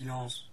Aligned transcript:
Silence. 0.00 0.44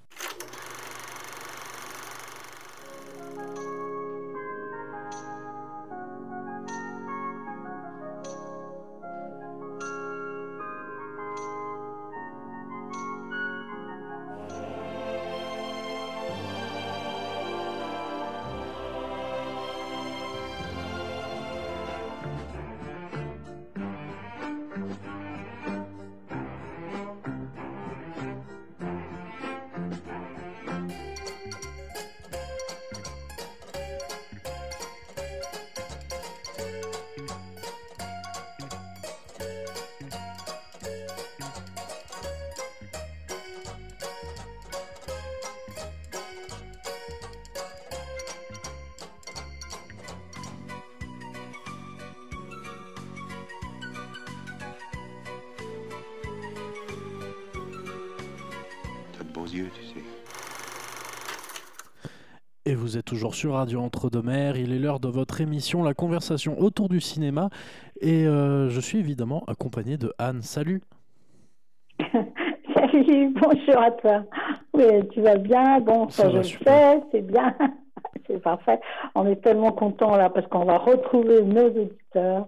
Yeux, 59.54 59.70
tu 59.74 59.82
sais. 59.88 60.06
Et 62.66 62.76
vous 62.76 62.98
êtes 62.98 63.06
toujours 63.06 63.34
sur 63.34 63.54
Radio 63.54 63.80
Entre-deux-Mers. 63.80 64.58
Il 64.58 64.74
est 64.74 64.80
l'heure 64.80 65.00
de 65.00 65.08
votre 65.08 65.40
émission, 65.40 65.84
la 65.84 65.94
conversation 65.94 66.60
autour 66.60 66.90
du 66.90 67.00
cinéma. 67.00 67.50
Et 68.02 68.28
euh, 68.28 68.70
je 68.70 68.82
suis 68.82 69.00
évidemment 69.00 69.44
accompagné 69.48 69.98
de 69.98 70.14
Anne. 70.18 70.42
Salut. 70.42 70.82
Salut, 72.76 73.34
bonjour 73.42 73.82
à 73.82 73.92
toi. 73.92 74.24
Oui, 74.74 75.08
tu 75.14 75.22
vas 75.22 75.38
bien? 75.38 75.80
Bon, 75.80 76.10
ça, 76.10 76.24
Ça 76.24 76.30
je 76.30 76.38
le 76.38 76.44
sais, 76.44 77.02
c'est 77.12 77.22
bien. 77.22 77.56
c'est 78.28 78.42
parfait. 78.42 78.82
On 79.16 79.26
est 79.26 79.42
tellement 79.42 79.72
contents 79.72 80.18
là 80.18 80.30
parce 80.30 80.46
qu'on 80.48 80.66
va 80.66 80.78
retrouver 80.78 81.42
nos 81.44 81.68
auditeurs. 81.68 82.48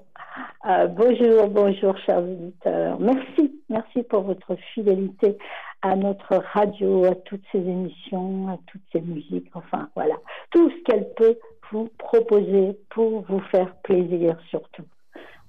Euh, 0.68 0.88
bonjour, 0.88 1.48
bonjour, 1.48 1.98
chers 2.00 2.22
auditeurs. 2.22 3.00
Merci, 3.00 3.62
merci 3.70 4.04
pour 4.04 4.24
votre 4.24 4.56
fidélité 4.74 5.38
à 5.82 5.96
notre 5.96 6.36
radio, 6.54 7.06
à 7.06 7.16
toutes 7.16 7.46
ces 7.52 7.60
émissions, 7.60 8.50
à 8.50 8.58
toutes 8.68 8.84
ces 8.92 9.02
musiques. 9.02 9.50
Enfin, 9.54 9.90
voilà, 9.96 10.16
tout 10.52 10.70
ce 10.70 10.84
qu'elle 10.84 11.14
peut 11.16 11.38
vous 11.72 11.90
proposer 11.98 12.78
pour 12.90 13.22
vous 13.22 13.40
faire 13.52 13.76
plaisir 13.84 14.38
surtout. 14.50 14.86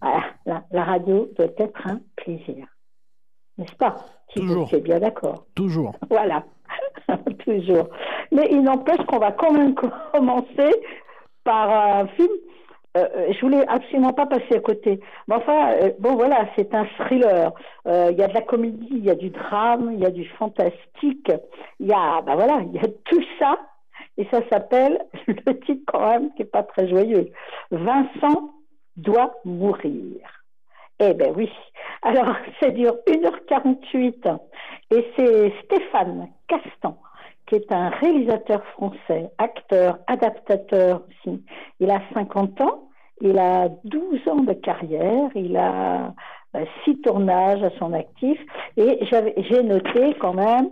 Voilà, 0.01 0.23
la, 0.47 0.65
la 0.71 0.85
radio 0.85 1.29
doit 1.37 1.53
être 1.59 1.87
un 1.87 2.01
plaisir. 2.17 2.67
N'est-ce 3.59 3.75
pas 3.75 3.97
Thibaut, 4.33 4.47
Toujours. 4.47 4.69
Tu 4.69 4.77
es 4.77 4.81
bien 4.81 5.01
d'accord? 5.01 5.45
Toujours. 5.55 5.95
voilà, 6.11 6.45
toujours. 7.45 7.89
Mais 8.33 8.49
il 8.51 8.63
n'empêche 8.63 9.05
qu'on 9.07 9.19
va 9.19 9.33
quand 9.33 9.53
même 9.53 9.75
commencer 10.13 10.75
par 11.45 11.71
un 11.71 12.07
film. 12.09 12.31
Euh, 12.97 13.07
euh, 13.17 13.33
je 13.33 13.41
voulais 13.41 13.65
absolument 13.69 14.13
pas 14.13 14.27
passer 14.27 14.57
à 14.57 14.61
côté. 14.61 15.01
Mais 15.29 15.37
enfin, 15.37 15.73
euh, 15.75 15.93
bon 16.01 16.17
voilà, 16.17 16.49
c'est 16.57 16.75
un 16.75 16.85
thriller. 16.99 17.53
Il 17.87 18.19
y 18.19 18.23
a 18.23 18.29
de 18.29 18.35
la 18.35 18.43
comédie, 18.43 18.89
il 18.91 19.05
y 19.05 19.11
a 19.11 19.15
du 19.15 19.31
drame, 19.31 19.93
il 19.95 20.01
y 20.01 20.07
a 20.07 20.11
du 20.11 20.27
fantastique. 20.31 21.31
Il 21.79 21.87
y 21.87 21.93
a, 21.93 22.21
ben 22.23 22.35
voilà, 22.35 22.61
il 22.67 22.73
y 22.73 22.79
a 22.79 22.89
tout 23.05 23.25
ça. 23.39 23.59
Et 24.17 24.27
ça 24.31 24.41
s'appelle, 24.51 24.99
le 25.27 25.59
titre 25.61 25.83
quand 25.87 26.07
même, 26.07 26.33
qui 26.35 26.43
est 26.43 26.53
pas 26.53 26.63
très 26.63 26.89
joyeux. 26.89 27.31
Vincent 27.71 28.51
doit 28.97 29.35
mourir. 29.45 30.45
Eh 30.99 31.15
ben 31.15 31.33
oui. 31.35 31.51
Alors, 32.03 32.37
ça 32.61 32.71
dure 32.71 32.97
1h48 33.07 34.39
et 34.91 35.07
c'est 35.17 35.53
Stéphane 35.65 36.29
Castan, 36.49 36.99
qui 37.51 37.57
est 37.57 37.73
un 37.73 37.89
réalisateur 37.89 38.65
français, 38.77 39.29
acteur, 39.39 39.99
adaptateur 40.07 41.03
aussi. 41.09 41.45
Il 41.81 41.91
a 41.91 42.01
50 42.15 42.61
ans, 42.61 42.89
il 43.21 43.39
a 43.41 43.69
12 43.85 44.29
ans 44.29 44.43
de 44.43 44.53
carrière, 44.53 45.29
il 45.35 45.57
a 45.57 46.15
euh, 46.55 46.65
six 46.85 47.01
tournages 47.01 47.63
à 47.65 47.71
son 47.81 47.93
actif 47.93 48.39
et 48.77 49.01
j'ai 49.03 49.63
noté 49.65 50.15
quand 50.21 50.35
même 50.35 50.71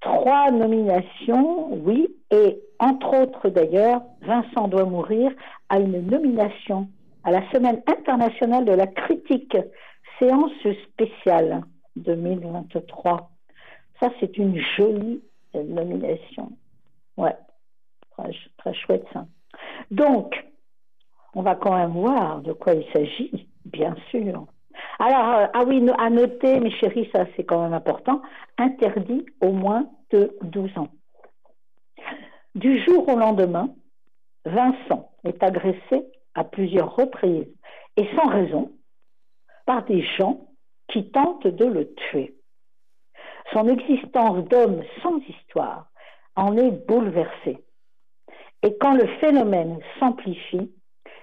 trois 0.00 0.50
nominations, 0.50 1.72
oui, 1.84 2.08
et 2.32 2.58
entre 2.80 3.22
autres 3.22 3.48
d'ailleurs, 3.48 4.02
Vincent 4.22 4.66
doit 4.66 4.84
mourir 4.84 5.30
a 5.68 5.78
une 5.78 6.08
nomination 6.08 6.88
à 7.22 7.30
la 7.30 7.48
Semaine 7.52 7.82
internationale 7.86 8.64
de 8.64 8.72
la 8.72 8.88
critique, 8.88 9.56
séance 10.18 10.50
spéciale 10.90 11.62
2023. 11.94 13.30
Ça, 14.00 14.10
c'est 14.18 14.36
une 14.38 14.58
jolie 14.76 15.22
nomination. 15.64 16.52
Ouais, 17.16 17.36
très, 18.10 18.24
ch- 18.32 18.50
très 18.58 18.74
chouette 18.74 19.06
ça. 19.12 19.26
Donc, 19.90 20.34
on 21.34 21.42
va 21.42 21.54
quand 21.54 21.76
même 21.76 21.92
voir 21.92 22.40
de 22.40 22.52
quoi 22.52 22.74
il 22.74 22.86
s'agit, 22.92 23.48
bien 23.64 23.94
sûr. 24.10 24.46
Alors, 24.98 25.34
euh, 25.34 25.46
ah 25.52 25.64
oui, 25.66 25.86
à 25.98 26.10
noter, 26.10 26.60
mes 26.60 26.70
chéris, 26.70 27.08
ça 27.14 27.26
c'est 27.36 27.44
quand 27.44 27.62
même 27.62 27.74
important, 27.74 28.22
interdit 28.58 29.24
au 29.40 29.52
moins 29.52 29.88
de 30.10 30.36
12 30.42 30.76
ans. 30.78 30.88
Du 32.54 32.82
jour 32.84 33.08
au 33.08 33.16
lendemain, 33.18 33.68
Vincent 34.44 35.10
est 35.24 35.42
agressé 35.42 36.06
à 36.34 36.44
plusieurs 36.44 36.94
reprises 36.94 37.48
et 37.96 38.08
sans 38.16 38.28
raison 38.28 38.72
par 39.66 39.84
des 39.84 40.02
gens 40.02 40.46
qui 40.88 41.10
tentent 41.10 41.46
de 41.46 41.64
le 41.64 41.92
tuer. 41.94 42.35
Son 43.52 43.68
existence 43.68 44.44
d'homme 44.48 44.82
sans 45.02 45.18
histoire 45.28 45.90
en 46.34 46.56
est 46.56 46.86
bouleversée. 46.86 47.64
Et 48.62 48.76
quand 48.78 48.94
le 48.94 49.06
phénomène 49.20 49.78
s'amplifie, 49.98 50.72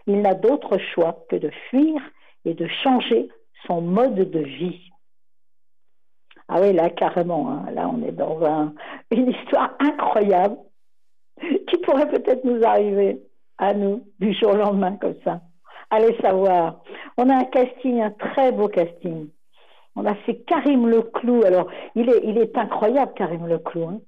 il 0.07 0.22
n'a 0.22 0.33
d'autre 0.33 0.78
choix 0.78 1.25
que 1.29 1.35
de 1.35 1.50
fuir 1.69 2.01
et 2.45 2.53
de 2.53 2.67
changer 2.67 3.29
son 3.67 3.81
mode 3.81 4.16
de 4.16 4.39
vie. 4.39 4.89
Ah 6.47 6.59
oui, 6.62 6.73
là, 6.73 6.89
carrément, 6.89 7.50
hein, 7.50 7.66
là, 7.72 7.89
on 7.89 8.03
est 8.03 8.12
dans 8.12 8.44
un- 8.44 8.73
une 9.12 9.29
histoire 9.31 9.75
incroyable 9.79 10.57
qui 11.39 11.78
pourrait 11.78 12.09
peut-être 12.09 12.44
nous 12.44 12.63
arriver 12.63 13.22
à 13.57 13.73
nous 13.73 14.06
du 14.19 14.33
jour 14.33 14.51
au 14.51 14.57
lendemain 14.57 14.97
comme 14.97 15.16
ça. 15.23 15.41
Allez 15.89 16.16
savoir. 16.22 16.81
On 17.17 17.29
a 17.29 17.35
un 17.35 17.45
casting, 17.45 18.01
un 18.01 18.12
très 18.12 18.51
beau 18.51 18.67
casting. 18.67 19.29
On 19.96 20.06
a 20.06 20.16
fait 20.16 20.38
Karim 20.48 20.88
Leclou. 20.88 21.44
Alors, 21.44 21.68
il 21.96 22.09
est, 22.09 22.22
il 22.24 22.38
est 22.38 22.58
incroyable, 22.58 23.14
Karim 23.16 23.48
Leclou. 23.48 23.88
hein. 23.88 24.00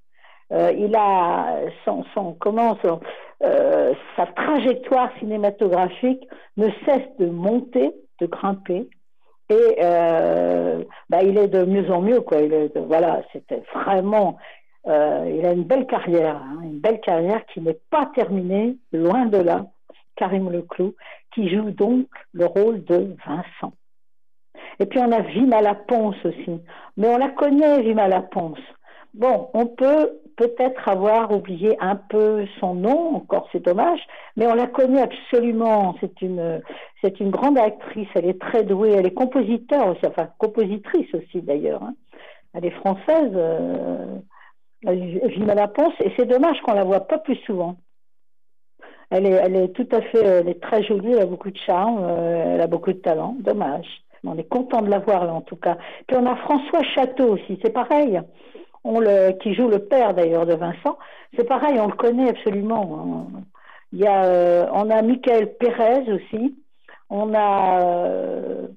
Euh, 0.52 0.72
il 0.78 0.96
a 0.96 1.60
son, 1.84 2.04
son 2.14 2.34
comment 2.34 2.78
euh, 3.44 3.94
sa 4.16 4.28
trajectoire 4.28 5.10
cinématographique 5.18 6.24
ne 6.58 6.70
cesse 6.86 7.18
de 7.20 7.26
monter, 7.26 7.92
de 8.22 8.28
grimper, 8.28 8.88
et 9.50 9.78
euh, 9.82 10.84
bah, 11.10 11.24
il 11.24 11.38
est 11.38 11.48
de 11.48 11.66
mieux 11.66 11.90
en 11.92 12.02
mieux 12.02 12.22
quoi. 12.22 12.42
Il 12.42 12.54
est 12.54 12.78
voilà, 12.78 13.24
c'était 13.34 13.64
vraiment. 13.74 14.38
il 14.86 15.46
a 15.46 15.52
une 15.52 15.64
belle 15.64 15.88
carrière, 15.88 16.36
hein, 16.36 16.60
une 16.64 16.80
belle 16.80 17.02
carrière 17.02 17.44
qui 17.48 17.60
n'est 17.62 17.80
pas 17.90 18.06
terminée, 18.14 18.78
loin 18.92 19.26
de 19.26 19.38
là. 19.38 19.66
Karim 20.16 20.50
Leclou, 20.50 20.96
qui 21.34 21.50
joue 21.50 21.72
donc 21.72 22.08
le 22.34 22.46
rôle 22.46 22.84
de 22.86 23.16
Vincent. 23.26 23.74
Et 24.80 24.86
puis 24.86 25.00
on 25.00 25.12
a 25.12 25.22
Vimala 25.22 25.76
Ponce 25.76 26.24
aussi. 26.26 26.62
Mais 26.98 27.08
on 27.08 27.18
la 27.18 27.30
connaît, 27.30 27.82
Vimala 27.82 28.22
Ponce. 28.22 28.60
Bon, 29.14 29.50
on 29.54 29.68
peut 29.68 30.20
peut-être 30.36 30.90
avoir 30.90 31.32
oublié 31.32 31.78
un 31.80 31.96
peu 31.96 32.46
son 32.60 32.74
nom, 32.74 33.16
encore 33.16 33.48
c'est 33.52 33.64
dommage, 33.64 34.02
mais 34.36 34.46
on 34.48 34.54
la 34.54 34.68
connaît 34.68 35.02
absolument. 35.02 35.96
C'est 36.02 36.22
une, 36.22 36.62
c'est 37.02 37.20
une 37.22 37.30
grande 37.32 37.58
actrice, 37.58 38.10
elle 38.16 38.26
est 38.26 38.42
très 38.42 38.64
douée, 38.64 38.92
elle 38.92 39.06
est 39.06 39.14
compositeur 39.14 39.88
aussi, 39.88 40.06
enfin 40.06 40.30
compositrice 40.38 41.14
aussi 41.14 41.42
d'ailleurs. 41.42 41.84
hein. 41.84 41.96
Elle 42.54 42.66
est 42.66 42.72
française, 42.72 43.32
euh, 43.34 44.18
Vimala 44.84 45.68
Ponce, 45.70 45.94
et 46.02 46.12
c'est 46.18 46.26
dommage 46.26 46.60
qu'on 46.62 46.74
la 46.74 46.84
voit 46.84 47.08
pas 47.08 47.18
plus 47.20 47.38
souvent. 47.46 47.78
Elle 49.10 49.28
est, 49.28 49.32
elle 49.32 49.56
est 49.56 49.70
tout 49.70 49.88
à 49.92 50.02
fait, 50.02 50.24
elle 50.24 50.50
est 50.50 50.62
très 50.62 50.84
jolie, 50.84 51.12
elle 51.14 51.22
a 51.22 51.26
beaucoup 51.26 51.52
de 51.52 51.58
charme, 51.58 52.00
euh, 52.02 52.56
elle 52.56 52.62
a 52.62 52.68
beaucoup 52.68 52.92
de 52.92 52.98
talent. 52.98 53.36
Dommage. 53.40 53.88
On 54.28 54.38
est 54.38 54.50
content 54.50 54.82
de 54.82 54.90
la 54.90 55.00
voir 55.00 55.26
là 55.26 55.34
en 55.34 55.42
tout 55.42 55.56
cas. 55.56 55.78
Puis 56.08 56.18
on 56.18 56.26
a 56.26 56.36
François 56.36 56.84
Château 56.96 57.34
aussi, 57.34 57.60
c'est 57.64 57.74
pareil. 57.74 58.22
Qui 59.42 59.56
joue 59.56 59.68
le 59.68 59.80
père 59.80 60.14
d'ailleurs 60.14 60.46
de 60.46 60.54
Vincent. 60.54 60.98
C'est 61.36 61.48
pareil, 61.48 61.80
on 61.80 61.88
le 61.88 61.94
connaît 61.94 62.30
absolument. 62.30 63.28
euh, 64.24 64.68
on 64.72 64.90
a 64.92 65.02
Michael 65.02 65.56
Pérez 65.58 66.12
aussi. 66.12 66.56
On 67.10 67.34
a, 67.34 67.82
euh, 67.84 68.68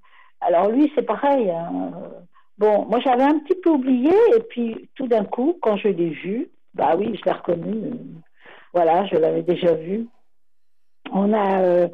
alors 0.41 0.71
lui 0.71 0.91
c'est 0.95 1.03
pareil. 1.03 1.51
hein. 1.51 1.93
Bon, 2.57 2.87
moi 2.87 3.01
j'avais 3.01 3.25
un 3.25 3.39
petit 3.41 3.59
peu 3.63 3.71
oublié, 3.71 4.13
et 4.37 4.41
puis 4.41 4.89
tout 4.95 5.07
d'un 5.09 5.25
coup, 5.25 5.59
quand 5.61 5.77
je 5.77 5.89
l'ai 5.89 6.11
vu, 6.11 6.49
bah 6.75 6.95
oui, 6.99 7.15
je 7.15 7.25
l'ai 7.25 7.33
reconnu. 7.33 7.91
Voilà, 8.73 9.05
je 9.07 9.17
l'avais 9.17 9.43
déjà 9.43 9.75
vu. 9.75 10.07
On 11.13 11.33
a 11.33 11.61
euh, 11.61 11.89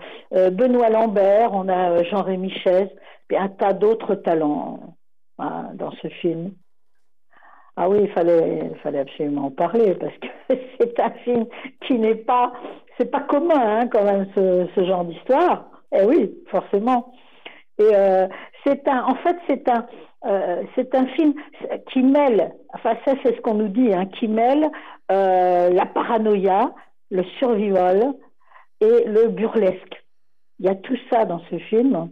Benoît 0.51 0.89
Lambert, 0.89 1.51
on 1.53 1.69
a 1.69 2.03
Jean-Rémy 2.05 2.51
Chaise, 2.63 2.91
et 3.31 3.37
un 3.37 3.49
tas 3.49 3.73
d'autres 3.73 4.15
talents 4.15 4.97
hein, 5.39 5.71
dans 5.75 5.91
ce 5.93 6.09
film. 6.09 6.53
Ah 7.77 7.89
oui, 7.89 7.99
il 8.03 8.11
fallait, 8.11 8.71
il 8.73 8.79
fallait 8.79 9.01
absolument 9.01 9.47
en 9.47 9.51
parler 9.51 9.95
parce 9.95 10.15
que 10.19 10.29
c'est 10.81 11.01
un 11.01 11.11
film 11.25 11.47
qui 11.87 11.99
n'est 11.99 12.15
pas, 12.15 12.53
c'est 12.97 13.11
pas 13.11 13.23
commun 13.23 13.81
hein, 13.81 13.89
quand 13.89 14.05
même 14.05 14.29
ce, 14.35 14.69
ce 14.75 14.85
genre 14.85 15.05
d'histoire. 15.05 15.67
Eh 15.93 16.05
oui, 16.05 16.33
forcément. 16.51 17.13
Et 17.79 17.95
euh, 17.95 18.29
c'est 18.65 18.87
un, 18.87 19.05
en 19.05 19.17
fait, 19.17 19.37
c'est 19.49 19.69
un, 19.69 19.87
euh, 20.27 20.63
c'est 20.75 20.95
un 20.95 21.07
film 21.09 21.35
qui 21.93 22.03
mêle, 22.03 22.55
enfin 22.73 22.97
ça 23.05 23.15
c'est 23.23 23.37
ce 23.37 23.41
qu'on 23.43 23.55
nous 23.55 23.69
dit, 23.69 23.93
hein, 23.93 24.07
qui 24.07 24.27
mêle 24.27 24.71
euh, 25.13 25.71
la 25.71 25.85
paranoïa, 25.85 26.73
le 27.11 27.25
survival 27.39 28.15
et 28.81 29.05
le 29.05 29.29
burlesque. 29.29 30.05
Il 30.61 30.67
y 30.67 30.69
a 30.69 30.75
tout 30.75 30.97
ça 31.11 31.25
dans 31.25 31.41
ce 31.51 31.59
film. 31.59 32.09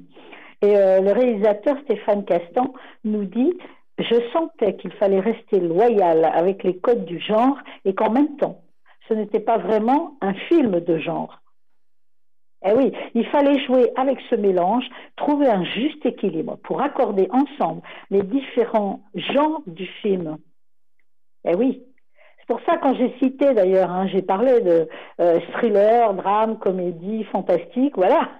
Et 0.62 0.76
euh, 0.76 1.00
le 1.00 1.12
réalisateur 1.12 1.76
Stéphane 1.84 2.24
Castan 2.24 2.72
nous 3.04 3.24
dit 3.24 3.52
Je 3.98 4.14
sentais 4.32 4.76
qu'il 4.76 4.92
fallait 4.92 5.20
rester 5.20 5.58
loyal 5.58 6.24
avec 6.24 6.62
les 6.62 6.78
codes 6.78 7.04
du 7.04 7.18
genre 7.18 7.58
et 7.84 7.94
qu'en 7.94 8.10
même 8.10 8.36
temps, 8.36 8.62
ce 9.08 9.14
n'était 9.14 9.40
pas 9.40 9.58
vraiment 9.58 10.16
un 10.20 10.34
film 10.34 10.80
de 10.80 10.98
genre. 10.98 11.40
Eh 12.64 12.72
oui, 12.74 12.92
il 13.14 13.26
fallait 13.26 13.58
jouer 13.66 13.90
avec 13.96 14.18
ce 14.30 14.36
mélange, 14.36 14.84
trouver 15.16 15.48
un 15.48 15.64
juste 15.64 16.06
équilibre 16.06 16.58
pour 16.62 16.80
accorder 16.80 17.28
ensemble 17.32 17.82
les 18.10 18.22
différents 18.22 19.00
genres 19.14 19.62
du 19.66 19.86
film. 20.00 20.38
Eh 21.44 21.56
oui. 21.56 21.82
C'est 22.38 22.46
pour 22.46 22.60
ça 22.66 22.76
quand 22.78 22.94
j'ai 22.94 23.14
cité 23.20 23.52
d'ailleurs, 23.54 23.90
hein, 23.90 24.06
j'ai 24.06 24.22
parlé 24.22 24.60
de 24.60 24.88
euh, 25.20 25.40
thriller, 25.54 26.14
drame, 26.14 26.58
comédie, 26.58 27.24
fantastique, 27.24 27.96
voilà. 27.96 28.30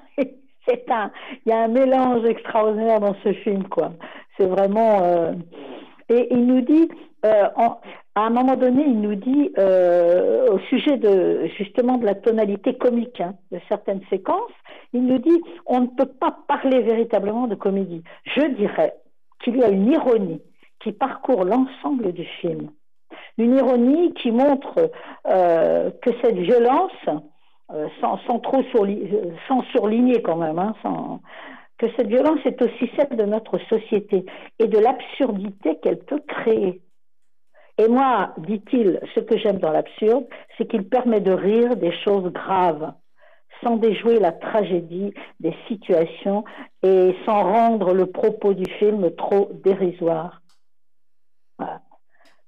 C'est 0.67 0.91
un, 0.91 1.11
il 1.45 1.51
y 1.51 1.53
a 1.53 1.63
un 1.63 1.69
mélange 1.69 2.25
extraordinaire 2.25 3.01
dans 3.01 3.17
ce 3.25 3.33
film, 3.33 3.65
quoi. 3.69 3.93
C'est 4.37 4.47
vraiment. 4.47 5.03
Euh, 5.03 5.33
et 6.09 6.29
il 6.31 6.47
nous 6.47 6.61
dit, 6.61 6.89
euh, 7.25 7.49
à 8.15 8.27
un 8.27 8.31
moment 8.31 8.57
donné, 8.57 8.85
il 8.87 9.01
nous 9.01 9.15
dit 9.15 9.53
euh, 9.59 10.47
au 10.51 10.59
sujet 10.61 10.99
de 10.99 11.47
justement 11.57 11.97
de 11.97 12.05
la 12.05 12.15
tonalité 12.15 12.75
comique 12.77 13.21
hein, 13.21 13.35
de 13.51 13.59
certaines 13.69 14.03
séquences, 14.11 14.53
il 14.93 15.07
nous 15.07 15.19
dit 15.19 15.41
on 15.67 15.81
ne 15.81 15.87
peut 15.87 16.07
pas 16.07 16.37
parler 16.47 16.83
véritablement 16.83 17.47
de 17.47 17.55
comédie. 17.55 18.03
Je 18.25 18.43
dirais 18.55 18.95
qu'il 19.43 19.57
y 19.57 19.63
a 19.63 19.69
une 19.69 19.91
ironie 19.91 20.43
qui 20.81 20.93
parcourt 20.93 21.45
l'ensemble 21.45 22.13
du 22.13 22.25
film, 22.41 22.71
une 23.39 23.57
ironie 23.57 24.13
qui 24.15 24.31
montre 24.31 24.91
euh, 25.27 25.91
que 26.03 26.11
cette 26.23 26.37
violence, 26.37 26.93
euh, 27.73 27.89
sans, 28.01 28.19
trop 28.41 28.63
sans 29.49 29.63
surligner 29.73 30.21
quand 30.23 30.37
même, 30.37 30.59
hein, 30.59 30.75
que 31.79 31.87
cette 31.97 32.09
violence 32.09 32.41
est 32.45 32.61
aussi 32.61 32.91
celle 32.97 33.17
de 33.17 33.25
notre 33.25 33.59
société 33.69 34.25
et 34.59 34.69
de 34.69 34.79
l'absurdité 34.79 35.79
qu'elle 35.81 35.99
peut 35.99 36.23
créer. 36.27 36.83
Et 37.79 37.89
moi, 37.89 38.35
dit-il, 38.39 39.01
ce 39.15 39.21
que 39.21 39.39
j'aime 39.39 39.59
dans 39.59 39.73
l'absurde, 39.73 40.27
c'est 40.57 40.69
qu'il 40.69 40.89
permet 40.89 41.21
de 41.21 41.33
rire 41.33 41.77
des 41.77 41.93
choses 42.05 42.31
graves, 42.33 42.93
sans 43.65 43.77
déjouer 43.77 44.19
la 44.21 44.33
tragédie 44.33 45.15
des 45.41 45.55
situations 45.67 46.45
et 46.83 47.17
sans 47.25 47.43
rendre 47.43 47.95
le 47.95 48.07
propos 48.07 48.55
du 48.55 48.71
film 48.75 49.11
trop 49.17 49.51
dérisoire. 49.65 50.43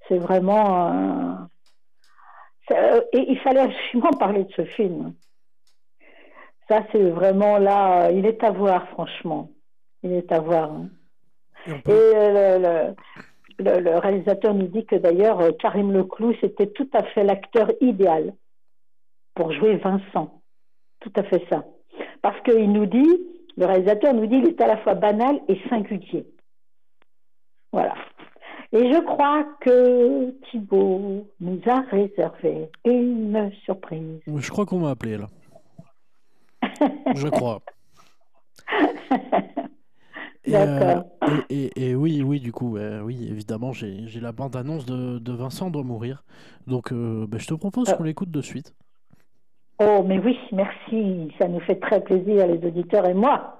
C'est 0.08 0.18
vraiment... 0.18 1.48
Et 2.70 3.30
il 3.30 3.38
fallait 3.40 3.60
absolument 3.60 4.10
parler 4.18 4.44
de 4.44 4.52
ce 4.52 4.64
film. 4.64 5.14
Ça, 6.68 6.82
c'est 6.92 7.10
vraiment 7.10 7.58
là, 7.58 8.10
il 8.10 8.24
est 8.24 8.42
à 8.42 8.50
voir, 8.50 8.88
franchement. 8.88 9.50
Il 10.02 10.12
est 10.12 10.32
à 10.32 10.40
voir. 10.40 10.72
Hein. 10.72 10.88
Et, 11.66 11.74
le, 11.88 12.94
le, 13.58 13.98
réalisateur 13.98 14.54
nous 14.54 14.66
dit 14.66 14.84
que 14.84 14.96
d'ailleurs, 14.96 15.40
euh, 15.40 15.52
Karim 15.52 15.92
Leclou, 15.92 16.34
c'était 16.40 16.66
tout 16.68 16.88
à 16.92 17.04
fait 17.04 17.24
l'acteur 17.24 17.70
idéal 17.80 18.34
pour 19.34 19.52
jouer 19.52 19.76
Vincent. 19.76 20.40
Tout 21.00 21.12
à 21.16 21.22
fait 21.24 21.44
ça. 21.50 21.64
Parce 22.22 22.40
qu'il 22.42 22.72
nous 22.72 22.86
dit, 22.86 23.26
le 23.56 23.66
réalisateur 23.66 24.14
nous 24.14 24.26
dit, 24.26 24.36
il 24.36 24.48
est 24.48 24.60
à 24.60 24.66
la 24.66 24.78
fois 24.78 24.94
banal 24.94 25.40
et 25.48 25.58
singulier. 25.68 26.26
Et 28.74 28.92
je 28.92 29.00
crois 29.04 29.44
que 29.60 30.34
Thibault 30.50 31.28
nous 31.40 31.60
a 31.66 31.80
réservé 31.82 32.70
une 32.84 33.52
surprise. 33.64 34.20
Je 34.26 34.50
crois 34.50 34.66
qu'on 34.66 34.80
m'a 34.80 34.90
appelé 34.90 35.16
là. 35.16 35.28
je 37.14 37.28
crois. 37.28 37.60
Euh, 40.48 41.00
et, 41.48 41.70
et, 41.76 41.94
oui, 41.94 42.22
oui, 42.22 42.38
du 42.38 42.52
coup, 42.52 42.76
oui, 42.76 43.28
évidemment, 43.30 43.72
j'ai 43.72 44.20
la 44.20 44.32
bande-annonce 44.32 44.84
de, 44.84 45.18
de, 45.18 45.32
Vincent 45.32 45.70
doit 45.70 45.84
mourir. 45.84 46.22
Donc, 46.66 46.92
euh, 46.92 47.26
ben, 47.26 47.40
je 47.40 47.46
te 47.46 47.54
propose 47.54 47.92
qu'on 47.94 48.02
l'écoute 48.02 48.30
de 48.30 48.42
suite. 48.42 48.74
Oh, 49.80 50.04
mais 50.06 50.18
oui, 50.18 50.36
merci. 50.52 51.32
Ça 51.38 51.48
nous 51.48 51.60
fait 51.60 51.80
très 51.80 52.02
plaisir, 52.02 52.46
les 52.46 52.66
auditeurs 52.66 53.06
et 53.06 53.14
moi. 53.14 53.58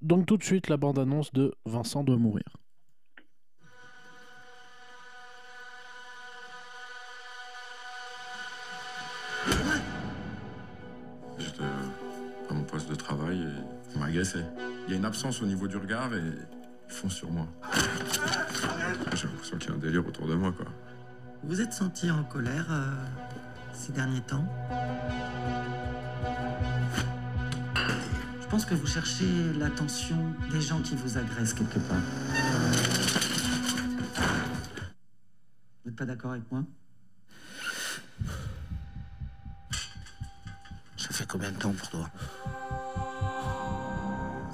Donc, 0.00 0.26
tout 0.26 0.36
de 0.36 0.44
suite, 0.44 0.68
la 0.68 0.76
bande-annonce 0.76 1.32
de 1.32 1.52
Vincent 1.66 2.02
doit 2.02 2.16
mourir. 2.16 2.44
Agressé. 14.08 14.38
Il 14.86 14.92
y 14.92 14.94
a 14.94 14.96
une 14.96 15.04
absence 15.04 15.42
au 15.42 15.46
niveau 15.46 15.68
du 15.68 15.76
regard 15.76 16.12
et 16.14 16.20
ils 16.20 16.92
font 16.92 17.08
sur 17.08 17.30
moi. 17.30 17.46
J'ai 19.14 19.26
l'impression 19.26 19.58
qu'il 19.58 19.70
y 19.70 19.72
a 19.72 19.76
un 19.76 19.78
délire 19.78 20.06
autour 20.06 20.26
de 20.26 20.34
moi, 20.34 20.52
quoi. 20.52 20.66
Vous 21.44 21.60
êtes 21.60 21.72
senti 21.72 22.10
en 22.10 22.24
colère 22.24 22.66
euh, 22.70 22.90
ces 23.72 23.92
derniers 23.92 24.22
temps? 24.22 24.44
Je 28.40 28.46
pense 28.48 28.64
que 28.64 28.74
vous 28.74 28.86
cherchez 28.86 29.52
l'attention 29.58 30.16
des 30.50 30.60
gens 30.60 30.80
qui 30.80 30.96
vous 30.96 31.18
agressent 31.18 31.52
quelque 31.52 31.78
part. 31.78 31.98
Vous 35.84 35.90
n'êtes 35.90 35.96
pas 35.96 36.06
d'accord 36.06 36.32
avec 36.32 36.50
moi? 36.50 36.64
Ça 40.96 41.10
fait 41.10 41.26
combien 41.26 41.52
de 41.52 41.58
temps 41.58 41.72
pour 41.72 41.90
toi? 41.90 42.10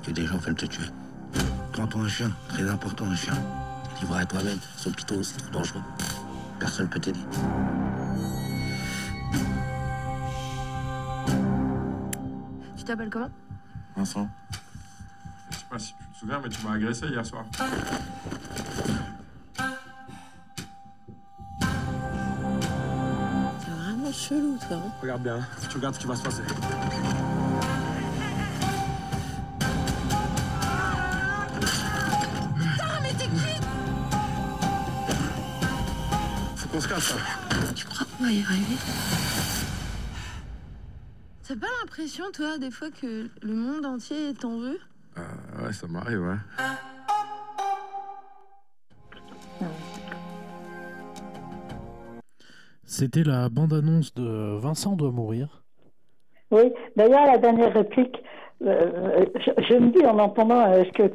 Que 0.05 0.11
des 0.11 0.27
gens 0.27 0.37
veulent 0.37 0.55
te 0.55 0.67
tuer. 0.67 0.87
Prends-toi 1.73 2.03
un 2.03 2.09
chien, 2.09 2.31
très 2.49 2.69
important 2.69 3.07
un 3.07 3.17
chien. 3.17 3.35
Livre 4.01 4.17
à 4.17 4.25
toi-même, 4.27 4.59
son 4.77 4.91
pitot, 4.91 5.23
c'est 5.23 5.39
trop 5.39 5.51
dangereux. 5.51 5.83
Personne 6.59 6.89
peut 6.89 7.01
t'aider. 7.01 7.21
Tu 12.77 12.85
t'appelles 12.85 13.11
comment? 13.11 13.31
Vincent. 13.97 14.29
Je 15.51 15.57
sais 15.57 15.65
pas 15.71 15.79
si 15.79 15.95
tu 15.95 16.05
te 16.13 16.19
souviens, 16.19 16.41
mais 16.43 16.49
tu 16.51 16.67
m'as 16.67 16.73
agressé 16.75 17.07
hier 17.07 17.25
soir. 17.25 17.45
C'est 23.59 23.71
vraiment 23.71 24.13
chelou, 24.13 24.59
toi. 24.69 24.77
Hein. 24.77 24.93
Regarde 25.01 25.23
bien, 25.23 25.39
tu 25.69 25.77
regardes 25.77 25.95
ce 25.95 26.01
qui 26.01 26.07
va 26.07 26.17
se 26.17 26.23
passer. 26.23 26.43
On 36.77 36.81
se 36.81 36.89
casse, 36.89 37.17
Tu 37.77 37.87
crois 37.87 38.05
qu'on 38.05 38.25
va 38.25 38.33
y 38.33 38.41
arriver 38.41 38.75
T'as 41.47 41.55
pas 41.55 41.67
l'impression, 41.81 42.25
toi, 42.33 42.59
des 42.59 42.73
fois, 42.73 42.89
que 42.91 43.29
le 43.43 43.55
monde 43.55 43.87
entier 43.87 44.35
t'en 44.35 44.59
veut? 44.59 44.81
Euh, 45.17 45.65
Ouais, 45.65 45.73
ça 45.73 45.87
m'arrive, 45.87 46.21
ouais. 46.21 46.35
C'était 52.85 53.23
la 53.23 53.49
bande-annonce 53.49 54.13
de 54.15 54.59
Vincent 54.59 54.97
doit 54.97 55.13
mourir. 55.13 55.63
Oui, 56.51 56.73
d'ailleurs, 56.97 57.27
la 57.27 57.39
dernière 57.39 57.73
réplique, 57.73 58.17
euh, 58.63 59.25
je, 59.37 59.75
me 59.75 59.91
dis 59.91 60.05
en 60.05 60.19
entendant 60.19 60.73
euh, 60.73 60.83
ce 60.85 60.91
que 60.91 61.03
euh, 61.03 61.09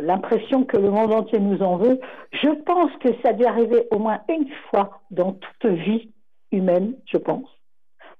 l'impression 0.00 0.64
que 0.64 0.76
le 0.76 0.90
monde 0.90 1.12
entier 1.12 1.38
nous 1.38 1.62
en 1.62 1.76
veut. 1.76 2.00
Je 2.32 2.48
pense 2.62 2.90
que 3.00 3.08
ça 3.22 3.30
a 3.30 3.32
dû 3.32 3.44
arriver 3.44 3.86
au 3.90 3.98
moins 3.98 4.20
une 4.28 4.48
fois 4.70 5.02
dans 5.10 5.32
toute 5.32 5.70
vie 5.72 6.12
humaine, 6.50 6.94
je 7.06 7.18
pense, 7.18 7.48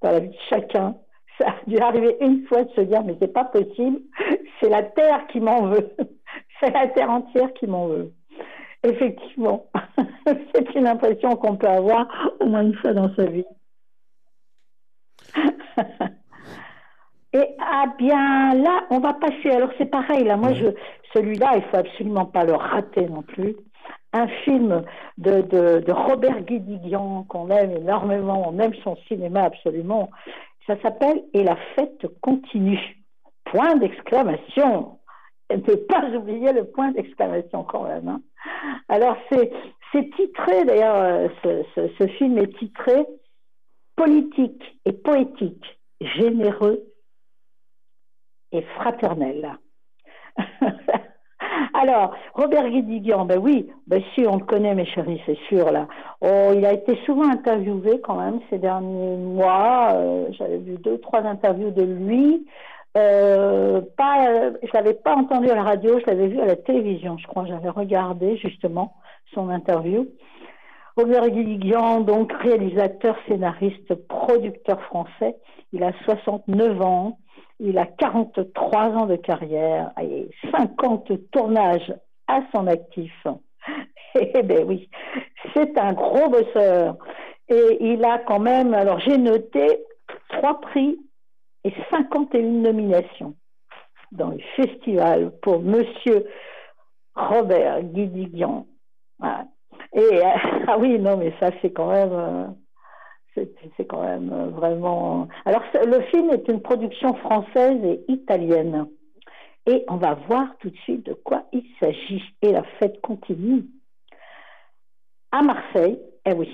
dans 0.03 0.11
la 0.11 0.21
vie 0.21 0.29
de 0.29 0.37
chacun. 0.49 0.97
Ça 1.39 1.49
a 1.49 1.55
dû 1.67 1.79
arriver 1.79 2.19
une 2.21 2.47
fois 2.47 2.63
de 2.63 2.71
se 2.73 2.83
dire 2.83 3.03
mais 3.03 3.17
c'est 3.19 3.33
pas 3.33 3.47
possible, 3.47 4.01
c'est 4.61 4.69
la 4.69 4.83
terre 4.83 5.27
qui 5.29 5.41
m'en 5.41 5.63
veut, 5.63 5.91
c'est 6.61 6.71
la 6.71 6.89
terre 6.89 7.11
entière 7.11 7.55
qui 7.55 7.67
m'en 7.67 7.87
veut. 7.87 8.13
Effectivement. 8.85 9.71
C'est 10.27 10.75
une 10.75 10.87
impression 10.87 11.31
qu'on 11.37 11.57
peut 11.57 11.69
avoir 11.69 12.07
au 12.41 12.47
moins 12.47 12.63
une 12.63 12.75
fois 12.75 12.93
dans 12.93 13.15
sa 13.15 13.25
vie. 13.25 13.47
Et 17.35 17.47
ah 17.59 17.87
bien 17.99 18.55
là, 18.55 18.85
on 18.91 18.99
va 18.99 19.15
passer. 19.15 19.51
Alors 19.51 19.71
c'est 19.79 19.91
pareil 19.91 20.25
là. 20.25 20.37
Moi, 20.37 20.53
je 20.53 20.67
celui-là, 21.15 21.53
il 21.57 21.63
faut 21.65 21.77
absolument 21.77 22.27
pas 22.27 22.45
le 22.45 22.55
rater 22.55 23.07
non 23.07 23.23
plus. 23.23 23.57
Un 24.15 24.29
film 24.45 24.85
de, 25.17 25.41
de, 25.41 25.93
Robert 25.93 26.43
Guédiguian 26.43 27.25
qu'on 27.25 27.49
aime 27.49 27.71
énormément. 27.71 28.45
On 28.47 28.59
aime 28.59 28.75
son 28.85 28.97
cinéma 29.09 29.45
absolument. 29.45 30.11
Ça 30.67 30.81
s'appelle 30.83 31.23
Et 31.33 31.43
la 31.43 31.57
fête 31.75 32.07
continue. 32.21 32.99
Point 33.45 33.77
d'exclamation. 33.77 34.99
Ne 35.51 35.75
pas 35.75 36.09
oublier 36.11 36.53
le 36.53 36.65
point 36.65 36.93
d'exclamation 36.93 37.65
quand 37.65 37.85
même. 37.85 38.09
Hein. 38.09 38.21
Alors 38.89 39.17
c'est 39.31 39.51
c'est 39.93 40.11
titré 40.17 40.65
d'ailleurs. 40.65 40.97
Euh, 40.97 41.29
ce, 41.43 41.63
ce, 41.75 41.89
ce 41.99 42.07
film 42.13 42.39
est 42.39 42.59
titré 42.59 43.07
politique 43.97 44.63
et 44.87 44.93
poétique, 44.93 45.79
généreux 46.01 46.83
et 48.53 48.63
fraternel. 48.63 49.59
Alors, 51.75 52.15
Robert 52.35 52.69
Guédiguian, 52.69 53.25
ben 53.25 53.39
oui, 53.39 53.71
ben 53.87 54.03
si, 54.15 54.27
on 54.27 54.37
le 54.37 54.45
connaît, 54.45 54.75
mes 54.75 54.87
chéris, 54.87 55.21
c'est 55.27 55.39
sûr, 55.49 55.71
là. 55.71 55.87
Oh, 56.21 56.53
il 56.55 56.65
a 56.65 56.73
été 56.73 56.99
souvent 57.05 57.29
interviewé 57.29 58.01
quand 58.01 58.17
même 58.17 58.41
ces 58.51 58.59
derniers 58.59 59.17
mois. 59.17 59.91
Euh, 59.95 60.27
j'avais 60.33 60.59
vu 60.59 60.77
deux, 60.79 60.99
trois 60.99 61.21
interviews 61.21 61.71
de 61.71 61.83
lui. 61.83 62.47
Euh, 62.97 63.81
pas, 63.97 64.51
je 64.63 64.69
l'avais 64.75 64.95
pas 64.95 65.15
entendu 65.15 65.49
à 65.51 65.55
la 65.55 65.63
radio, 65.63 65.99
je 65.99 66.07
l'avais 66.07 66.29
vu 66.29 66.41
à 66.41 66.47
la 66.47 66.57
télévision, 66.57 67.17
je 67.19 67.27
crois. 67.27 67.47
J'avais 67.47 67.71
regardé 67.71 68.37
justement 68.37 68.95
son 69.35 69.49
interview. 69.49 70.07
Robert 70.97 71.31
Guédiguian, 71.31 72.01
donc 72.01 72.33
réalisateur, 72.33 73.17
scénariste, 73.27 73.95
producteur 74.09 74.81
français. 74.83 75.37
Il 75.73 75.83
a 75.83 75.93
69 76.05 76.83
ans. 76.83 77.19
Il 77.61 77.79
a 77.79 77.87
43 77.87 78.81
ans 78.89 79.07
de 79.07 79.17
carrière 79.17 79.93
et 80.03 80.29
50 80.51 81.31
tournages 81.31 81.95
à 82.27 82.41
son 82.53 82.67
actif. 82.67 83.13
Eh 84.15 84.43
bien 84.43 84.63
oui, 84.67 84.91
c'est 85.55 85.79
un 85.79 85.95
gros 85.95 86.29
bosseur. 86.29 86.99
Et 87.49 87.79
il 87.81 88.05
a 88.05 88.19
quand 88.19 88.41
même, 88.41 88.75
alors 88.75 89.01
j'ai 89.01 89.17
noté 89.17 89.79
trois 90.29 90.61
prix 90.61 90.99
et 91.65 91.73
51 91.91 92.43
nominations 92.43 93.35
dans 94.11 94.29
le 94.29 94.39
festival 94.55 95.33
pour 95.41 95.63
Monsieur 95.63 96.27
Robert 97.15 97.83
Guédiguian. 97.85 98.67
Et 99.95 100.01
euh, 100.01 100.31
ah 100.69 100.79
oui, 100.79 100.99
non, 100.99 101.17
mais 101.17 101.33
ça 101.41 101.51
c'est 101.61 101.73
quand 101.73 101.91
même 101.91 102.13
euh, 102.13 102.47
c'est 103.35 103.87
quand 103.87 104.03
même 104.03 104.31
euh, 104.33 104.49
vraiment. 104.49 105.29
Alors, 105.45 105.63
le 105.75 106.01
film 106.11 106.31
est 106.31 106.49
une 106.49 106.61
production 106.61 107.15
française 107.15 107.83
et 107.85 108.05
italienne. 108.09 108.87
Et 109.67 109.85
on 109.89 109.97
va 109.97 110.15
voir 110.15 110.49
tout 110.59 110.71
de 110.71 110.77
suite 110.79 111.07
de 111.07 111.15
quoi 111.15 111.45
il 111.53 111.65
s'agit. 111.79 112.23
Et 112.43 112.53
la 112.53 112.65
fête 112.79 113.01
continue. 113.01 113.65
À 115.31 115.43
Marseille, 115.43 115.99
eh 116.27 116.33
oui, 116.33 116.51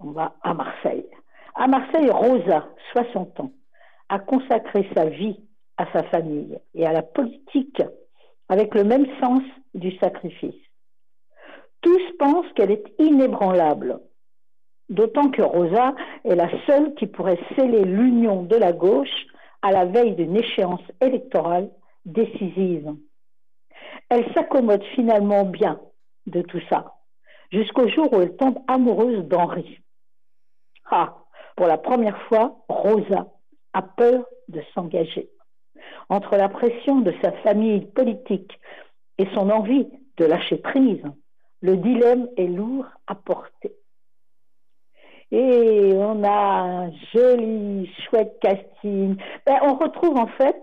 on 0.00 0.10
va 0.10 0.34
à 0.42 0.54
Marseille. 0.54 1.06
À 1.54 1.66
Marseille, 1.66 2.10
Rosa, 2.10 2.68
60 2.92 3.40
ans, 3.40 3.52
a 4.08 4.18
consacré 4.18 4.88
sa 4.94 5.06
vie 5.06 5.40
à 5.76 5.90
sa 5.92 6.02
famille 6.04 6.58
et 6.74 6.86
à 6.86 6.92
la 6.92 7.02
politique 7.02 7.82
avec 8.48 8.74
le 8.74 8.84
même 8.84 9.06
sens 9.20 9.42
du 9.74 9.96
sacrifice. 9.98 10.67
Tous 11.80 12.16
pensent 12.18 12.52
qu'elle 12.54 12.70
est 12.70 12.92
inébranlable, 12.98 14.00
D'autant 14.88 15.30
que 15.30 15.42
Rosa 15.42 15.94
est 16.24 16.34
la 16.34 16.48
seule 16.64 16.94
qui 16.94 17.06
pourrait 17.06 17.38
sceller 17.54 17.84
l'union 17.84 18.42
de 18.42 18.56
la 18.56 18.72
gauche 18.72 19.26
à 19.60 19.70
la 19.70 19.84
veille 19.84 20.14
d'une 20.14 20.36
échéance 20.36 20.80
électorale 21.00 21.70
décisive. 22.06 22.94
Elle 24.08 24.32
s'accommode 24.32 24.84
finalement 24.94 25.44
bien 25.44 25.78
de 26.26 26.40
tout 26.40 26.60
ça, 26.70 26.94
jusqu'au 27.52 27.88
jour 27.88 28.10
où 28.12 28.20
elle 28.22 28.36
tombe 28.36 28.58
amoureuse 28.66 29.26
d'Henri. 29.26 29.80
Ah, 30.90 31.18
pour 31.54 31.66
la 31.66 31.76
première 31.76 32.20
fois, 32.22 32.64
Rosa 32.68 33.26
a 33.74 33.82
peur 33.82 34.24
de 34.48 34.62
s'engager. 34.72 35.28
Entre 36.08 36.36
la 36.36 36.48
pression 36.48 37.00
de 37.00 37.12
sa 37.22 37.32
famille 37.32 37.84
politique 37.84 38.58
et 39.18 39.26
son 39.34 39.50
envie 39.50 39.86
de 40.16 40.24
lâcher 40.24 40.56
prise, 40.56 41.04
le 41.60 41.76
dilemme 41.76 42.28
est 42.36 42.46
lourd 42.46 42.86
à 43.06 43.14
porter. 43.14 43.72
Et 45.30 45.92
on 45.94 46.24
a 46.24 46.28
un 46.28 46.92
joli, 47.12 47.90
chouette 48.04 48.38
casting. 48.40 49.16
Ben, 49.44 49.58
on 49.62 49.74
retrouve 49.74 50.16
en 50.16 50.26
fait, 50.26 50.56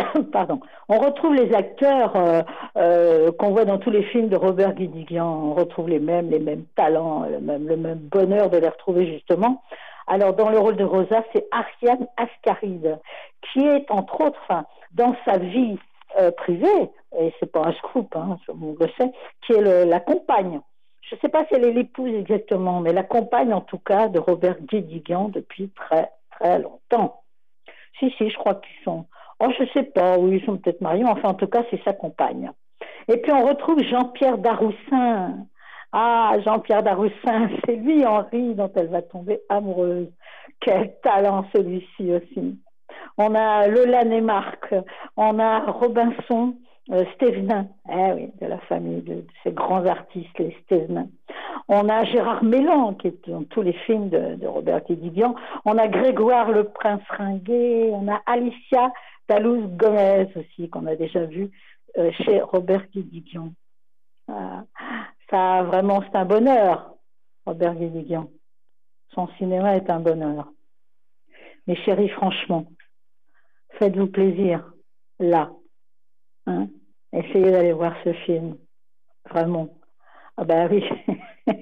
pardon, 0.32 0.60
on 0.88 0.98
retrouve 0.98 1.34
les 1.34 1.54
acteurs 1.54 2.16
euh, 2.16 2.42
euh, 2.76 3.32
qu'on 3.32 3.50
voit 3.50 3.64
dans 3.64 3.78
tous 3.78 3.90
les 3.90 4.02
films 4.04 4.28
de 4.28 4.36
Robert 4.36 4.74
Guédiguian. 4.74 5.26
On 5.26 5.54
retrouve 5.54 5.88
les 5.88 5.98
mêmes, 5.98 6.30
les 6.30 6.38
mêmes 6.38 6.64
talents, 6.76 7.24
le 7.28 7.40
même, 7.40 7.94
bonheur 7.94 8.50
de 8.50 8.58
les 8.58 8.68
retrouver 8.68 9.06
justement. 9.06 9.62
Alors, 10.06 10.34
dans 10.34 10.50
le 10.50 10.58
rôle 10.58 10.76
de 10.76 10.84
Rosa, 10.84 11.22
c'est 11.32 11.46
Ariane 11.52 12.08
Ascaride, 12.16 12.98
qui 13.42 13.60
est, 13.60 13.88
entre 13.90 14.20
autres, 14.20 14.52
dans 14.92 15.14
sa 15.24 15.38
vie 15.38 15.78
euh, 16.18 16.30
privée, 16.30 16.90
et 17.18 17.32
c'est 17.38 17.50
pas 17.50 17.66
un 17.66 17.72
scoop, 17.72 18.14
hein, 18.16 18.38
le 18.48 18.88
sait, 18.98 19.12
qui 19.42 19.52
est 19.52 19.84
la 19.86 20.00
compagne 20.00 20.60
je 21.10 21.16
ne 21.16 21.20
sais 21.20 21.28
pas 21.28 21.44
si 21.46 21.54
elle 21.54 21.64
est 21.64 21.72
l'épouse 21.72 22.14
exactement, 22.14 22.80
mais 22.80 22.92
la 22.92 23.02
compagne 23.02 23.52
en 23.52 23.60
tout 23.60 23.78
cas 23.78 24.08
de 24.08 24.20
Robert 24.20 24.60
Guédiguian 24.60 25.28
depuis 25.28 25.68
très 25.70 26.10
très 26.30 26.60
longtemps. 26.60 27.22
Si, 27.98 28.10
si, 28.16 28.30
je 28.30 28.36
crois 28.36 28.54
qu'ils 28.54 28.84
sont. 28.84 29.06
Oh, 29.40 29.48
je 29.58 29.64
ne 29.64 29.68
sais 29.70 29.82
pas, 29.82 30.18
oui, 30.18 30.36
ils 30.36 30.46
sont 30.46 30.56
peut-être 30.56 30.80
mariés, 30.80 31.04
enfin 31.04 31.30
en 31.30 31.34
tout 31.34 31.48
cas 31.48 31.64
c'est 31.70 31.82
sa 31.82 31.92
compagne. 31.92 32.52
Et 33.08 33.16
puis 33.16 33.32
on 33.32 33.44
retrouve 33.44 33.82
Jean-Pierre 33.82 34.38
Daroussin. 34.38 35.46
Ah, 35.92 36.36
Jean-Pierre 36.44 36.84
Daroussin, 36.84 37.50
c'est 37.64 37.74
lui, 37.74 38.06
Henri, 38.06 38.54
dont 38.54 38.70
elle 38.76 38.88
va 38.88 39.02
tomber 39.02 39.40
amoureuse. 39.48 40.12
Quel 40.60 40.94
talent 41.00 41.44
celui-ci 41.52 42.12
aussi. 42.12 42.60
On 43.22 43.34
a 43.34 43.66
Lola 43.66 44.02
Marc, 44.22 44.74
on 45.18 45.38
a 45.40 45.70
Robinson, 45.70 46.56
euh, 46.90 47.04
eh 47.20 48.12
oui, 48.14 48.32
de 48.40 48.46
la 48.46 48.58
famille 48.60 49.02
de, 49.02 49.26
ces 49.42 49.52
grands 49.52 49.84
artistes, 49.84 50.38
les 50.38 50.56
Stévenin. 50.64 51.06
On 51.68 51.90
a 51.90 52.04
Gérard 52.04 52.42
Mélan, 52.42 52.94
qui 52.94 53.08
est 53.08 53.28
dans 53.28 53.44
tous 53.44 53.60
les 53.60 53.74
films 53.84 54.08
de, 54.08 54.46
Robert 54.46 54.80
Guédiguian. 54.84 55.34
On 55.66 55.76
a 55.76 55.86
Grégoire 55.86 56.50
le 56.50 56.64
Prince 56.64 57.02
Ringuet. 57.10 57.90
On 57.92 58.08
a 58.08 58.22
Alicia 58.24 58.90
Dalouse 59.28 59.68
Gomez 59.76 60.28
aussi, 60.34 60.70
qu'on 60.70 60.86
a 60.86 60.96
déjà 60.96 61.26
vu 61.26 61.50
euh, 61.98 62.10
chez 62.12 62.40
Robert 62.40 62.86
Guédiguian. 62.90 63.52
Ah, 64.28 64.64
ça, 65.28 65.62
vraiment, 65.64 66.02
c'est 66.06 66.16
un 66.16 66.24
bonheur, 66.24 66.94
Robert 67.44 67.74
Guédiguian. 67.74 68.30
Son 69.14 69.28
cinéma 69.36 69.76
est 69.76 69.90
un 69.90 70.00
bonheur. 70.00 70.48
Mes 71.66 71.76
chéris, 71.76 72.08
franchement, 72.08 72.64
faites-vous 73.80 74.08
plaisir, 74.08 74.72
là. 75.18 75.50
Hein? 76.46 76.68
Essayez 77.12 77.50
d'aller 77.50 77.72
voir 77.72 77.94
ce 78.04 78.12
film. 78.12 78.56
Vraiment. 79.28 79.68
Ah 80.36 80.44
ben 80.44 80.68
oui. 80.70 80.84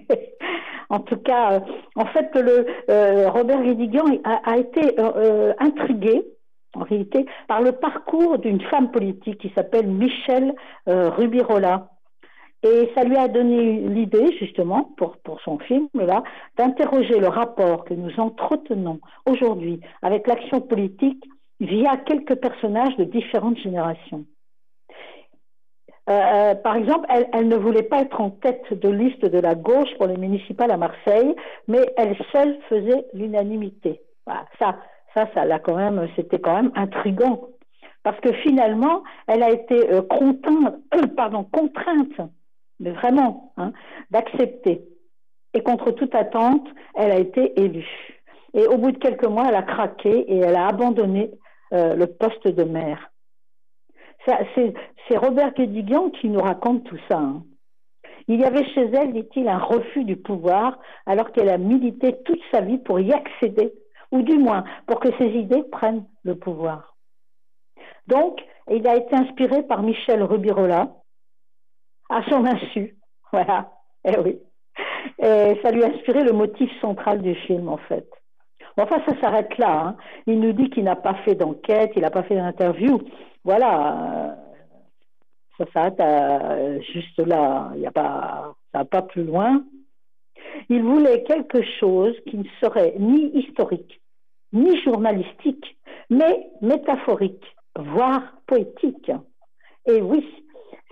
en 0.91 1.01
tout 1.01 1.17
cas, 1.19 1.55
euh, 1.55 1.61
en 1.95 2.07
fait, 2.07 2.31
le, 2.35 2.67
euh, 2.91 3.31
Robert 3.31 3.63
Guédiguian 3.63 4.05
a, 4.25 4.59
été 4.59 4.99
euh, 4.99 5.55
intrigué, 5.59 6.25
en 6.75 6.83
réalité, 6.83 7.25
par 7.47 7.63
le 7.63 7.73
parcours 7.73 8.39
d'une 8.39 8.61
femme 8.63 8.91
politique 8.91 9.39
qui 9.39 9.53
s'appelle 9.55 9.87
Michelle 9.87 10.55
Rubirola. 10.87 11.91
Et 12.65 12.91
ça 12.97 13.05
lui 13.05 13.17
a 13.17 13.29
donné 13.29 13.81
l'idée, 13.89 14.37
justement, 14.39 14.93
pour, 14.97 15.17
pour 15.19 15.41
son 15.43 15.61
film, 15.61 15.89
là, 15.95 16.25
d'interroger 16.57 17.21
le 17.21 17.29
rapport 17.29 17.85
que 17.85 17.95
nous 17.95 18.19
entretenons 18.19 18.99
aujourd'hui 19.27 19.81
avec 20.03 20.27
l'action 20.27 20.61
politique 20.61 21.25
via 21.61 21.97
quelques 21.97 22.37
personnages 22.37 22.97
de 22.97 23.05
différentes 23.05 23.59
générations. 23.59 24.25
Euh, 26.09 26.13
euh, 26.13 26.55
par 26.55 26.77
exemple, 26.77 27.07
elle, 27.11 27.49
ne 27.49 27.57
voulait 27.57 27.83
pas 27.83 28.01
être 28.01 28.21
en 28.21 28.31
tête 28.31 28.73
de 28.73 28.89
liste 28.89 29.27
de 29.27 29.39
la 29.39 29.55
gauche 29.55 29.91
pour 29.99 30.07
les 30.07 30.17
municipales 30.17 30.71
à 30.71 30.79
Marseille, 30.79 31.35
mais 31.67 31.93
elle 31.99 32.17
seule 32.33 32.59
faisait 32.69 33.05
l'unanimité. 33.13 34.01
ça, 34.59 34.79
ça, 35.15 35.29
ça 35.35 35.45
l'a 35.45 35.59
quand 35.59 35.77
même, 35.77 36.09
c'était 36.17 36.39
quand 36.39 36.55
même 36.55 36.73
intrigant, 36.75 37.49
parce 38.03 38.19
que 38.21 38.33
finalement, 38.33 39.03
elle 39.27 39.43
a 39.43 39.51
été 39.51 39.91
euh, 39.93 40.01
contrainte, 40.03 40.77
pardon, 41.17 41.45
contrainte, 41.45 42.31
mais 42.81 42.93
vraiment, 42.93 43.53
hein, 43.59 43.73
d'accepter. 44.11 44.85
Et 45.53 45.63
contre 45.63 45.91
toute 45.91 46.15
attente, 46.15 46.67
elle 46.95 47.11
a 47.11 47.19
été 47.19 47.61
élue. 47.61 48.19
Et 48.55 48.67
au 48.67 48.79
bout 48.79 48.93
de 48.93 48.99
quelques 48.99 49.27
mois, 49.27 49.47
elle 49.49 49.55
a 49.55 49.63
craqué 49.63 50.11
et 50.11 50.39
elle 50.39 50.57
a 50.57 50.69
abandonné 50.69 51.33
le 51.71 52.07
poste 52.07 52.49
de 52.49 52.65
maire 52.65 53.11
c'est 55.09 55.17
Robert 55.17 55.53
Guédiguian 55.55 56.11
qui 56.11 56.29
nous 56.29 56.41
raconte 56.41 56.85
tout 56.85 56.99
ça. 57.09 57.19
Hein. 57.19 57.43
Il 58.27 58.41
y 58.41 58.45
avait 58.45 58.67
chez 58.75 58.85
elle, 58.93 59.13
dit-il, 59.13 59.49
un 59.49 59.59
refus 59.59 60.05
du 60.05 60.17
pouvoir, 60.17 60.79
alors 61.07 61.33
qu'elle 61.33 61.49
a 61.49 61.57
milité 61.57 62.17
toute 62.25 62.41
sa 62.51 62.61
vie 62.61 62.79
pour 62.79 63.01
y 63.01 63.13
accéder, 63.13 63.73
ou 64.13 64.23
du 64.23 64.37
moins 64.37 64.65
pour 64.87 65.01
que 65.01 65.17
ses 65.17 65.29
idées 65.29 65.63
prennent 65.63 66.05
le 66.25 66.35
pouvoir. 66.35 66.97
Donc, 68.07 68.41
il 68.71 68.87
a 68.87 68.97
été 68.97 69.15
inspiré 69.15 69.63
par 69.63 69.83
Michel 69.83 70.23
Rubirola, 70.23 70.95
à 72.11 72.23
son 72.29 72.45
insu. 72.45 72.95
Voilà, 73.31 73.71
eh 74.07 74.19
oui. 74.19 74.39
Et 75.19 75.61
ça 75.63 75.71
lui 75.71 75.85
a 75.85 75.89
inspiré 75.89 76.25
le 76.25 76.33
motif 76.33 76.71
central 76.81 77.21
du 77.21 77.35
film, 77.35 77.69
en 77.69 77.77
fait. 77.77 78.09
Enfin, 78.79 79.03
ça 79.07 79.21
s'arrête 79.21 79.59
là. 79.59 79.87
Hein. 79.87 79.97
Il 80.27 80.41
nous 80.41 80.53
dit 80.53 80.71
qu'il 80.71 80.85
n'a 80.85 80.97
pas 80.97 81.15
fait 81.25 81.35
d'enquête, 81.35 81.93
il 81.97 82.03
n'a 82.03 82.11
pas 82.11 82.23
fait 82.23 82.37
d'interview. 82.37 83.01
Voilà, 83.45 84.37
ça 85.57 85.65
s'arrête 85.73 86.83
juste 86.93 87.19
là. 87.19 87.71
Il 87.75 87.81
n'y 87.81 87.87
a 87.87 87.91
pas, 87.91 88.55
ça 88.73 88.85
pas 88.85 89.03
plus 89.03 89.25
loin. 89.25 89.63
Il 90.69 90.83
voulait 90.83 91.25
quelque 91.25 91.63
chose 91.81 92.15
qui 92.27 92.39
ne 92.39 92.45
serait 92.61 92.95
ni 92.99 93.27
historique, 93.39 94.01
ni 94.53 94.81
journalistique, 94.83 95.77
mais 96.11 96.51
métaphorique, 96.63 97.45
voire 97.77 98.23
poétique. 98.47 99.11
Et 99.87 100.01
oui, 100.01 100.25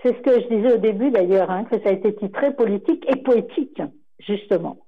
c'est 0.03 0.17
ce 0.17 0.23
que 0.23 0.41
je 0.41 0.49
disais 0.49 0.75
au 0.75 0.79
début 0.79 1.11
d'ailleurs, 1.11 1.51
hein, 1.51 1.65
que 1.65 1.81
ça 1.81 1.91
a 1.91 1.93
été 1.93 2.15
titré 2.15 2.55
politique 2.55 3.05
et 3.09 3.17
poétique, 3.17 3.83
justement. 4.19 4.79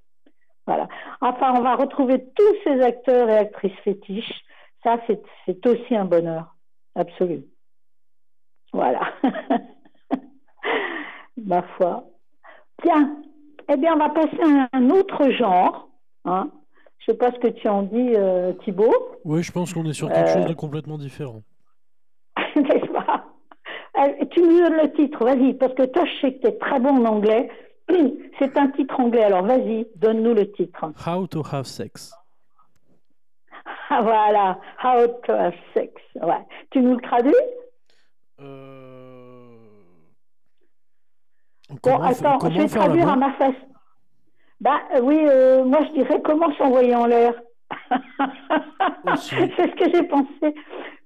Voilà. 0.69 0.87
Enfin, 1.21 1.55
on 1.57 1.61
va 1.61 1.75
retrouver 1.75 2.23
tous 2.35 2.55
ces 2.63 2.79
acteurs 2.81 3.27
et 3.27 3.37
actrices 3.37 3.79
fétiches. 3.83 4.41
Ça, 4.83 4.99
c'est 5.07 5.65
aussi 5.65 5.95
un 5.95 6.05
bonheur, 6.05 6.55
absolu. 6.93 7.43
Voilà. 8.71 9.01
Ma 11.43 11.63
foi. 11.75 12.03
Tiens, 12.83 13.17
eh 13.67 13.77
bien, 13.77 13.95
on 13.95 13.97
va 13.97 14.09
passer 14.09 14.43
à 14.43 14.77
un 14.77 14.91
autre 14.91 15.31
genre. 15.31 15.89
Hein. 16.25 16.51
Je 16.99 17.11
ne 17.11 17.15
sais 17.15 17.17
pas 17.17 17.31
ce 17.31 17.39
que 17.39 17.47
tu 17.47 17.67
en 17.67 17.81
dis, 17.81 18.13
euh, 18.15 18.53
Thibault. 18.63 19.17
Oui, 19.25 19.41
je 19.41 19.51
pense 19.51 19.73
qu'on 19.73 19.85
est 19.85 19.93
sur 19.93 20.07
quelque 20.09 20.29
chose 20.29 20.45
de 20.45 20.51
euh. 20.51 20.55
complètement 20.55 20.99
différent. 20.99 21.41
N'est-ce 22.55 22.91
pas? 22.91 23.25
Euh, 23.97 24.25
Tu 24.29 24.43
me 24.43 24.69
donnes 24.69 24.83
le 24.83 24.93
titre, 24.93 25.25
vas-y, 25.25 25.55
parce 25.55 25.73
que 25.73 25.87
toi, 25.87 26.05
je 26.05 26.21
sais 26.21 26.33
que 26.35 26.41
tu 26.41 26.47
es 26.47 26.57
très 26.59 26.79
bon 26.79 27.03
en 27.03 27.05
anglais. 27.05 27.49
C'est 28.39 28.57
un 28.57 28.67
titre 28.69 28.99
anglais, 28.99 29.23
alors 29.23 29.43
vas-y, 29.43 29.87
donne-nous 29.95 30.33
le 30.33 30.51
titre. 30.51 30.85
How 31.05 31.27
to 31.27 31.43
have 31.51 31.65
sex. 31.65 32.13
Ah, 33.89 34.01
voilà, 34.01 34.59
How 34.83 35.07
to 35.25 35.33
have 35.33 35.55
sex. 35.73 35.91
Ouais. 36.15 36.45
Tu 36.69 36.79
nous 36.79 36.95
le 36.95 37.01
traduis? 37.01 37.33
Euh... 38.39 39.57
Bon, 41.83 42.01
attends, 42.01 42.39
je 42.49 42.61
vais 42.61 42.67
traduire 42.67 43.09
à 43.09 43.15
ma 43.15 43.33
face. 43.33 43.55
Bah 44.61 44.81
oui, 45.01 45.17
euh, 45.19 45.63
moi 45.63 45.79
je 45.85 45.93
dirais 45.93 46.21
comment 46.23 46.53
s'envoyer 46.55 46.95
en 46.95 47.05
l'air? 47.05 47.33
c'est 49.17 49.47
ce 49.47 49.75
que 49.75 49.91
j'ai 49.93 50.03
pensé. 50.03 50.55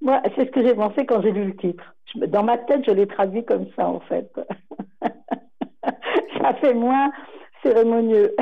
Moi, 0.01 0.21
c'est 0.35 0.45
ce 0.45 0.51
que 0.51 0.61
j'ai 0.61 0.75
pensé 0.75 1.05
quand 1.05 1.21
j'ai 1.21 1.31
lu 1.31 1.45
le 1.45 1.55
titre. 1.55 1.95
Dans 2.15 2.43
ma 2.43 2.57
tête, 2.57 2.83
je 2.85 2.91
l'ai 2.91 3.07
traduit 3.07 3.45
comme 3.45 3.67
ça, 3.75 3.87
en 3.87 3.99
fait. 4.01 4.29
ça 6.47 6.53
fait 6.55 6.73
moins 6.73 7.11
cérémonieux. 7.63 8.35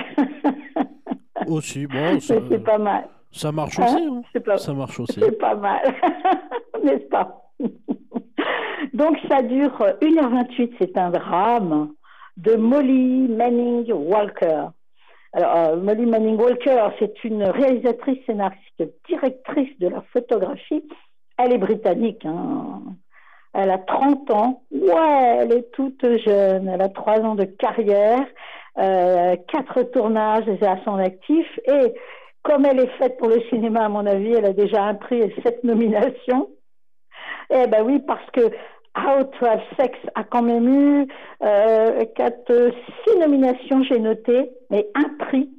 aussi, 1.48 1.88
bon, 1.88 2.20
c'est 2.20 2.64
pas 2.64 2.78
mal. 2.78 3.08
Ça 3.32 3.52
marche 3.52 3.80
aussi. 3.80 3.96
Hein, 3.96 4.22
hein 4.36 4.58
Ça 4.58 4.74
marche 4.74 5.00
aussi. 5.00 5.20
C'est 5.20 5.38
pas 5.38 5.56
mal, 5.56 5.82
n'est-ce 6.84 7.08
pas? 7.08 7.44
Donc 8.94 9.18
ça 9.30 9.42
dure 9.42 9.72
1h28, 10.02 10.74
c'est 10.80 10.98
un 10.98 11.12
drame 11.12 11.94
de 12.38 12.56
Molly 12.56 13.28
Manning 13.30 13.92
Walker. 13.94 14.66
Alors, 15.34 15.56
euh, 15.56 15.76
Molly 15.78 16.06
Manning 16.06 16.38
Walker, 16.38 16.90
c'est 17.00 17.24
une 17.24 17.44
réalisatrice, 17.44 18.20
scénariste, 18.26 18.84
directrice 19.08 19.80
de 19.80 19.88
la 19.88 20.02
photographie. 20.12 20.84
Elle 21.38 21.54
est 21.54 21.58
britannique. 21.58 22.26
Hein. 22.26 22.82
Elle 23.54 23.70
a 23.70 23.78
30 23.78 24.32
ans. 24.32 24.64
Ouais, 24.72 25.38
elle 25.42 25.54
est 25.54 25.72
toute 25.72 26.06
jeune. 26.26 26.70
Elle 26.70 26.82
a 26.82 26.90
3 26.90 27.22
ans 27.22 27.36
de 27.36 27.44
carrière, 27.44 28.26
euh, 28.78 29.36
4 29.52 29.84
tournages 29.92 30.48
à 30.62 30.78
son 30.86 30.96
actif. 30.96 31.48
Et 31.66 31.94
comme 32.44 32.66
elle 32.66 32.80
est 32.80 32.98
faite 32.98 33.18
pour 33.18 33.28
le 33.28 33.42
cinéma, 33.50 33.86
à 33.86 33.90
mon 33.90 34.06
avis, 34.06 34.34
elle 34.34 34.46
a 34.46 34.54
déjà 34.54 34.84
un 34.84 34.96
prix 34.96 35.20
et 35.20 35.36
7 35.44 35.64
nominations. 35.64 36.50
Eh 37.50 37.68
ben 37.68 37.84
oui, 37.84 38.00
parce 38.00 38.26
que 38.32 38.50
How 38.96 39.24
to 39.24 39.46
Have 39.46 39.62
Sex 39.78 39.98
a 40.16 40.24
quand 40.24 40.42
même 40.42 40.68
eu 40.68 41.08
euh, 41.44 42.06
quatre, 42.16 42.72
six 43.04 43.18
nominations, 43.20 43.84
j'ai 43.84 44.00
noté, 44.00 44.52
mais 44.70 44.88
un 44.96 45.26
prix, 45.26 45.50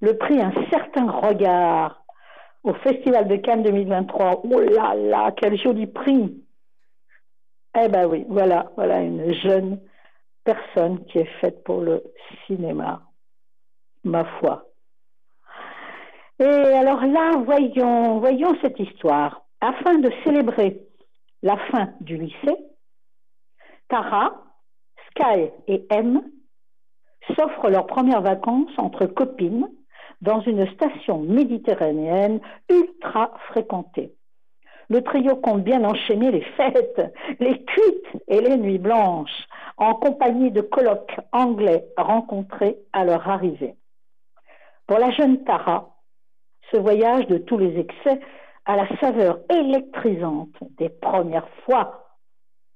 le 0.00 0.16
prix 0.16 0.40
Un 0.40 0.52
certain 0.70 1.10
regard 1.10 2.04
au 2.64 2.74
Festival 2.74 3.28
de 3.28 3.36
Cannes 3.36 3.62
2023. 3.62 4.42
Oh 4.44 4.60
là 4.60 4.94
là, 4.94 5.32
quel 5.36 5.56
joli 5.56 5.86
prix 5.86 6.34
Eh 7.78 7.88
ben 7.88 8.06
oui, 8.06 8.24
voilà, 8.28 8.72
voilà 8.76 9.00
une 9.02 9.34
jeune 9.34 9.80
personne 10.44 11.04
qui 11.06 11.18
est 11.18 11.40
faite 11.40 11.62
pour 11.64 11.82
le 11.82 12.02
cinéma, 12.46 13.02
ma 14.02 14.24
foi. 14.38 14.64
Et 16.38 16.44
alors 16.44 17.04
là, 17.04 17.32
voyons, 17.44 18.18
voyons 18.18 18.56
cette 18.62 18.78
histoire. 18.78 19.42
Afin 19.60 19.98
de 19.98 20.10
célébrer 20.24 20.80
la 21.42 21.56
fin 21.70 21.92
du 22.00 22.16
lycée, 22.16 22.56
Tara, 23.88 24.42
Sky 25.10 25.50
et 25.66 25.86
M 25.90 26.22
s'offrent 27.36 27.68
leurs 27.68 27.86
premières 27.86 28.22
vacances 28.22 28.72
entre 28.78 29.06
copines 29.06 29.68
dans 30.22 30.40
une 30.40 30.66
station 30.72 31.18
méditerranéenne 31.18 32.40
ultra 32.70 33.32
fréquentée. 33.48 34.15
Le 34.88 35.02
trio 35.02 35.36
compte 35.36 35.64
bien 35.64 35.84
enchaîner 35.84 36.30
les 36.30 36.42
fêtes, 36.56 37.02
les 37.40 37.64
cuites 37.64 38.22
et 38.28 38.40
les 38.40 38.56
nuits 38.56 38.78
blanches 38.78 39.46
en 39.76 39.94
compagnie 39.94 40.50
de 40.50 40.60
colloques 40.60 41.16
anglais 41.32 41.84
rencontrés 41.96 42.78
à 42.92 43.04
leur 43.04 43.28
arrivée. 43.28 43.74
Pour 44.86 44.98
la 44.98 45.10
jeune 45.10 45.42
Tara, 45.44 45.96
ce 46.70 46.76
voyage 46.76 47.26
de 47.26 47.38
tous 47.38 47.58
les 47.58 47.78
excès 47.78 48.20
à 48.64 48.76
la 48.76 48.88
saveur 48.98 49.40
électrisante 49.50 50.56
des 50.78 50.88
premières 50.88 51.48
fois 51.64 52.06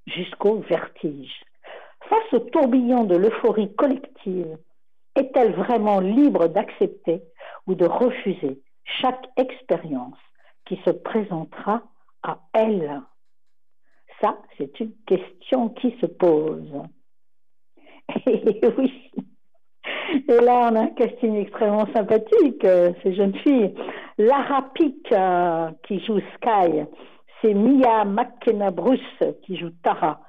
jusqu'au 0.07 0.59
vertige. 0.61 1.45
Face 2.09 2.33
au 2.33 2.41
tourbillon 2.41 3.05
de 3.05 3.17
l'euphorie 3.17 3.75
collective, 3.75 4.59
est-elle 5.17 5.53
vraiment 5.53 6.01
libre 6.01 6.49
d'accepter 6.49 7.23
ou 7.67 7.75
de 7.75 7.87
refuser 7.87 8.61
chaque 8.85 9.29
expérience 9.37 10.19
qui 10.67 10.81
se 10.85 10.91
présentera 10.91 11.83
à 12.23 12.41
elle 12.53 13.01
Ça, 14.21 14.39
c'est 14.59 14.79
une 14.81 14.95
question 15.07 15.71
qui 15.71 15.97
se 16.01 16.07
pose. 16.07 16.73
Et 18.27 18.61
oui, 18.77 19.11
et 20.29 20.41
là, 20.41 20.69
on 20.71 20.77
a 20.77 20.81
un 20.83 20.87
casting 20.89 21.37
extrêmement 21.37 21.87
sympathique, 21.95 22.65
euh, 22.65 22.93
ces 23.03 23.15
jeunes 23.15 23.37
filles. 23.37 23.75
Lara 24.19 24.71
Pick, 24.75 25.13
euh, 25.13 25.71
qui 25.87 26.01
joue 26.05 26.21
Sky, 26.37 26.85
c'est 27.41 27.55
Mia 27.55 28.05
McKenna 28.05 28.71
Bruce 28.71 29.01
qui 29.43 29.57
joue 29.57 29.71
Tara, 29.83 30.21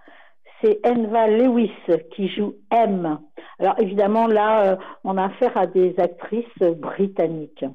c'est 0.61 0.79
Enva 0.85 1.27
Lewis 1.27 1.71
qui 2.15 2.29
joue 2.29 2.55
M. 2.71 3.19
Alors 3.59 3.75
évidemment, 3.79 4.27
là, 4.27 4.73
euh, 4.73 4.75
on 5.03 5.17
a 5.17 5.25
affaire 5.25 5.57
à 5.57 5.67
des 5.67 5.95
actrices 5.99 6.45
britanniques. 6.77 7.65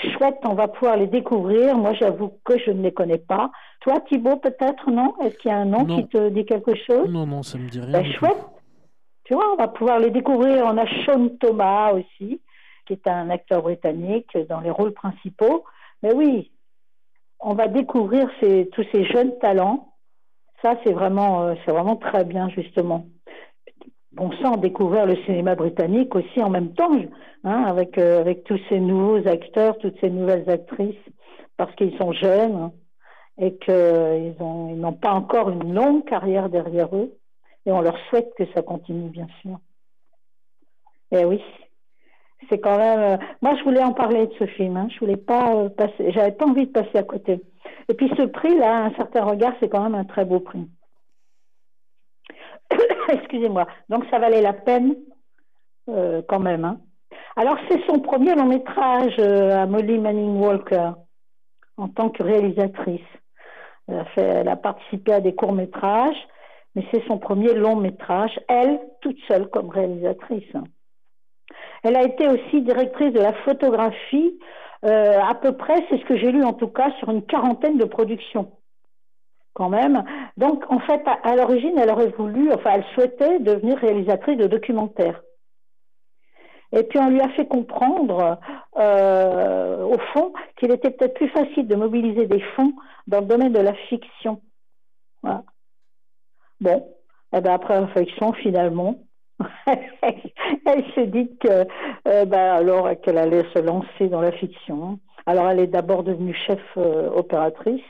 Chouette, 0.00 0.38
on 0.44 0.54
va 0.54 0.68
pouvoir 0.68 0.96
les 0.96 1.08
découvrir. 1.08 1.76
Moi, 1.76 1.92
j'avoue 1.94 2.32
que 2.44 2.58
je 2.58 2.70
ne 2.70 2.82
les 2.82 2.92
connais 2.92 3.18
pas. 3.18 3.50
Toi, 3.80 4.00
Thibault, 4.08 4.36
peut-être, 4.36 4.90
non? 4.90 5.14
Est-ce 5.20 5.36
qu'il 5.38 5.50
y 5.50 5.54
a 5.54 5.58
un 5.58 5.64
nom 5.64 5.84
qui 5.84 6.06
te 6.06 6.28
dit 6.28 6.44
quelque 6.44 6.74
chose? 6.74 7.08
Non, 7.08 7.26
non, 7.26 7.42
ça 7.42 7.58
me 7.58 7.68
dit 7.68 7.80
rien. 7.80 7.90
Ben, 7.90 8.12
chouette. 8.12 8.44
Tu 9.24 9.34
vois, 9.34 9.52
on 9.52 9.56
va 9.56 9.68
pouvoir 9.68 9.98
les 9.98 10.10
découvrir. 10.10 10.64
On 10.64 10.76
a 10.78 10.86
Sean 11.04 11.28
Thomas 11.40 11.92
aussi, 11.92 12.40
qui 12.86 12.92
est 12.92 13.08
un 13.08 13.28
acteur 13.30 13.62
britannique 13.62 14.36
dans 14.48 14.60
les 14.60 14.70
rôles 14.70 14.94
principaux. 14.94 15.64
Mais 16.02 16.14
oui, 16.14 16.50
on 17.40 17.54
va 17.54 17.68
découvrir 17.68 18.30
tous 18.72 18.86
ces 18.92 19.04
jeunes 19.04 19.36
talents. 19.38 19.92
Ça, 20.62 20.76
c'est 20.84 20.92
vraiment, 20.92 21.42
euh, 21.42 21.54
c'est 21.64 21.72
vraiment 21.72 21.96
très 21.96 22.24
bien, 22.24 22.48
justement. 22.48 23.06
Bon 24.18 24.32
sang, 24.42 24.56
découvrir 24.56 25.06
le 25.06 25.14
cinéma 25.24 25.54
britannique 25.54 26.12
aussi 26.16 26.42
en 26.42 26.50
même 26.50 26.72
temps, 26.74 26.90
hein, 27.44 27.62
avec, 27.68 27.98
euh, 27.98 28.20
avec 28.20 28.42
tous 28.42 28.58
ces 28.68 28.80
nouveaux 28.80 29.28
acteurs, 29.28 29.78
toutes 29.78 29.96
ces 30.00 30.10
nouvelles 30.10 30.50
actrices, 30.50 30.96
parce 31.56 31.72
qu'ils 31.76 31.96
sont 31.98 32.10
jeunes 32.10 32.56
hein, 32.56 32.72
et 33.38 33.56
qu'ils 33.58 34.34
n'ont 34.40 34.92
pas 34.92 35.12
encore 35.12 35.50
une 35.50 35.72
longue 35.72 36.04
carrière 36.04 36.48
derrière 36.48 36.88
eux 36.96 37.16
et 37.64 37.70
on 37.70 37.80
leur 37.80 37.96
souhaite 38.08 38.32
que 38.36 38.42
ça 38.54 38.62
continue, 38.62 39.08
bien 39.10 39.28
sûr. 39.40 39.58
Eh 41.12 41.24
oui, 41.24 41.40
c'est 42.48 42.58
quand 42.58 42.76
même. 42.76 43.00
Euh, 43.00 43.24
moi, 43.40 43.54
je 43.56 43.62
voulais 43.62 43.84
en 43.84 43.92
parler 43.92 44.26
de 44.26 44.34
ce 44.36 44.46
film. 44.46 44.76
Hein. 44.76 44.88
Je 44.92 44.98
voulais 44.98 45.16
pas 45.16 45.54
euh, 45.54 45.68
passer. 45.68 46.10
J'avais 46.10 46.32
pas 46.32 46.46
envie 46.46 46.66
de 46.66 46.72
passer 46.72 46.98
à 46.98 47.04
côté. 47.04 47.40
Et 47.88 47.94
puis 47.94 48.10
ce 48.18 48.22
prix-là, 48.22 48.86
un 48.86 48.94
certain 48.94 49.24
regard, 49.24 49.52
c'est 49.60 49.68
quand 49.68 49.82
même 49.82 49.94
un 49.94 50.04
très 50.04 50.24
beau 50.24 50.40
prix. 50.40 50.66
excusez-moi. 53.12 53.66
Donc 53.88 54.04
ça 54.10 54.18
valait 54.18 54.42
la 54.42 54.52
peine 54.52 54.94
euh, 55.88 56.22
quand 56.28 56.40
même. 56.40 56.64
Hein. 56.64 56.80
Alors 57.36 57.56
c'est 57.68 57.80
son 57.86 58.00
premier 58.00 58.34
long 58.34 58.46
métrage 58.46 59.14
euh, 59.18 59.62
à 59.62 59.66
Molly 59.66 59.98
Manning 59.98 60.40
Walker 60.40 60.90
en 61.76 61.88
tant 61.88 62.10
que 62.10 62.22
réalisatrice. 62.22 63.00
Elle 64.16 64.48
a, 64.48 64.56
participé 64.56 65.14
à 65.14 65.20
des 65.20 65.34
courts 65.34 65.54
métrages, 65.54 66.18
mais 66.74 66.84
c'est 66.92 67.06
son 67.06 67.16
premier 67.16 67.54
long 67.54 67.74
métrage, 67.74 68.38
elle 68.46 68.78
toute 69.00 69.16
seule 69.26 69.48
comme 69.48 69.70
réalisatrice. 69.70 70.52
Elle 71.82 71.96
a 71.96 72.02
été 72.02 72.28
aussi 72.28 72.60
directrice 72.60 73.14
de 73.14 73.20
la 73.20 73.32
photographie, 73.32 74.38
euh, 74.84 75.18
à 75.20 75.34
peu 75.34 75.56
près, 75.56 75.86
c'est 75.88 75.98
ce 75.98 76.04
que 76.04 76.18
j'ai 76.18 76.30
lu 76.30 76.44
en 76.44 76.52
tout 76.52 76.68
cas, 76.68 76.90
sur 76.98 77.10
une 77.10 77.24
quarantaine 77.24 77.78
de 77.78 77.84
productions 77.84 78.57
quand 79.58 79.68
même. 79.68 80.04
Donc, 80.36 80.64
en 80.70 80.78
fait, 80.78 81.02
à, 81.24 81.34
l'origine, 81.34 81.76
elle 81.76 81.90
aurait 81.90 82.14
voulu, 82.16 82.52
enfin, 82.52 82.70
elle 82.74 82.84
souhaitait 82.94 83.40
devenir 83.40 83.76
réalisatrice 83.78 84.38
de 84.38 84.46
documentaires. 84.46 85.20
Et 86.72 86.84
puis, 86.84 86.98
on 87.00 87.10
lui 87.10 87.20
a 87.20 87.28
fait 87.30 87.48
comprendre, 87.48 88.38
euh, 88.78 89.82
au 89.84 89.98
fond, 90.12 90.32
qu'il 90.56 90.70
était 90.70 90.90
peut-être 90.90 91.14
plus 91.14 91.28
facile 91.30 91.66
de 91.66 91.74
mobiliser 91.74 92.26
des 92.26 92.40
fonds 92.54 92.72
dans 93.08 93.20
le 93.20 93.26
domaine 93.26 93.52
de 93.52 93.58
la 93.58 93.74
fiction. 93.74 94.40
Bon, 96.60 96.76
et 97.32 97.36
eh 97.36 97.40
ben 97.40 97.52
après 97.52 97.78
réflexion, 97.78 98.32
finalement, 98.32 98.96
elle 99.66 100.84
s'est 100.94 101.06
dit 101.06 101.36
que, 101.38 101.66
euh, 102.08 102.24
ben, 102.24 102.54
alors 102.54 102.88
qu'elle 103.02 103.18
allait 103.18 103.44
se 103.54 103.60
lancer 103.60 104.08
dans 104.08 104.20
la 104.20 104.32
fiction. 104.32 104.98
Alors, 105.26 105.48
elle 105.48 105.60
est 105.60 105.68
d'abord 105.68 106.02
devenue 106.04 106.34
chef 106.34 106.60
euh, 106.76 107.10
opératrice. 107.10 107.82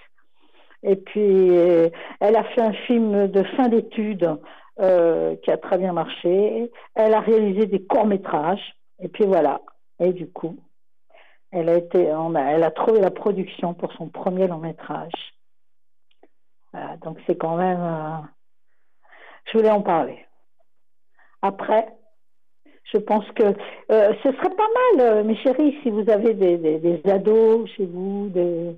Et 0.82 0.96
puis, 0.96 1.56
euh, 1.56 1.88
elle 2.20 2.36
a 2.36 2.44
fait 2.44 2.60
un 2.60 2.72
film 2.72 3.28
de 3.28 3.42
fin 3.56 3.68
d'études 3.68 4.38
euh, 4.80 5.34
qui 5.36 5.50
a 5.50 5.56
très 5.56 5.78
bien 5.78 5.92
marché. 5.92 6.70
Elle 6.94 7.14
a 7.14 7.20
réalisé 7.20 7.66
des 7.66 7.84
courts-métrages. 7.84 8.76
Et 9.00 9.08
puis 9.08 9.24
voilà. 9.24 9.60
Et 9.98 10.12
du 10.12 10.30
coup, 10.30 10.56
elle 11.50 11.68
a, 11.68 11.76
été, 11.76 12.12
on 12.12 12.34
a, 12.34 12.42
elle 12.42 12.62
a 12.62 12.70
trouvé 12.70 13.00
la 13.00 13.10
production 13.10 13.74
pour 13.74 13.92
son 13.94 14.08
premier 14.08 14.46
long-métrage. 14.46 15.12
Voilà, 16.72 16.96
donc 16.98 17.18
c'est 17.26 17.36
quand 17.36 17.56
même... 17.56 17.80
Euh, 17.80 18.26
je 19.46 19.58
voulais 19.58 19.70
en 19.70 19.80
parler. 19.80 20.24
Après, 21.40 21.88
je 22.92 22.98
pense 22.98 23.24
que 23.32 23.54
ce 23.88 24.32
serait 24.32 24.56
pas 24.56 24.98
mal, 24.98 25.24
mes 25.24 25.36
chéris, 25.36 25.78
si 25.82 25.90
vous 25.90 26.08
avez 26.10 26.34
des, 26.34 26.58
des, 26.58 27.10
ados 27.10 27.68
chez 27.70 27.86
vous, 27.86 28.28
des, 28.28 28.76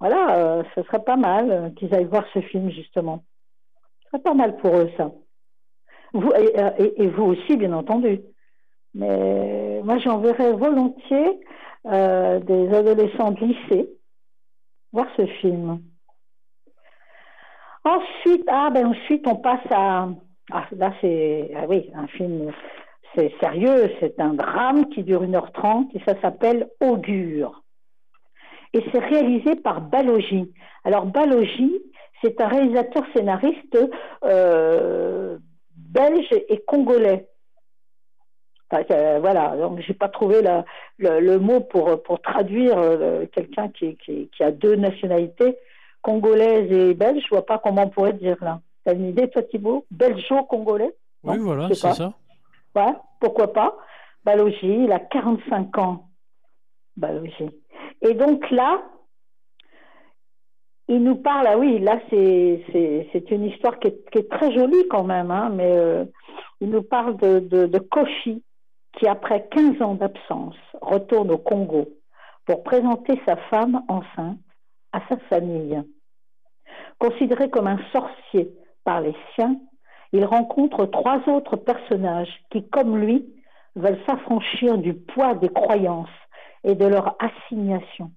voilà, 0.00 0.36
euh, 0.36 0.62
ce 0.74 0.82
serait 0.84 1.02
pas 1.02 1.16
mal 1.16 1.50
euh, 1.50 1.70
qu'ils 1.70 1.94
aillent 1.94 2.04
voir 2.04 2.24
ce 2.32 2.40
film, 2.40 2.70
justement. 2.70 3.24
Ce 4.02 4.10
serait 4.10 4.22
pas 4.22 4.34
mal 4.34 4.56
pour 4.58 4.76
eux, 4.76 4.90
ça. 4.96 5.10
Vous, 6.12 6.30
et, 6.30 6.58
euh, 6.58 7.10
vous 7.16 7.24
aussi, 7.24 7.56
bien 7.56 7.72
entendu. 7.72 8.20
Mais 8.94 9.82
moi, 9.84 9.98
j'enverrais 9.98 10.52
volontiers 10.52 11.40
des 11.84 12.74
adolescents 12.74 13.30
de 13.32 13.44
lycée 13.44 13.90
voir 14.92 15.06
ce 15.16 15.26
film. 15.26 15.80
Ensuite, 17.84 18.44
ah 18.48 18.70
ben 18.70 18.86
ensuite, 18.86 19.26
on 19.26 19.36
passe 19.36 19.64
à. 19.70 20.08
Ah, 20.50 20.66
là, 20.72 20.92
c'est. 21.00 21.50
Ah 21.56 21.66
oui, 21.68 21.90
un 21.94 22.06
film. 22.08 22.52
C'est 23.14 23.32
sérieux, 23.40 23.90
c'est 24.00 24.20
un 24.20 24.34
drame 24.34 24.88
qui 24.90 25.02
dure 25.02 25.22
1h30 25.22 25.88
et 25.94 26.00
ça 26.06 26.20
s'appelle 26.20 26.68
Augure 26.80 27.62
et 28.74 28.84
c'est 28.92 28.98
réalisé 28.98 29.56
par 29.56 29.80
Balogi. 29.80 30.52
Alors 30.84 31.06
Balogi, 31.06 31.82
c'est 32.22 32.40
un 32.40 32.48
réalisateur 32.48 33.04
scénariste 33.14 33.78
euh, 34.24 35.38
belge 35.76 36.28
et 36.48 36.62
congolais. 36.66 37.28
Euh, 38.72 39.18
voilà, 39.20 39.56
donc 39.56 39.80
j'ai 39.80 39.94
pas 39.94 40.08
trouvé 40.08 40.42
le, 40.98 41.38
mot 41.38 41.60
pour, 41.60 42.02
pour 42.02 42.20
traduire 42.20 42.76
euh, 42.78 43.24
quelqu'un 43.32 43.68
qui, 43.68 43.96
qui, 43.96 44.42
a 44.42 44.50
deux 44.50 44.76
nationalités, 44.76 45.56
congolaise 46.02 46.70
et 46.70 46.94
belge. 46.94 47.22
Je 47.24 47.28
vois 47.30 47.46
pas 47.46 47.58
comment 47.58 47.84
on 47.84 47.88
pourrait 47.88 48.12
dire 48.12 48.36
là. 48.42 48.60
T'as 48.84 48.94
une 48.94 49.06
idée, 49.06 49.28
toi, 49.30 49.42
Thibault 49.42 49.86
Belgeo-congolais? 49.90 50.94
Oui, 51.24 51.38
voilà, 51.38 51.68
c'est 51.68 51.74
ça. 51.74 52.12
Ouais, 52.74 52.94
pourquoi 53.20 53.52
pas? 53.52 53.76
Balogi, 54.24 54.84
il 54.84 54.92
a 54.92 54.98
45 54.98 55.78
ans. 55.78 56.08
Balogi. 56.96 57.50
Et 58.02 58.14
donc 58.14 58.50
là, 58.50 58.82
il 60.88 61.02
nous 61.02 61.16
parle, 61.16 61.46
ah 61.46 61.58
oui, 61.58 61.78
là 61.80 62.00
c'est 62.10 63.30
une 63.30 63.44
histoire 63.44 63.78
qui 63.78 63.88
est, 63.88 64.28
très 64.30 64.52
jolie 64.52 64.88
quand 64.88 65.04
même, 65.04 65.30
hein, 65.30 65.50
mais 65.54 65.70
euh, 65.70 66.04
il 66.60 66.70
nous 66.70 66.82
parle 66.82 67.16
de, 67.18 67.40
de, 67.40 67.78
qui, 68.98 69.06
après 69.06 69.48
15 69.50 69.82
ans 69.82 69.94
d'absence, 69.94 70.56
retourne 70.80 71.30
au 71.30 71.38
Congo 71.38 71.88
pour 72.46 72.62
présenter 72.62 73.20
sa 73.26 73.36
femme 73.36 73.82
enceinte 73.88 74.38
à 74.92 75.00
sa 75.08 75.18
famille. 75.28 75.82
Considéré 76.98 77.50
comme 77.50 77.66
un 77.66 77.78
sorcier 77.92 78.50
par 78.84 79.02
les 79.02 79.14
siens, 79.34 79.56
il 80.12 80.24
rencontre 80.24 80.86
trois 80.86 81.20
autres 81.28 81.56
personnages 81.56 82.32
qui, 82.50 82.66
comme 82.68 82.96
lui, 82.98 83.26
veulent 83.76 84.00
s'affranchir 84.06 84.78
du 84.78 84.94
poids 84.94 85.34
des 85.34 85.50
croyances 85.50 86.08
et 86.64 86.74
de 86.74 86.86
leur 86.86 87.16
assignation. 87.18 88.12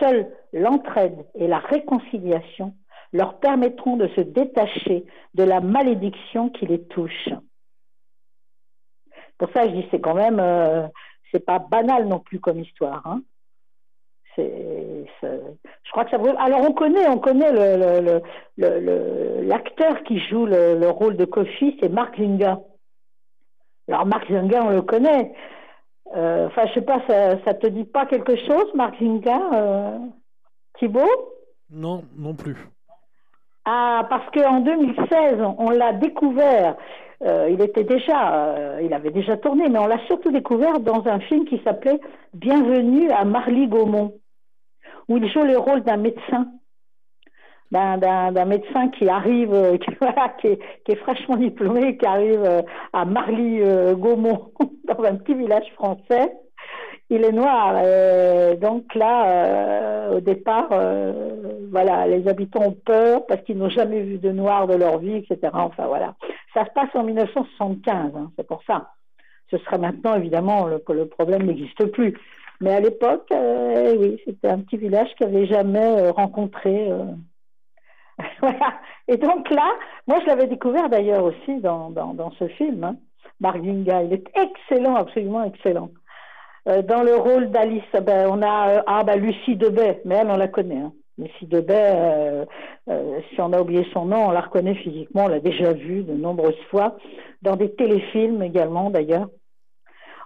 Seule 0.00 0.30
l'entraide 0.52 1.26
et 1.34 1.46
la 1.46 1.58
réconciliation 1.58 2.74
leur 3.12 3.38
permettront 3.38 3.96
de 3.96 4.08
se 4.08 4.20
détacher 4.20 5.04
de 5.34 5.44
la 5.44 5.60
malédiction 5.60 6.48
qui 6.50 6.66
les 6.66 6.82
touche. 6.84 7.28
Pour 9.38 9.50
ça, 9.54 9.66
je 9.66 9.72
dis 9.72 9.86
c'est 9.90 10.00
quand 10.00 10.14
même, 10.14 10.40
euh, 10.40 10.86
c'est 11.30 11.44
pas 11.44 11.58
banal 11.58 12.06
non 12.06 12.18
plus 12.18 12.40
comme 12.40 12.60
histoire. 12.60 13.06
Hein. 13.06 13.22
Je 14.36 15.90
crois 15.92 16.04
que 16.04 16.10
ça. 16.10 16.18
Alors 16.38 16.60
on 16.62 16.72
connaît, 16.72 17.08
on 17.08 17.18
connaît 17.18 17.52
l'acteur 18.56 20.02
qui 20.04 20.18
joue 20.18 20.46
le, 20.46 20.88
rôle 20.88 21.16
de 21.16 21.24
Kofi, 21.24 21.76
c'est 21.80 21.88
Marc 21.88 22.18
Zinga. 22.18 22.58
Alors 23.88 24.06
Marc 24.06 24.28
Zinga, 24.30 24.64
on 24.64 24.70
le 24.70 24.82
connaît. 24.82 25.32
Euh, 26.14 26.46
enfin, 26.46 26.66
je 26.66 26.74
sais 26.74 26.82
pas, 26.82 27.00
ça, 27.06 27.42
ça 27.44 27.54
te 27.54 27.66
dit 27.66 27.84
pas 27.84 28.06
quelque 28.06 28.36
chose, 28.36 28.66
Marc 28.74 28.98
Zinga, 28.98 29.40
euh, 29.54 29.98
Thibault? 30.78 31.32
Non, 31.70 32.04
non 32.16 32.34
plus. 32.34 32.56
Ah, 33.64 34.06
parce 34.10 34.30
qu'en 34.30 34.60
2016, 34.60 35.38
on, 35.58 35.70
l'a 35.70 35.94
découvert. 35.94 36.76
Euh, 37.22 37.48
il 37.50 37.62
était 37.62 37.84
déjà, 37.84 38.78
il 38.82 38.92
avait 38.92 39.10
déjà 39.10 39.38
tourné, 39.38 39.68
mais 39.70 39.78
on 39.78 39.86
l'a 39.86 40.04
surtout 40.06 40.30
découvert 40.30 40.80
dans 40.80 41.06
un 41.06 41.18
film 41.20 41.46
qui 41.46 41.60
s'appelait 41.64 42.00
Bienvenue 42.34 43.10
à 43.10 43.24
Marly-Gaumont, 43.24 44.12
où 45.08 45.16
il 45.16 45.32
joue 45.32 45.44
le 45.44 45.56
rôle 45.56 45.82
d'un 45.82 45.96
médecin 45.96 46.48
d'un 47.70 48.44
médecin 48.44 48.88
qui 48.88 49.08
arrive, 49.08 49.52
euh, 49.52 49.76
qui, 49.78 49.90
voilà, 50.00 50.30
qui, 50.40 50.48
est, 50.48 50.58
qui, 50.84 50.92
est, 50.92 50.96
fraîchement 50.96 51.36
diplômé, 51.36 51.96
qui 51.96 52.06
arrive 52.06 52.42
euh, 52.44 52.62
à 52.92 53.04
Marly-Gaumont, 53.04 54.52
dans 54.88 55.04
un 55.04 55.16
petit 55.16 55.34
village 55.34 55.70
français. 55.74 56.32
Il 57.10 57.22
est 57.22 57.32
noir. 57.32 57.74
donc 58.56 58.94
là, 58.94 59.26
euh, 59.26 60.16
au 60.16 60.20
départ, 60.20 60.70
voilà, 61.70 62.06
les 62.06 62.26
habitants 62.26 62.62
ont 62.62 62.72
peur 62.72 63.26
parce 63.26 63.42
qu'ils 63.42 63.58
n'ont 63.58 63.68
jamais 63.68 64.00
vu 64.00 64.16
de 64.16 64.30
noir 64.30 64.66
de 64.66 64.74
leur 64.74 64.98
vie, 64.98 65.16
etc. 65.16 65.52
Enfin 65.52 65.86
voilà. 65.86 66.14
Ça 66.54 66.64
se 66.64 66.70
passe 66.70 66.88
en 66.94 67.04
1975, 67.04 68.16
hein, 68.16 68.30
c'est 68.36 68.46
pour 68.46 68.62
ça. 68.66 68.92
Ce 69.50 69.58
serait 69.58 69.78
maintenant, 69.78 70.14
évidemment, 70.14 70.66
le, 70.66 70.82
le 70.94 71.06
problème 71.06 71.42
n'existe 71.42 71.84
plus. 71.92 72.18
Mais 72.62 72.72
à 72.72 72.80
l'époque, 72.80 73.30
oui, 73.30 74.18
c'était 74.24 74.48
un 74.48 74.60
petit 74.60 74.78
village 74.78 75.08
qui 75.18 75.24
n'avait 75.24 75.46
jamais 75.46 76.08
rencontré 76.08 76.90
voilà. 78.40 78.74
Et 79.08 79.16
donc 79.16 79.50
là, 79.50 79.72
moi 80.06 80.18
je 80.20 80.26
l'avais 80.26 80.46
découvert 80.46 80.88
d'ailleurs 80.88 81.24
aussi 81.24 81.60
dans, 81.60 81.90
dans, 81.90 82.30
ce 82.38 82.48
film, 82.48 82.84
hein. 82.84 82.96
Il 83.42 84.12
est 84.12 84.30
excellent, 84.36 84.94
absolument 84.96 85.44
excellent. 85.44 85.90
Euh, 86.66 86.82
dans 86.82 87.02
le 87.02 87.14
rôle 87.16 87.50
d'Alice, 87.50 87.82
ben, 87.92 88.28
on 88.30 88.40
a 88.40 88.68
euh, 88.70 88.82
ah, 88.86 89.04
ben, 89.04 89.20
Lucie 89.20 89.56
Debay, 89.56 90.00
mais 90.04 90.16
elle, 90.16 90.30
on 90.30 90.36
la 90.36 90.48
connaît. 90.48 90.78
Hein. 90.78 90.92
Lucie 91.18 91.46
Debay, 91.46 91.92
euh, 92.88 93.20
si 93.30 93.40
on 93.40 93.52
a 93.52 93.60
oublié 93.60 93.86
son 93.92 94.06
nom, 94.06 94.28
on 94.28 94.30
la 94.30 94.40
reconnaît 94.40 94.74
physiquement, 94.76 95.24
on 95.24 95.28
l'a 95.28 95.40
déjà 95.40 95.72
vue 95.72 96.02
de 96.02 96.14
nombreuses 96.14 96.58
fois, 96.70 96.96
dans 97.42 97.56
des 97.56 97.74
téléfilms 97.74 98.42
également 98.42 98.90
d'ailleurs. 98.90 99.28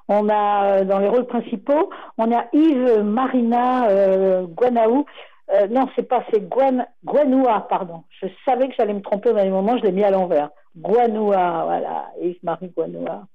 On 0.09 0.29
a 0.31 0.85
dans 0.85 1.01
les 1.01 1.09
rôles 1.09 1.27
principaux, 1.27 1.91
on 2.17 2.33
a 2.33 2.47
Yves 2.55 3.03
Marina 3.03 3.89
Guanaou, 4.45 5.05
euh, 5.53 5.67
non, 5.69 5.89
c'est 5.97 6.07
pas, 6.07 6.25
c'est 6.31 6.47
Guan, 6.49 6.87
Guanoua, 7.05 7.67
pardon. 7.69 8.05
Je 8.21 8.27
savais 8.45 8.69
que 8.69 8.75
j'allais 8.79 8.93
me 8.93 9.01
tromper 9.01 9.31
au 9.31 9.35
dernier 9.35 9.51
moment, 9.51 9.79
je 9.79 9.83
l'ai 9.85 9.93
mis 9.93 10.05
à 10.05 10.11
l'envers. 10.11 10.51
Guanoua, 10.77 11.65
voilà, 11.65 12.11
Yves-Marie 12.21 12.69
Guanoua. 12.69 13.27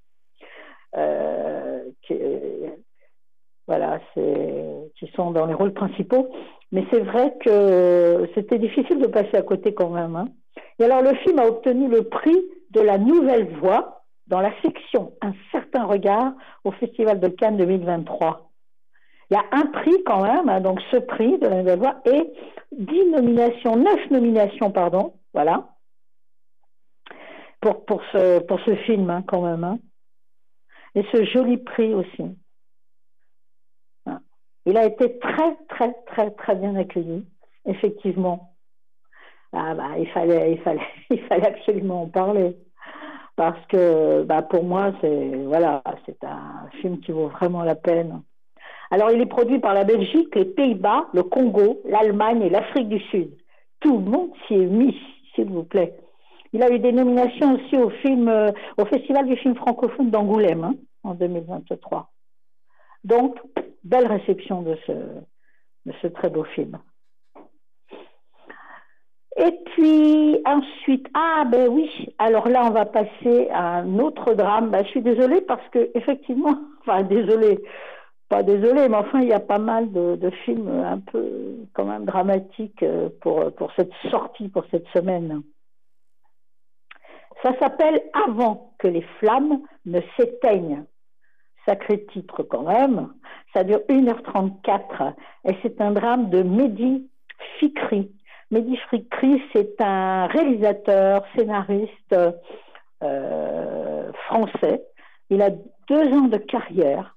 Euh, 0.96 1.84
qui, 2.04 2.16
voilà, 3.68 4.00
c'est, 4.14 4.92
qui 5.00 5.08
sont 5.16 5.32
dans 5.32 5.46
les 5.46 5.54
rôles 5.54 5.74
principaux. 5.74 6.30
Mais 6.72 6.86
c'est 6.92 7.00
vrai 7.00 7.34
que 7.40 8.30
c'était 8.36 8.60
difficile 8.60 9.00
de 9.00 9.08
passer 9.08 9.36
à 9.36 9.42
côté 9.42 9.74
quand 9.74 9.90
même. 9.90 10.16
Hein. 10.16 10.28
Et 10.80 10.84
alors, 10.84 11.02
le 11.02 11.16
film 11.18 11.40
a 11.40 11.48
obtenu 11.48 11.88
le 11.88 12.04
prix 12.04 12.38
de 12.72 12.82
la 12.82 12.98
nouvelle 12.98 13.48
voix 13.58 14.04
dans 14.28 14.42
la 14.42 14.52
section 14.62 15.14
Un 15.22 15.34
certain 15.52 15.86
regard 15.86 16.34
au 16.64 16.72
Festival 16.72 17.20
de 17.20 17.28
Cannes 17.28 17.58
2023. 17.58 18.50
Il 19.34 19.38
y 19.38 19.40
a 19.40 19.46
un 19.52 19.66
prix 19.66 20.04
quand 20.06 20.22
même, 20.22 20.48
hein, 20.48 20.62
donc 20.62 20.80
ce 20.92 20.98
prix 20.98 21.40
de 21.40 21.48
la 21.48 21.56
nouvelle 21.56 21.80
voix 21.80 22.00
et 22.06 22.32
dix 22.72 23.06
nominations, 23.06 23.76
neuf 23.76 24.12
nominations, 24.12 24.70
pardon, 24.70 25.16
voilà, 25.34 25.70
pour, 27.60 27.84
pour, 27.86 28.04
ce, 28.12 28.38
pour 28.42 28.60
ce 28.60 28.76
film 28.76 29.10
hein, 29.10 29.24
quand 29.26 29.42
même. 29.42 29.64
Hein. 29.64 29.80
Et 30.94 31.04
ce 31.12 31.26
joli 31.26 31.58
prix 31.58 31.96
aussi. 31.96 32.38
Il 34.68 34.78
a 34.78 34.86
été 34.86 35.18
très, 35.18 35.56
très, 35.68 35.94
très, 36.06 36.30
très 36.30 36.54
bien 36.54 36.76
accueilli, 36.76 37.26
effectivement. 37.66 38.56
Ah 39.52 39.74
bah, 39.74 39.98
il 39.98 40.08
fallait, 40.10 40.52
il 40.52 40.62
fallait, 40.62 40.88
il 41.10 41.24
fallait 41.24 41.48
absolument 41.48 42.04
en 42.04 42.08
parler 42.08 42.56
parce 43.36 43.66
que, 43.66 44.22
bah, 44.26 44.44
pour 44.44 44.64
moi, 44.64 44.94
c'est 45.02 45.44
voilà, 45.46 45.82
c'est 46.06 46.24
un 46.24 46.70
film 46.82 47.00
qui 47.00 47.12
vaut 47.12 47.30
vraiment 47.30 47.64
la 47.64 47.74
peine. 47.74 48.22
Alors, 48.94 49.10
il 49.10 49.20
est 49.20 49.26
produit 49.26 49.58
par 49.58 49.74
la 49.74 49.86
Belgique, 49.86 50.36
les 50.36 50.46
Pays-Bas, 50.46 51.08
le 51.16 51.24
Congo, 51.24 51.82
l'Allemagne 51.84 52.44
et 52.44 52.50
l'Afrique 52.52 52.90
du 52.90 53.00
Sud. 53.00 53.36
Tout 53.80 53.98
le 53.98 54.04
monde 54.04 54.30
s'y 54.46 54.54
est 54.54 54.68
mis, 54.68 54.96
s'il 55.34 55.50
vous 55.50 55.64
plaît. 55.64 55.98
Il 56.54 56.62
a 56.62 56.70
eu 56.70 56.78
des 56.78 56.92
nominations 56.92 57.56
aussi 57.56 57.76
au 57.76 57.90
film, 57.90 58.28
euh, 58.28 58.52
au 58.78 58.86
Festival 58.86 59.26
du 59.26 59.36
film 59.38 59.56
francophone 59.56 60.12
d'Angoulême 60.12 60.64
hein, 60.64 60.76
en 61.02 61.16
2023. 61.16 62.12
Donc, 63.04 63.40
belle 63.84 64.06
réception 64.06 64.62
de 64.62 64.78
ce, 64.86 66.08
très 66.10 66.30
beau 66.30 66.44
film. 66.44 66.78
Et 69.38 69.58
puis 69.74 70.38
ensuite, 70.46 71.08
ah 71.16 71.46
ben 71.52 71.68
oui, 71.68 72.14
alors 72.20 72.48
là 72.48 72.62
on 72.68 72.70
va 72.70 72.86
passer 72.86 73.50
à 73.50 73.78
un 73.78 73.98
autre 73.98 74.36
drame. 74.36 74.70
Ben, 74.70 74.86
je 74.86 74.90
suis 74.92 75.02
désolée 75.02 75.42
parce 75.42 75.68
que 75.70 75.90
effectivement, 75.96 76.56
enfin 76.82 77.02
désolée, 77.02 77.58
pas 78.34 78.42
désolée, 78.42 78.90
mais 78.90 78.98
enfin 78.98 79.22
il 79.22 79.28
y 79.28 79.34
a 79.34 79.40
pas 79.40 79.60
mal 79.60 79.92
de, 79.92 80.30
films 80.44 80.68
un 80.68 80.98
peu 80.98 81.68
quand 81.74 81.86
même 81.86 82.06
dramatiques 82.06 82.82
euh, 82.82 83.10
pour, 83.22 83.54
pour 83.54 83.72
cette 83.76 83.94
sortie, 84.10 84.50
pour 84.50 84.66
cette 84.72 84.88
semaine. 84.88 85.44
Ça 87.44 87.52
s'appelle 87.60 88.02
Avant 88.28 88.74
que 88.80 88.88
les 88.88 89.04
flammes 89.20 89.60
ne 89.86 90.00
s'éteignent. 90.18 90.84
Sacré 91.68 92.06
titre 92.06 92.42
quand 92.42 92.64
même. 92.64 93.14
Ça 93.54 93.64
dure 93.64 93.82
1h34 93.88 95.14
et 95.46 95.56
c'est 95.62 95.80
un 95.80 95.92
drame 95.92 96.32
de 96.32 96.42
Mehdi 96.42 97.08
Fikri. 97.60 98.12
Mehdi 98.50 98.78
Fikri, 98.90 99.44
c'est 99.54 99.80
un 99.80 100.26
réalisateur, 100.26 101.24
scénariste 101.36 102.16
euh, 103.04 104.12
français. 104.26 104.84
Il 105.30 105.44
a 105.44 105.52
deux 105.88 106.14
ans 106.18 106.30
de 106.30 106.38
carrière. 106.38 107.16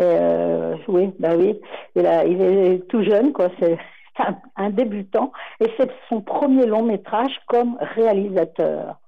Euh, 0.00 0.76
oui, 0.88 1.12
bah 1.18 1.36
oui. 1.36 1.58
Il, 1.94 2.04
est 2.06 2.86
tout 2.88 3.02
jeune, 3.02 3.32
quoi. 3.32 3.48
C'est 3.58 3.78
un, 4.56 4.70
débutant. 4.70 5.32
Et 5.60 5.66
c'est 5.76 5.90
son 6.08 6.20
premier 6.20 6.66
long 6.66 6.82
métrage 6.82 7.38
comme 7.46 7.76
réalisateur. 7.80 8.98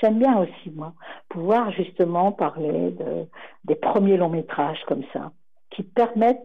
J'aime 0.00 0.18
bien 0.18 0.38
aussi, 0.38 0.70
moi, 0.74 0.94
pouvoir 1.28 1.70
justement 1.72 2.32
parler 2.32 2.92
de, 2.92 3.26
des 3.64 3.74
premiers 3.74 4.16
longs 4.16 4.30
métrages 4.30 4.82
comme 4.86 5.04
ça, 5.12 5.32
qui 5.70 5.82
permettent 5.82 6.40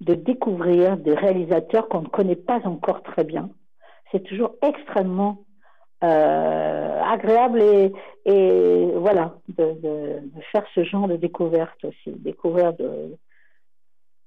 de 0.00 0.14
découvrir 0.14 0.96
des 0.96 1.14
réalisateurs 1.14 1.88
qu'on 1.88 2.02
ne 2.02 2.08
connaît 2.08 2.36
pas 2.36 2.60
encore 2.64 3.02
très 3.02 3.24
bien. 3.24 3.50
C'est 4.10 4.24
toujours 4.24 4.54
extrêmement 4.62 5.44
euh, 6.02 7.02
agréable 7.02 7.60
et, 7.60 7.92
et 8.24 8.90
voilà 8.96 9.34
de, 9.48 9.72
de, 9.82 10.20
faire 10.52 10.64
ce 10.74 10.82
genre 10.84 11.08
de 11.08 11.16
découverte 11.16 11.84
aussi, 11.84 12.12
découvrir 12.18 12.72
de. 12.74 13.16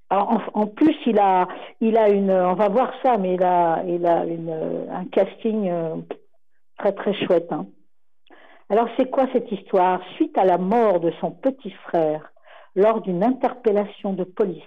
Alors 0.09 0.29
en, 0.53 0.61
en, 0.61 0.67
plus, 0.67 0.95
il 1.07 1.17
a, 1.17 1.47
il 1.81 1.97
a 1.97 2.09
une, 2.09 2.29
on 2.29 2.53
va 2.53 2.69
voir 2.69 2.93
ça, 3.01 3.17
mais 3.17 3.33
il 3.33 3.43
a, 3.43 3.83
il 3.87 4.05
a 4.05 4.25
une, 4.25 4.53
un 4.91 5.05
casting 5.05 5.69
euh, 5.69 5.95
très 6.77 6.93
très 6.93 7.13
chouette. 7.25 7.51
Hein. 7.51 7.65
Alors 8.69 8.87
c'est 8.97 9.09
quoi 9.09 9.27
cette 9.33 9.51
histoire? 9.51 10.01
Suite 10.15 10.37
à 10.37 10.45
la 10.45 10.57
mort 10.59 10.99
de 10.99 11.11
son 11.19 11.31
petit 11.31 11.71
frère 11.87 12.31
lors 12.75 13.01
d'une 13.01 13.23
interpellation 13.23 14.13
de 14.13 14.23
police, 14.23 14.61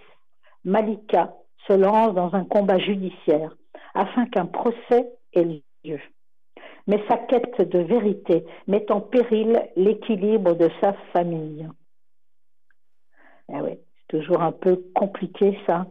Malika 0.65 1.35
se 1.69 1.73
lance 1.73 2.15
dans 2.15 2.35
un 2.35 2.45
combat 2.45 2.79
judiciaire 2.79 3.55
afin 3.95 4.27
qu'un 4.27 4.47
procès 4.47 5.09
ait 5.33 5.63
lieu. 5.85 6.01
Mais 6.87 7.03
sa 7.09 7.17
quête 7.17 7.61
de 7.61 7.81
vérité 7.81 8.45
met 8.67 8.91
en 8.93 9.01
péril 9.01 9.61
l'équilibre 9.77 10.55
de 10.55 10.71
sa 10.81 10.93
famille. 11.13 11.69
Eh 13.53 13.61
oui, 13.61 13.79
c'est 13.97 14.19
toujours 14.19 14.43
un 14.43 14.53
peu 14.53 14.83
compliqué 14.95 15.59
ça. 15.67 15.87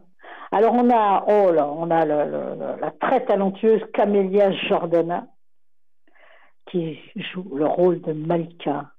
Alors 0.51 0.73
on 0.73 0.89
a, 0.89 1.25
oh 1.27 1.51
là, 1.51 1.67
on 1.69 1.89
a 1.91 2.05
la 2.05 2.91
très 2.99 3.25
talentueuse 3.25 3.81
Camélia 3.93 4.51
Jordana 4.51 5.27
qui 6.67 6.99
joue 7.15 7.55
le 7.55 7.65
rôle 7.65 8.01
de 8.01 8.13
Malika. 8.13 8.91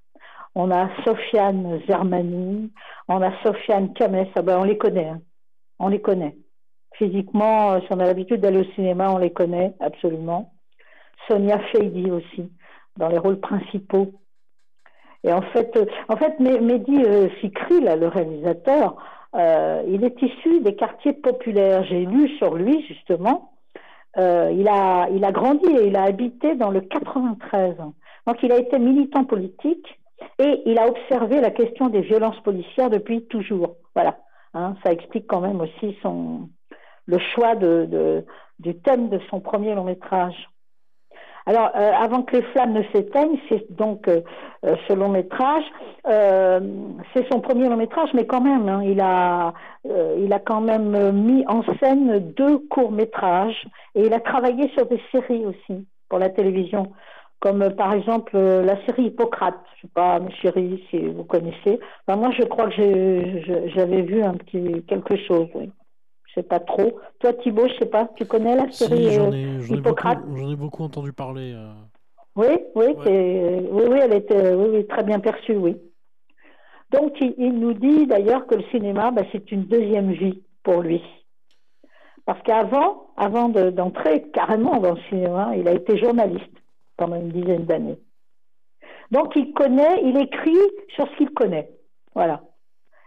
On 0.55 0.71
a 0.71 0.89
Sofiane 1.05 1.81
Zermani, 1.87 2.73
on 3.09 3.21
a 3.21 3.31
Sofiane 3.43 3.93
Kames, 3.93 4.27
ah 4.35 4.43
ben 4.43 4.59
on 4.59 4.65
les 4.65 4.79
connaît, 4.79 5.09
hein. 5.09 5.21
on 5.79 5.89
les 5.89 6.01
connaît. 6.01 6.37
Physiquement, 6.95 7.73
euh, 7.73 7.81
si 7.81 7.87
on 7.91 8.01
a 8.01 8.07
l'habitude 8.07 8.41
d'aller 8.41 8.61
au 8.61 8.73
cinéma, 8.75 9.11
on 9.11 9.19
les 9.19 9.33
connaît 9.33 9.75
absolument. 9.81 10.55
Sonia 11.29 11.59
Feidi 11.71 12.11
aussi, 12.11 12.51
dans 12.97 13.09
les 13.09 13.19
rôles 13.19 13.41
principaux. 13.41 14.13
Et 15.25 15.33
en 15.33 15.43
fait, 15.43 15.77
euh, 15.77 15.87
en 16.09 16.17
fait 16.17 16.39
Mehdi 16.41 17.05
euh, 17.05 17.29
Fikri, 17.41 17.81
là, 17.81 17.97
le 17.97 18.09
réalisateur, 18.09 18.97
euh, 19.35 19.83
il 19.89 20.05
est 20.05 20.23
issu 20.23 20.61
des 20.61 20.77
quartiers 20.77 21.15
populaires. 21.15 21.85
J'ai 21.85 22.07
lu 22.07 22.29
sur 22.39 22.55
lui, 22.55 22.85
justement, 22.87 23.53
il, 24.19 24.67
a, 24.67 25.09
il 25.11 25.23
a 25.27 25.33
grandi 25.33 25.67
et 25.67 25.89
il 25.89 25.97
a 25.97 26.05
habité 26.05 26.55
dans 26.55 26.71
le 26.71 26.81
93. 26.81 27.77
Donc 28.27 28.43
il 28.43 28.51
a 28.51 28.57
été 28.57 28.79
militant 28.79 29.25
politique 29.25 30.01
et 30.39 30.63
il 30.65 30.79
a 30.79 30.89
observé 30.89 31.43
la 31.43 31.51
question 31.51 31.89
des 31.89 32.01
violences 32.01 32.41
policières 32.41 32.89
depuis 32.89 33.27
toujours. 33.27 33.77
Voilà, 33.95 34.17
hein, 34.55 34.75
ça 34.83 34.93
explique 34.93 35.27
quand 35.27 35.43
même 35.43 35.61
aussi 35.61 35.99
son, 36.01 36.49
le 37.05 37.19
choix 37.19 37.57
de, 37.57 38.25
du 38.59 38.75
thème 38.81 39.11
de 39.11 39.21
son 39.31 39.41
premier 39.41 39.75
long 39.75 39.85
métrage. 39.85 40.49
Alors, 41.49 41.71
euh, 41.77 41.93
avant 41.93 42.23
que 42.23 42.37
les 42.37 42.43
flammes 42.43 42.73
ne 42.73 42.83
s'éteignent, 42.93 43.39
c'est 43.49 43.71
donc 43.71 44.09
euh, 44.09 44.21
euh 44.65 44.75
ce 44.89 44.93
long 44.93 45.09
métrage. 45.09 45.65
Euh, 46.09 46.61
c'est 47.15 47.25
son 47.31 47.41
premier 47.41 47.69
long 47.69 47.77
métrage, 47.77 48.11
mais 48.15 48.27
quand 48.27 48.41
même, 48.41 48.69
hein, 48.69 48.83
il 48.85 49.01
a, 49.01 49.55
euh, 49.89 50.17
il 50.19 50.33
a 50.33 50.41
quand 50.41 50.61
même 50.61 51.13
mis 51.13 51.45
en 51.47 51.63
scène 51.81 52.33
deux 52.37 52.59
courts 52.69 52.91
métrages 52.91 53.65
et 53.95 54.07
il 54.07 54.13
a 54.13 54.19
travaillé 54.19 54.69
sur 54.71 54.87
des 54.87 55.01
séries 55.13 55.47
aussi 55.47 55.87
pour 56.09 56.19
la 56.19 56.31
télévision, 56.31 56.93
comme 57.39 57.71
par 57.75 57.93
exemple 57.93 58.37
la 58.37 58.85
série 58.85 59.07
Hippocrate. 59.07 59.61
Je 59.77 59.83
sais 59.83 59.93
pas, 59.95 60.19
mes 60.19 60.33
chéris, 60.33 60.85
si 60.91 60.99
vous 60.99 61.25
connaissez. 61.25 61.79
Enfin, 62.07 62.19
moi, 62.19 62.31
je 62.37 62.43
crois 62.43 62.69
que 62.69 63.69
j'avais 63.69 64.03
vu 64.03 64.21
un 64.23 64.35
petit 64.35 64.83
quelque 64.89 65.17
chose. 65.17 65.47
Oui 65.55 65.71
sais 66.37 66.43
pas 66.43 66.61
trop. 66.61 66.99
Toi, 67.19 67.33
Thibault, 67.33 67.69
je 67.69 67.75
sais 67.79 67.87
pas, 67.87 68.09
tu 68.17 68.25
connais 68.25 68.55
la 68.55 68.71
série 68.71 69.09
si, 69.09 69.13
j'en 69.13 69.33
ai, 69.33 69.45
euh, 69.45 69.77
Hippocrate 69.77 70.21
J'en 70.35 70.49
ai, 70.49 70.53
ai, 70.53 70.57
beaucoup 70.57 70.85
entendu 70.85 71.13
parler. 71.13 71.53
Euh... 71.55 71.73
Oui, 72.37 72.47
oui, 72.75 72.87
ouais. 72.87 73.67
oui, 73.71 73.83
oui, 73.91 73.99
elle 74.01 74.13
était 74.13 74.55
oui, 74.55 74.69
oui, 74.73 74.87
très 74.87 75.03
bien 75.03 75.19
perçue, 75.19 75.57
oui. 75.57 75.77
Donc, 76.93 77.15
il, 77.21 77.35
il 77.39 77.59
nous 77.59 77.73
dit 77.73 78.07
d'ailleurs 78.07 78.47
que 78.47 78.55
le 78.55 78.63
cinéma, 78.71 79.11
bah, 79.11 79.23
c'est 79.33 79.51
une 79.51 79.65
deuxième 79.65 80.13
vie 80.13 80.43
pour 80.63 80.83
lui. 80.83 81.03
Parce 82.27 82.43
qu'avant, 82.43 83.09
avant, 83.17 83.47
avant 83.47 83.71
d'entrer 83.71 84.21
de, 84.21 84.27
carrément 84.27 84.79
dans 84.79 84.95
le 84.95 85.01
cinéma, 85.09 85.53
il 85.57 85.67
a 85.69 85.73
été 85.73 85.97
journaliste 85.97 86.45
pendant 86.97 87.17
une 87.17 87.31
dizaine 87.31 87.65
d'années. 87.65 87.99
Donc, 89.11 89.35
il 89.37 89.53
connaît, 89.53 90.03
il 90.03 90.17
écrit 90.19 90.59
sur 90.95 91.09
ce 91.09 91.17
qu'il 91.17 91.31
connaît. 91.31 91.71
Voilà. 92.15 92.43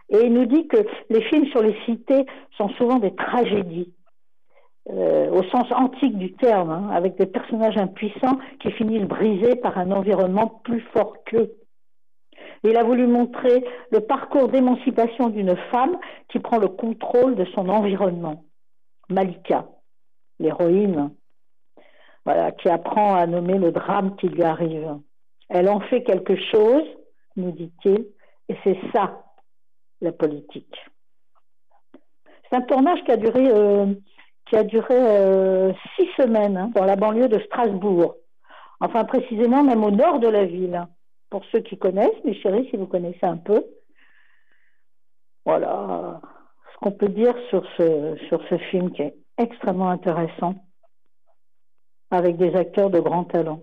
Et 0.09 0.25
il 0.25 0.33
nous 0.33 0.45
dit 0.45 0.67
que 0.67 0.77
les 1.09 1.21
films 1.23 1.45
sur 1.47 1.61
les 1.61 1.75
cités 1.85 2.25
sont 2.57 2.69
souvent 2.69 2.97
des 2.97 3.13
tragédies, 3.15 3.93
euh, 4.89 5.29
au 5.29 5.43
sens 5.43 5.71
antique 5.71 6.17
du 6.17 6.33
terme, 6.33 6.71
hein, 6.71 6.89
avec 6.91 7.15
des 7.17 7.27
personnages 7.27 7.77
impuissants 7.77 8.39
qui 8.59 8.71
finissent 8.71 9.07
brisés 9.07 9.55
par 9.55 9.77
un 9.77 9.91
environnement 9.91 10.47
plus 10.63 10.81
fort 10.93 11.23
qu'eux. 11.25 11.53
Il 12.63 12.75
a 12.75 12.83
voulu 12.83 13.07
montrer 13.07 13.63
le 13.91 14.01
parcours 14.01 14.47
d'émancipation 14.49 15.29
d'une 15.29 15.55
femme 15.71 15.97
qui 16.29 16.39
prend 16.39 16.57
le 16.57 16.67
contrôle 16.67 17.35
de 17.35 17.45
son 17.55 17.69
environnement. 17.69 18.43
Malika, 19.09 19.67
l'héroïne, 20.39 21.11
voilà, 22.25 22.51
qui 22.51 22.67
apprend 22.67 23.15
à 23.15 23.27
nommer 23.27 23.57
le 23.57 23.71
drame 23.71 24.15
qui 24.17 24.27
lui 24.27 24.43
arrive. 24.43 24.97
Elle 25.49 25.69
en 25.69 25.79
fait 25.81 26.03
quelque 26.03 26.35
chose, 26.35 26.83
nous 27.35 27.51
dit-il, 27.51 28.07
et 28.49 28.55
c'est 28.63 28.77
ça 28.93 29.23
la 30.01 30.11
politique. 30.11 30.75
C'est 32.49 32.55
un 32.55 32.61
tournage 32.61 33.03
qui 33.03 33.11
a 33.11 33.17
duré, 33.17 33.47
euh, 33.51 33.93
qui 34.47 34.55
a 34.55 34.63
duré 34.63 34.95
euh, 34.95 35.73
six 35.95 36.07
semaines 36.17 36.57
hein, 36.57 36.71
dans 36.75 36.85
la 36.85 36.95
banlieue 36.95 37.29
de 37.29 37.39
Strasbourg, 37.39 38.15
Enfin, 38.81 39.03
précisément, 39.03 39.61
même 39.61 39.83
au 39.83 39.91
nord 39.91 40.19
de 40.19 40.29
la 40.29 40.45
ville. 40.45 40.87
Pour 41.29 41.43
ceux 41.51 41.59
qui 41.59 41.77
connaissent, 41.77 42.23
mes 42.23 42.33
chéris, 42.33 42.67
si 42.69 42.77
vous 42.77 42.87
connaissez 42.87 43.25
un 43.25 43.37
peu. 43.37 43.63
Voilà 45.45 46.21
ce 46.73 46.77
qu'on 46.79 46.91
peut 46.91 47.09
dire 47.09 47.35
sur 47.49 47.63
ce, 47.77 48.15
sur 48.27 48.41
ce 48.49 48.57
film 48.69 48.91
qui 48.91 49.01
est 49.01 49.15
extrêmement 49.37 49.89
intéressant, 49.89 50.55
avec 52.11 52.37
des 52.37 52.55
acteurs 52.55 52.89
de 52.89 52.99
grand 52.99 53.25
talent. 53.25 53.61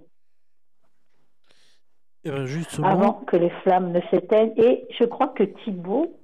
Et 2.25 2.31
ben 2.31 2.44
justement, 2.44 2.88
Avant 2.88 3.12
que 3.12 3.37
les 3.37 3.51
flammes 3.62 3.92
ne 3.92 4.01
s'éteignent. 4.11 4.55
Et 4.57 4.87
je 4.99 5.05
crois 5.05 5.29
que 5.29 5.44
Thibault, 5.44 6.18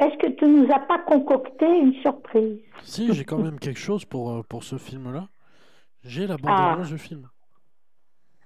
est-ce 0.00 0.16
que 0.18 0.32
tu 0.36 0.46
nous 0.46 0.66
as 0.72 0.80
pas 0.80 0.98
concocté 1.00 1.66
une 1.66 1.94
surprise? 2.02 2.58
Si 2.82 3.12
j'ai 3.14 3.24
quand 3.24 3.38
même 3.38 3.58
quelque 3.58 3.78
chose 3.78 4.04
pour, 4.04 4.30
euh, 4.32 4.42
pour 4.42 4.64
ce 4.64 4.78
film-là. 4.78 5.28
J'ai 6.02 6.26
la 6.26 6.34
Ah. 6.34 6.38
bande-annonce 6.38 6.88
du 6.88 6.98
film. 6.98 7.28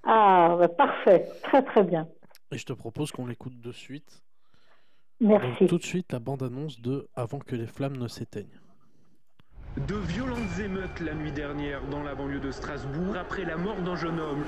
Ah, 0.02 0.56
bah, 0.58 0.68
parfait, 0.68 1.28
très 1.44 1.62
très 1.62 1.82
bien. 1.84 2.06
Et 2.50 2.58
je 2.58 2.66
te 2.66 2.72
propose 2.72 3.10
qu'on 3.12 3.26
l'écoute 3.26 3.58
de 3.60 3.72
suite. 3.72 4.22
Merci. 5.20 5.60
Donc, 5.60 5.68
tout 5.68 5.78
de 5.78 5.84
suite, 5.84 6.12
la 6.12 6.18
bande-annonce 6.18 6.80
de 6.80 7.08
Avant 7.14 7.38
que 7.38 7.54
les 7.56 7.66
flammes 7.66 7.96
ne 7.96 8.08
s'éteignent. 8.08 8.60
De 9.88 9.94
violentes 9.94 10.58
émeutes 10.60 11.00
la 11.00 11.14
nuit 11.14 11.32
dernière 11.32 11.80
dans 11.88 12.02
la 12.02 12.14
banlieue 12.14 12.40
de 12.40 12.50
Strasbourg 12.50 13.16
après 13.16 13.44
la 13.44 13.56
mort 13.56 13.80
d'un 13.82 13.96
jeune 13.96 14.20
homme. 14.20 14.44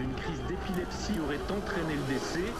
Une 0.00 0.14
crise 0.14 0.42
d'épilepsie 0.46 1.18
aurait 1.20 1.40
entraîné 1.56 1.94
le 1.94 2.12
décès. 2.14 2.52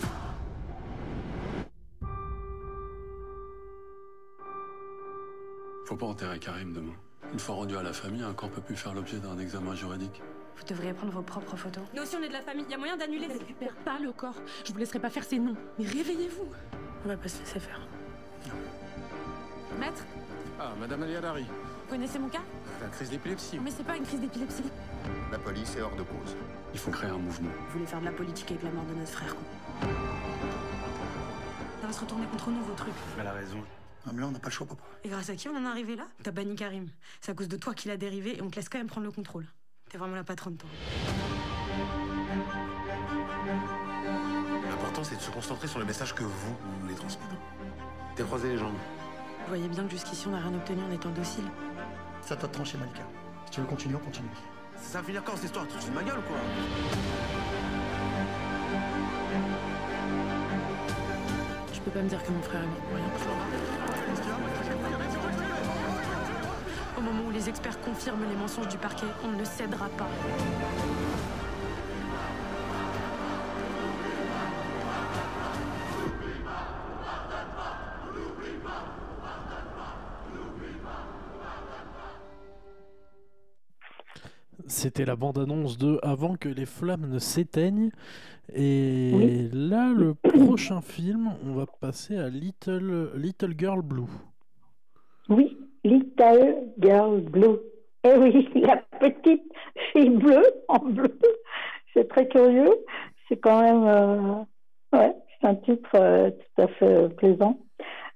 Faut 5.90 5.96
pas 5.96 6.07
enterrer 6.07 6.38
Karim 6.38 6.72
demain. 6.72 6.92
Une 7.33 7.40
fois 7.40 7.57
rendu 7.57 7.76
à 7.76 7.83
la 7.83 7.92
famille, 7.92 8.22
un 8.22 8.33
corps 8.33 8.48
peut 8.48 8.61
plus 8.61 8.76
faire 8.76 8.94
l'objet 8.94 9.16
d'un 9.18 9.37
examen 9.40 9.74
juridique. 9.74 10.22
Vous 10.57 10.62
devriez 10.62 10.92
prendre 10.92 11.12
vos 11.12 11.20
propres 11.20 11.57
photos. 11.57 11.83
Nous 11.96 12.03
aussi 12.03 12.14
on 12.14 12.22
est 12.22 12.29
de 12.29 12.33
la 12.33 12.42
famille, 12.42 12.64
il 12.68 12.70
y 12.70 12.74
a 12.74 12.79
moyen 12.79 12.96
d'annuler. 12.96 13.26
Ne 13.26 13.33
récupère 13.33 13.74
pas 13.85 13.98
le 13.98 14.12
corps. 14.12 14.37
Je 14.64 14.72
vous 14.72 14.79
laisserai 14.79 15.00
pas 15.00 15.11
faire 15.11 15.24
ces 15.24 15.40
noms. 15.40 15.57
Mais 15.81 15.85
réveillez-vous. 15.87 16.46
On 17.05 17.09
va 17.09 17.16
pas 17.16 17.26
se 17.26 17.40
laisser 17.40 17.59
faire. 17.59 17.81
Maître, 19.81 20.05
Ah, 20.61 20.74
Madame 20.79 21.03
Aliadari, 21.03 21.42
vous 21.42 21.90
connaissez 21.90 22.20
mon 22.20 22.29
cas 22.29 22.42
la 22.81 22.87
crise 22.87 23.11
d'épilepsie. 23.11 23.59
Mais 23.59 23.72
c'est 23.72 23.83
pas 23.83 23.96
une 23.96 24.05
crise 24.05 24.20
d'épilepsie. 24.20 24.70
La 25.33 25.40
police 25.40 25.74
est 25.74 25.83
hors 25.83 25.96
de 25.96 26.05
cause. 26.05 26.37
Il 26.72 26.79
faut 26.79 26.92
créer 26.92 27.11
un 27.11 27.18
mouvement. 27.18 27.50
Vous 27.66 27.72
voulez 27.72 27.87
faire 27.87 27.98
de 27.98 28.05
la 28.05 28.12
politique 28.12 28.48
avec 28.53 28.62
la 28.62 28.70
mort 28.70 28.85
de 28.85 28.94
notre 28.94 29.11
frère, 29.11 29.35
quoi. 29.35 29.88
Ça 31.81 31.87
va 31.88 31.92
se 31.92 32.00
retourner 32.00 32.26
contre 32.26 32.50
nous, 32.50 32.62
vos 32.62 32.74
trucs. 32.74 32.94
Elle 33.18 33.26
a 33.26 33.33
raison. 33.33 33.59
Ah, 34.06 34.10
mais 34.14 34.20
là, 34.20 34.28
on 34.28 34.30
n'a 34.30 34.38
pas 34.38 34.48
le 34.48 34.52
choix, 34.52 34.66
papa. 34.66 34.82
Et 35.04 35.08
grâce 35.08 35.28
à 35.30 35.34
qui 35.36 35.48
on 35.48 35.56
en 35.56 35.64
est 35.64 35.68
arrivé 35.68 35.94
là? 35.96 36.06
T'as 36.22 36.30
banni 36.30 36.56
Karim. 36.56 36.88
C'est 37.20 37.32
à 37.32 37.34
cause 37.34 37.48
de 37.48 37.56
toi 37.56 37.74
qu'il 37.74 37.90
a 37.90 37.96
dérivé 37.96 38.38
et 38.38 38.42
on 38.42 38.48
te 38.50 38.56
laisse 38.56 38.68
quand 38.68 38.78
même 38.78 38.86
prendre 38.86 39.06
le 39.06 39.12
contrôle. 39.12 39.46
T'es 39.90 39.98
vraiment 39.98 40.14
la 40.14 40.24
patronne, 40.24 40.56
toi. 40.56 40.70
L'important, 44.70 45.04
c'est 45.04 45.16
de 45.16 45.20
se 45.20 45.30
concentrer 45.30 45.68
sur 45.68 45.78
le 45.78 45.84
message 45.84 46.14
que 46.14 46.22
vous, 46.22 46.30
vous 46.30 46.80
voulez 46.80 46.94
transmettre. 46.94 47.34
T'es 48.16 48.22
croisé 48.22 48.48
les 48.48 48.58
jambes. 48.58 48.76
Vous 49.42 49.48
voyez 49.48 49.68
bien 49.68 49.84
que 49.84 49.90
jusqu'ici 49.90 50.26
on 50.28 50.30
n'a 50.30 50.40
rien 50.40 50.54
obtenu 50.54 50.82
en 50.82 50.90
étant 50.92 51.10
docile. 51.10 51.44
Ça 52.22 52.36
t'a 52.36 52.48
tranché, 52.48 52.78
Malika. 52.78 53.02
Si 53.46 53.52
tu 53.52 53.60
veux 53.60 53.66
continuer, 53.66 53.96
on 53.96 54.04
continue. 54.04 54.28
Ça 54.76 55.00
va 55.00 55.06
finir 55.06 55.24
quand 55.24 55.34
cette 55.36 55.46
histoire? 55.46 55.66
Tu 55.66 55.74
te 55.74 55.82
fous 55.82 55.90
de 55.90 55.94
ma 55.94 56.02
gueule, 56.02 56.22
quoi? 56.26 56.36
Tu 61.82 61.90
peux 61.90 61.98
pas 61.98 62.02
me 62.02 62.10
dire 62.10 62.22
que 62.22 62.30
mon 62.30 62.42
frère 62.42 62.60
est 62.62 62.66
mort 62.66 62.76
pour 62.76 62.94
rien. 62.94 63.06
Au 66.98 67.00
moment 67.00 67.22
où 67.26 67.30
les 67.30 67.48
experts 67.48 67.80
confirment 67.80 68.28
les 68.28 68.36
mensonges 68.36 68.68
du 68.68 68.76
parquet, 68.76 69.06
on 69.24 69.32
ne 69.32 69.44
cédera 69.44 69.88
pas. 69.88 70.06
C'était 84.66 85.04
la 85.04 85.16
bande-annonce 85.16 85.78
de 85.78 85.98
Avant 86.02 86.36
que 86.36 86.48
les 86.48 86.66
flammes 86.66 87.08
ne 87.08 87.18
s'éteignent. 87.18 87.90
Et 88.54 89.10
Oui. 89.14 89.50
là, 89.52 89.92
le 89.92 90.14
prochain 90.14 90.80
film, 90.80 91.30
on 91.46 91.52
va 91.54 91.66
passer 91.80 92.16
à 92.18 92.28
Little, 92.28 93.10
Little 93.16 93.54
Girl 93.58 93.82
Blue. 93.82 94.08
Oui, 95.28 95.56
Little 95.84 96.56
Girl 96.78 97.20
Blue. 97.20 97.58
Eh 98.04 98.16
oui, 98.16 98.48
la 98.54 98.76
petite 98.98 99.42
fille 99.92 100.10
bleue 100.10 100.46
en 100.68 100.78
bleu. 100.78 101.18
C'est 101.94 102.08
très 102.08 102.26
curieux. 102.28 102.74
C'est 103.28 103.36
quand 103.36 103.60
même, 103.60 103.84
euh, 103.84 104.96
ouais, 104.98 105.14
c'est 105.40 105.46
un 105.48 105.54
titre 105.56 105.90
euh, 105.94 106.30
tout 106.30 106.62
à 106.62 106.66
fait 106.68 106.86
euh, 106.86 107.08
plaisant. 107.08 107.58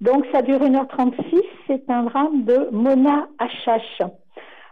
Donc 0.01 0.27
ça 0.33 0.43
dure 0.43 0.61
1h36. 0.61 1.41
C'est 1.67 1.89
un 1.91 2.05
drame 2.05 2.45
de 2.45 2.69
Mona 2.73 3.29
Achache. 3.39 4.03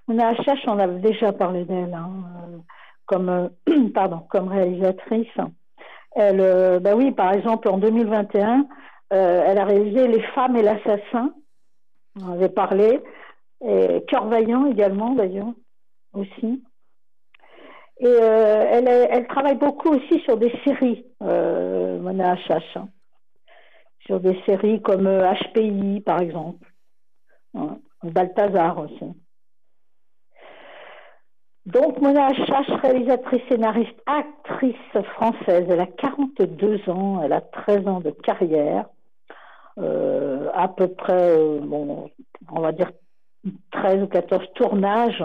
Mona 0.09 0.29
Achache, 0.29 0.65
on 0.67 0.79
avait 0.79 1.01
déjà 1.01 1.33
parlé 1.33 1.65
d'elle, 1.65 1.95
hein, 1.95 2.11
comme, 3.07 3.29
euh, 3.29 3.49
pardon, 3.95 4.21
comme 4.31 4.49
réalisatrice. 4.49 5.29
Elle, 6.15 6.41
euh, 6.41 6.81
bah 6.81 6.95
oui, 6.95 7.13
par 7.13 7.33
exemple, 7.33 7.69
en 7.69 7.79
2021, 7.79 8.67
euh, 9.13 9.43
elle 9.47 9.59
a 9.59 9.65
réalisé 9.65 10.07
Les 10.09 10.23
femmes 10.35 10.57
et 10.57 10.63
l'assassin. 10.63 11.35
On 12.21 12.33
avait 12.33 12.49
parlé. 12.49 13.01
Et 13.65 14.05
Cœur 14.09 14.27
vaillant 14.27 14.67
également, 14.67 15.15
d'ailleurs, 15.15 15.53
aussi. 16.13 16.63
Et 18.01 18.09
elle, 18.09 18.89
elle 18.89 19.27
travaille 19.29 19.57
beaucoup 19.57 19.91
aussi 19.91 20.19
sur 20.25 20.37
des 20.37 20.53
séries, 20.65 21.07
Mona 21.21 22.33
Achache. 22.33 22.77
hein. 22.77 22.89
Sur 24.07 24.19
des 24.19 24.37
séries 24.45 24.83
comme 24.83 25.07
HPI, 25.07 26.01
par 26.01 26.21
exemple. 26.21 26.67
Ouais. 27.55 27.79
Balthazar 28.03 28.79
aussi. 28.79 29.05
Donc, 31.67 32.01
Mona 32.01 32.27
Achache, 32.27 32.71
réalisatrice, 32.83 33.43
scénariste, 33.49 34.03
actrice 34.07 35.05
française. 35.15 35.67
Elle 35.69 35.81
a 35.81 35.87
42 35.87 36.89
ans, 36.89 37.21
elle 37.23 37.33
a 37.33 37.41
13 37.41 37.87
ans 37.87 38.01
de 38.01 38.11
carrière. 38.11 38.87
Euh, 39.79 40.51
à 40.55 40.69
peu 40.69 40.89
près, 40.89 41.39
euh, 41.39 41.61
bon, 41.63 42.11
on 42.51 42.61
va 42.61 42.73
dire 42.73 42.91
13 43.71 44.03
ou 44.03 44.07
14 44.09 44.45
tournages. 44.55 45.25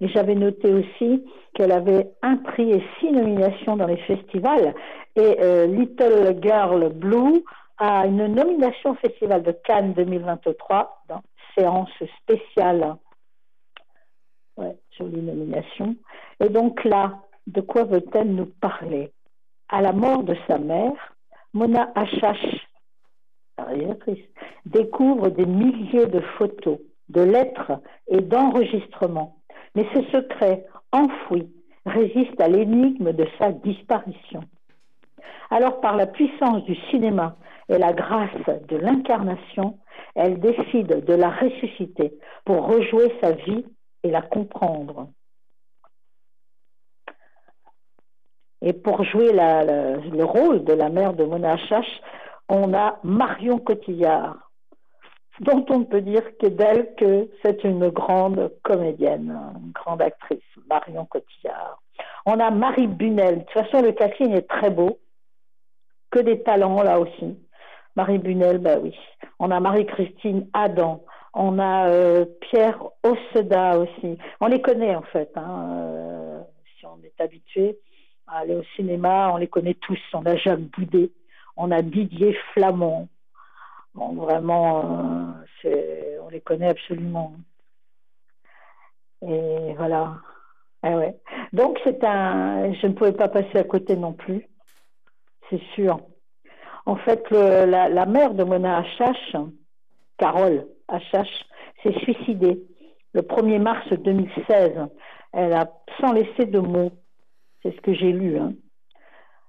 Et 0.00 0.08
j'avais 0.08 0.34
noté 0.34 0.72
aussi 0.72 1.24
qu'elle 1.54 1.72
avait 1.72 2.10
un 2.22 2.36
prix 2.36 2.70
et 2.70 2.84
six 2.98 3.10
nominations 3.10 3.76
dans 3.76 3.86
les 3.86 3.96
festivals. 3.98 4.74
Et 5.16 5.36
euh, 5.40 5.66
Little 5.66 6.38
Girl 6.42 6.88
Blue 6.92 7.44
a 7.78 8.06
une 8.06 8.26
nomination 8.26 8.90
au 8.90 8.94
Festival 8.94 9.42
de 9.42 9.52
Cannes 9.52 9.92
2023 9.94 11.02
dans 11.08 11.22
séance 11.56 11.90
spéciale. 12.22 12.96
Jolie 14.98 15.22
nomination. 15.22 15.96
Et 16.40 16.48
donc 16.48 16.84
là, 16.84 17.20
de 17.46 17.60
quoi 17.60 17.84
veut-elle 17.84 18.34
nous 18.34 18.50
parler? 18.60 19.12
À 19.68 19.80
la 19.80 19.92
mort 19.92 20.22
de 20.22 20.36
sa 20.46 20.58
mère, 20.58 21.14
Mona 21.54 21.90
Achache, 21.94 22.68
réalisatrice, 23.58 24.24
découvre 24.66 25.28
des 25.30 25.46
milliers 25.46 26.06
de 26.06 26.20
photos, 26.38 26.78
de 27.08 27.22
lettres 27.22 27.80
et 28.08 28.20
d'enregistrements. 28.20 29.36
Mais 29.74 29.86
ce 29.94 30.02
secret 30.10 30.66
enfoui 30.92 31.48
résiste 31.86 32.40
à 32.40 32.48
l'énigme 32.48 33.12
de 33.12 33.26
sa 33.38 33.52
disparition. 33.52 34.40
Alors, 35.50 35.80
par 35.80 35.96
la 35.96 36.06
puissance 36.06 36.62
du 36.64 36.76
cinéma 36.90 37.36
et 37.68 37.78
la 37.78 37.92
grâce 37.92 38.30
de 38.68 38.76
l'incarnation, 38.76 39.78
elle 40.14 40.40
décide 40.40 41.04
de 41.04 41.14
la 41.14 41.30
ressusciter 41.30 42.12
pour 42.44 42.66
rejouer 42.66 43.12
sa 43.22 43.32
vie 43.32 43.64
et 44.02 44.10
la 44.10 44.22
comprendre. 44.22 45.08
Et 48.60 48.72
pour 48.72 49.04
jouer 49.04 49.32
le 49.32 50.24
rôle 50.24 50.64
de 50.64 50.72
la 50.72 50.88
mère 50.88 51.14
de 51.14 51.24
Mona 51.24 51.52
Achache, 51.52 52.00
on 52.48 52.74
a 52.74 52.98
Marion 53.04 53.58
Cotillard, 53.58 54.50
dont 55.40 55.64
on 55.68 55.84
peut 55.84 56.00
dire 56.00 56.22
que 56.38 56.46
d'elle 56.46 56.94
que 56.96 57.30
c'est 57.42 57.62
une 57.62 57.88
grande 57.90 58.52
comédienne, 58.62 59.30
une 59.62 59.72
grande 59.72 60.02
actrice, 60.02 60.42
Marion 60.68 61.04
Cotillard. 61.06 61.80
On 62.26 62.40
a 62.40 62.50
Marie 62.50 62.88
Bunel. 62.88 63.38
De 63.38 63.44
toute 63.44 63.52
façon, 63.52 63.82
le 63.82 63.92
casting 63.92 64.32
est 64.32 64.48
très 64.48 64.70
beau. 64.70 64.98
Que 66.10 66.20
des 66.20 66.42
talents 66.42 66.82
là 66.82 66.98
aussi. 66.98 67.38
Marie 67.96 68.18
Bunel, 68.18 68.58
bah 68.58 68.78
oui. 68.80 68.94
On 69.38 69.50
a 69.50 69.60
Marie-Christine 69.60 70.48
Adam. 70.52 71.04
On 71.40 71.60
a 71.60 71.88
euh, 71.88 72.24
Pierre 72.40 72.82
Osseda 73.04 73.78
aussi. 73.78 74.18
On 74.40 74.48
les 74.48 74.60
connaît 74.60 74.96
en 74.96 75.02
fait. 75.02 75.30
hein, 75.36 75.68
euh, 75.70 76.42
si 76.76 76.84
on 76.84 76.98
est 77.04 77.20
habitué 77.20 77.78
à 78.26 78.38
aller 78.38 78.56
au 78.56 78.64
cinéma, 78.74 79.30
on 79.32 79.36
les 79.36 79.46
connaît 79.46 79.74
tous. 79.74 80.00
On 80.14 80.26
a 80.26 80.34
Jacques 80.34 80.58
Boudet. 80.58 81.12
On 81.56 81.70
a 81.70 81.80
Didier 81.80 82.36
Flamand. 82.52 83.08
Vraiment, 83.94 85.36
euh, 85.64 86.18
on 86.24 86.28
les 86.28 86.40
connaît 86.40 86.70
absolument. 86.70 87.34
Et 89.22 89.74
voilà. 89.76 90.16
Ah 90.82 90.96
ouais. 90.96 91.16
Donc 91.52 91.78
c'est 91.84 92.02
un, 92.02 92.72
je 92.74 92.86
ne 92.88 92.94
pouvais 92.94 93.12
pas 93.12 93.28
passer 93.28 93.58
à 93.58 93.64
côté 93.64 93.94
non 93.94 94.12
plus, 94.12 94.44
c'est 95.50 95.62
sûr. 95.74 96.00
En 96.84 96.96
fait, 96.96 97.30
la, 97.30 97.88
la 97.88 98.06
mère 98.06 98.34
de 98.34 98.42
Mona 98.42 98.78
Achache, 98.78 99.36
Carole 100.16 100.66
Achache, 100.88 101.44
s'est 101.82 101.98
suicidée 102.00 102.62
le 103.12 103.22
1er 103.22 103.60
mars 103.60 103.86
2016. 103.92 104.72
Elle 105.32 105.52
a 105.52 105.70
sans 106.00 106.12
laisser 106.12 106.46
de 106.46 106.58
mots. 106.58 106.92
C'est 107.62 107.74
ce 107.74 107.80
que 107.80 107.94
j'ai 107.94 108.12
lu. 108.12 108.38
hein. 108.38 108.52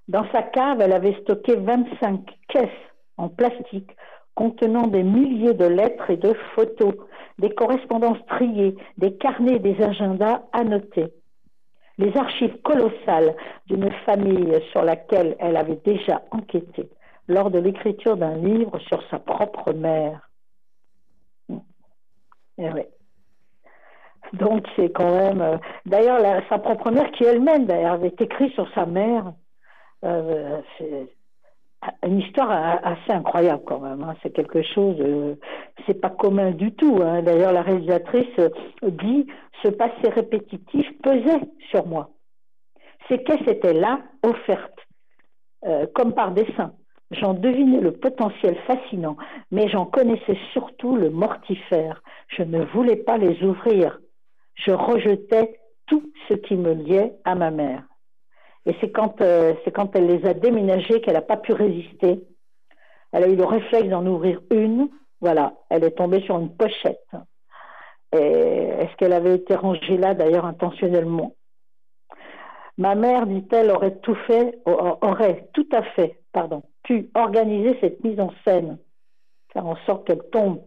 Dans 0.08 0.30
sa 0.32 0.42
cave, 0.44 0.82
elle 0.82 0.94
avait 0.94 1.20
stocké 1.22 1.56
25 1.56 2.26
caisses 2.48 2.70
en 3.18 3.30
plastique 3.30 3.92
contenant 4.36 4.88
des 4.88 5.04
milliers 5.04 5.54
de 5.54 5.66
lettres 5.66 6.10
et 6.10 6.18
de 6.18 6.34
photos, 6.56 6.94
des 7.40 7.50
correspondances 7.50 8.26
triées, 8.28 8.76
des 8.98 9.18
carnets 9.18 9.58
et 9.58 9.60
des 9.60 9.82
agendas 9.84 10.44
annotés. 10.54 11.14
Les 11.98 12.16
archives 12.16 12.62
colossales 12.62 13.36
d'une 13.68 13.92
famille 14.06 14.58
sur 14.72 14.84
laquelle 14.84 15.36
elle 15.40 15.58
avait 15.58 15.82
déjà 15.84 16.22
enquêté 16.32 16.90
lors 17.28 17.52
de 17.52 17.60
l'écriture 17.60 18.16
d'un 18.16 18.36
livre 18.38 18.80
sur 18.80 19.04
sa 19.10 19.20
propre 19.20 19.74
mère. 19.74 20.29
Eh 22.60 22.70
ouais. 22.72 22.89
Donc 24.34 24.68
c'est 24.76 24.91
quand 24.91 25.10
même. 25.12 25.41
euh, 25.41 25.57
D'ailleurs, 25.86 26.20
sa 26.49 26.60
propre 26.60 26.91
mère, 26.91 27.10
qui 27.12 27.24
elle-même 27.24 27.66
d'ailleurs 27.66 27.93
avait 27.93 28.14
écrit 28.20 28.51
sur 28.51 28.72
sa 28.74 28.86
mère, 28.86 29.34
euh, 30.05 30.62
c'est 30.78 31.07
une 32.05 32.20
histoire 32.20 32.51
assez 32.84 33.12
incroyable 33.12 33.64
quand 33.66 33.80
même. 33.80 34.03
hein. 34.03 34.16
C'est 34.22 34.32
quelque 34.32 34.62
chose. 34.62 34.97
euh, 34.99 35.36
c'est 35.88 35.99
pas 35.99 36.10
commun 36.10 36.51
du 36.51 36.74
tout. 36.74 36.99
hein. 37.01 37.24
D'ailleurs, 37.24 37.53
la 37.53 37.62
réalisatrice 37.62 38.28
euh, 38.39 38.49
dit 38.84 39.26
ce 39.64 39.70
passé 39.70 40.10
répétitif 40.10 40.88
pesait 41.01 41.41
sur 41.72 41.88
moi. 41.88 42.10
Ces 43.07 43.24
caisses 43.24 43.47
étaient 43.47 43.74
là, 43.74 44.01
offertes, 44.24 44.80
comme 45.95 46.14
par 46.14 46.32
dessin. 46.32 46.74
J'en 47.12 47.34
devinais 47.34 47.82
le 47.82 47.91
potentiel 47.91 48.55
fascinant, 48.68 49.18
mais 49.51 49.68
j'en 49.68 49.86
connaissais 49.86 50.38
surtout 50.53 50.95
le 50.95 51.10
mortifère. 51.10 52.03
Je 52.28 52.43
ne 52.43 52.64
voulais 52.66 52.97
pas 52.97 53.18
les 53.18 53.41
ouvrir. 53.43 53.99
Je 54.53 54.72
rejetais 54.72 55.60
tout 55.88 56.03
ce 56.28 56.36
qui 56.36 56.55
me 56.55 56.74
liait 56.74 57.14
à 57.26 57.34
ma 57.34 57.49
mère. 57.49 57.84
Et 58.66 58.76
c'est 58.80 58.91
quand, 58.91 59.22
euh, 59.22 59.55
elle 59.95 60.05
les 60.05 60.26
a 60.28 60.36
déménagées 60.36 61.01
qu'elle 61.01 61.16
n'a 61.16 61.22
pas 61.22 61.38
pu 61.38 61.53
résister. 61.53 62.22
Elle 63.12 63.24
a 63.24 63.28
eu 63.28 63.36
le 63.36 63.45
réflexe 63.45 63.89
d'en 63.89 64.05
ouvrir 64.05 64.41
une. 64.51 64.89
Voilà, 65.20 65.55
elle 65.70 65.84
est 65.84 65.97
tombée 65.97 66.22
sur 66.22 66.38
une 66.38 66.55
pochette. 66.55 67.10
Et 68.14 68.18
est-ce 68.18 68.95
qu'elle 68.97 69.14
avait 69.14 69.36
été 69.36 69.55
rangée 69.55 69.97
là 69.97 70.14
d'ailleurs 70.14 70.45
intentionnellement? 70.45 71.36
Ma 72.78 72.95
mère, 72.95 73.26
dit-elle, 73.26 73.72
aurait 73.72 73.97
tout 73.97 74.16
fait, 74.28 74.60
aurait 74.66 75.49
tout 75.53 75.68
à 75.72 75.84
fait, 75.84 76.22
pardon, 76.32 76.64
pu 76.84 77.10
organiser 77.14 77.78
cette 77.82 78.04
mise 78.04 78.20
en 78.20 78.32
scène, 78.44 78.78
faire 79.54 79.66
en 79.66 79.76
sorte 79.86 80.08
qu'elle 80.08 80.24
tombe 80.32 80.62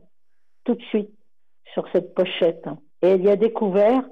tout 0.64 0.74
de 0.74 0.82
suite 0.84 1.10
sur 1.72 1.88
cette 1.92 2.14
pochette. 2.14 2.66
Et 3.02 3.08
elle 3.08 3.24
y 3.24 3.30
a 3.30 3.36
découvert 3.36 4.02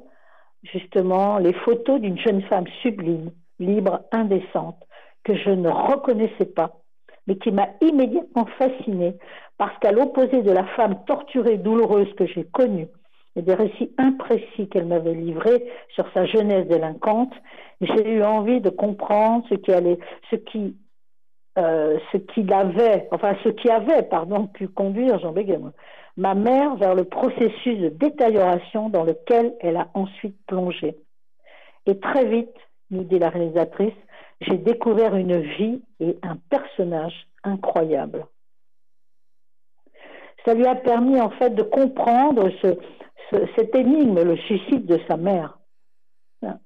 justement 0.63 1.39
les 1.39 1.53
photos 1.53 2.01
d'une 2.01 2.19
jeune 2.19 2.43
femme 2.43 2.67
sublime, 2.83 3.31
libre, 3.59 4.01
indécente, 4.13 4.83
que 5.25 5.37
je 5.37 5.51
ne 5.51 5.69
reconnaissais 5.69 6.47
pas, 6.47 6.81
mais 7.27 7.37
qui 7.37 7.53
m'a 7.53 7.69
immédiatement 7.81 8.47
fascinée 8.59 9.17
parce 9.59 9.77
qu'à 9.79 9.93
l'opposé 9.93 10.43
de 10.43 10.51
la 10.51 10.65
femme 10.69 11.05
torturée, 11.05 11.59
douloureuse 11.59 12.13
que 12.15 12.27
j'ai 12.27 12.45
connue, 12.45 12.89
et 13.37 13.43
des 13.43 13.55
récits 13.55 13.93
imprécis 13.99 14.69
qu'elle 14.69 14.87
m'avait 14.87 15.15
livrés 15.15 15.65
sur 15.95 16.11
sa 16.13 16.25
jeunesse 16.27 16.67
délinquante, 16.67 17.33
j'ai 17.81 18.11
eu 18.11 18.23
envie 18.23 18.61
de 18.61 18.71
comprendre 18.71 19.45
ce 19.49 19.55
qui 19.55 19.73
allait, 19.73 19.99
ce 20.31 20.37
qui, 20.37 20.77
euh, 21.59 21.99
ce 22.13 22.17
qui 22.19 22.43
l'avait, 22.43 23.09
enfin 23.11 23.37
ce 23.45 23.49
qui 23.51 23.69
avait, 23.71 24.03
pardon, 24.03 24.47
pu 24.47 24.69
conduire 24.69 25.19
Jean 25.19 25.33
moi, 25.33 25.73
ma 26.17 26.35
mère 26.35 26.77
vers 26.77 26.95
le 26.95 27.05
processus 27.05 27.79
de 27.79 27.89
détérioration 27.89 28.89
dans 28.89 29.05
lequel 29.05 29.55
elle 29.61 29.77
a 29.77 29.89
ensuite 29.95 30.37
plongé. 30.47 30.97
Et 31.87 31.99
très 31.99 32.27
vite, 32.27 32.55
nous 32.91 33.05
dit 33.05 33.19
la 33.19 33.31
réalisatrice, 33.31 33.95
j'ai 34.41 34.59
découvert 34.59 35.15
une 35.17 35.41
vie 35.41 35.83
et 36.01 36.19
un 36.23 36.37
personnage 36.49 37.27
incroyable. 37.43 38.27
Ça 40.45 40.55
lui 40.55 40.67
a 40.67 40.75
permis 40.75 41.21
en 41.21 41.31
fait 41.31 41.51
de 41.51 41.63
comprendre 41.63 42.51
ce, 42.63 42.79
ce- 43.31 43.47
cette 43.57 43.75
énigme, 43.75 44.23
le 44.23 44.37
suicide 44.37 44.87
de 44.87 44.99
sa 45.09 45.17
mère. 45.17 45.59
Hein. 46.43 46.59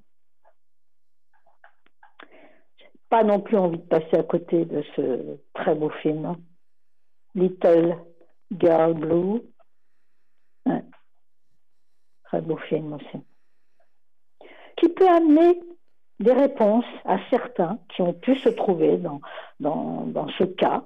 J'ai 2.79 2.87
Pas 3.15 3.23
non 3.23 3.39
plus 3.39 3.57
envie 3.57 3.79
de 3.79 3.83
passer 3.85 4.17
à 4.19 4.25
côté 4.25 4.65
de 4.65 4.83
ce 4.97 5.39
très 5.53 5.77
beau 5.77 5.89
film. 5.89 6.35
Little 7.37 7.97
Girl 8.59 8.95
Blue. 8.95 9.41
Très 12.25 12.41
beau 12.41 12.57
film 12.57 12.95
aussi. 12.95 13.19
Qui 14.77 14.89
peut 14.89 15.07
amener 15.09 15.61
des 16.19 16.33
réponses 16.33 16.85
à 17.05 17.19
certains 17.31 17.79
qui 17.95 18.03
ont 18.03 18.15
pu 18.15 18.35
se 18.35 18.49
trouver 18.49 18.97
dans, 18.97 19.21
dans, 19.61 20.07
dans 20.07 20.27
ce 20.31 20.43
cas. 20.43 20.83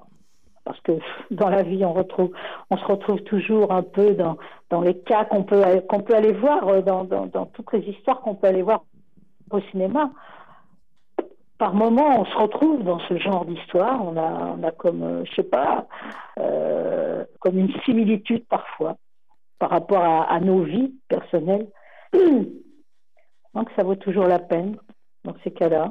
Parce 0.64 0.80
que 0.82 0.98
dans 1.30 1.48
la 1.48 1.62
vie, 1.62 1.82
on, 1.82 1.94
retrouve, 1.94 2.32
on 2.68 2.76
se 2.76 2.84
retrouve 2.84 3.22
toujours 3.22 3.72
un 3.72 3.82
peu 3.82 4.12
dans, 4.12 4.36
dans 4.68 4.82
les 4.82 4.98
cas 4.98 5.24
qu'on 5.24 5.44
peut, 5.44 5.62
qu'on 5.88 6.00
peut 6.00 6.14
aller 6.14 6.34
voir, 6.34 6.68
euh, 6.68 6.82
dans, 6.82 7.04
dans 7.04 7.46
toutes 7.46 7.72
les 7.72 7.88
histoires 7.88 8.20
qu'on 8.20 8.34
peut 8.34 8.48
aller 8.48 8.60
voir 8.60 8.84
au 9.50 9.62
cinéma. 9.70 10.10
Par 11.58 11.74
moments, 11.74 12.20
on 12.20 12.24
se 12.24 12.36
retrouve 12.36 12.84
dans 12.84 13.00
ce 13.00 13.18
genre 13.18 13.44
d'histoire. 13.44 14.04
On 14.04 14.16
a, 14.16 14.54
on 14.56 14.62
a 14.62 14.70
comme, 14.70 15.02
euh, 15.02 15.24
je 15.24 15.34
sais 15.34 15.42
pas, 15.42 15.88
euh, 16.38 17.24
comme 17.40 17.58
une 17.58 17.72
similitude 17.84 18.46
parfois 18.46 18.96
par 19.58 19.70
rapport 19.70 20.04
à, 20.04 20.38
nos 20.38 20.62
vies 20.62 20.94
personnelles. 21.08 21.68
Donc 23.54 23.70
ça 23.74 23.82
vaut 23.82 23.96
toujours 23.96 24.26
la 24.26 24.38
peine 24.38 24.76
dans 25.24 25.34
ces 25.42 25.50
cas-là. 25.50 25.90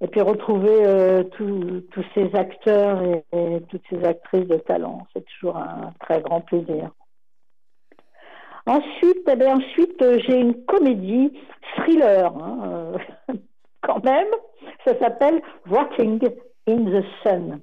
Et 0.00 0.06
puis 0.06 0.20
retrouver 0.20 0.86
euh, 0.86 1.24
tous 1.24 2.04
ces 2.14 2.32
acteurs 2.36 3.02
et, 3.02 3.60
toutes 3.68 3.82
ces 3.90 4.04
actrices 4.04 4.46
de 4.46 4.58
talent, 4.58 5.04
c'est 5.12 5.24
toujours 5.24 5.56
un 5.56 5.92
très 5.98 6.20
grand 6.20 6.42
plaisir. 6.42 6.90
Ensuite, 8.66 9.28
eh 9.28 9.46
ensuite 9.46 10.04
j'ai 10.26 10.38
une 10.38 10.64
comédie 10.64 11.32
thriller, 11.76 12.32
hein, 12.36 12.92
quand 13.86 14.02
même. 14.04 14.26
Ça 14.84 14.98
s'appelle 14.98 15.40
Rotting 15.70 16.20
in 16.68 16.84
the 16.84 17.04
Sun. 17.22 17.60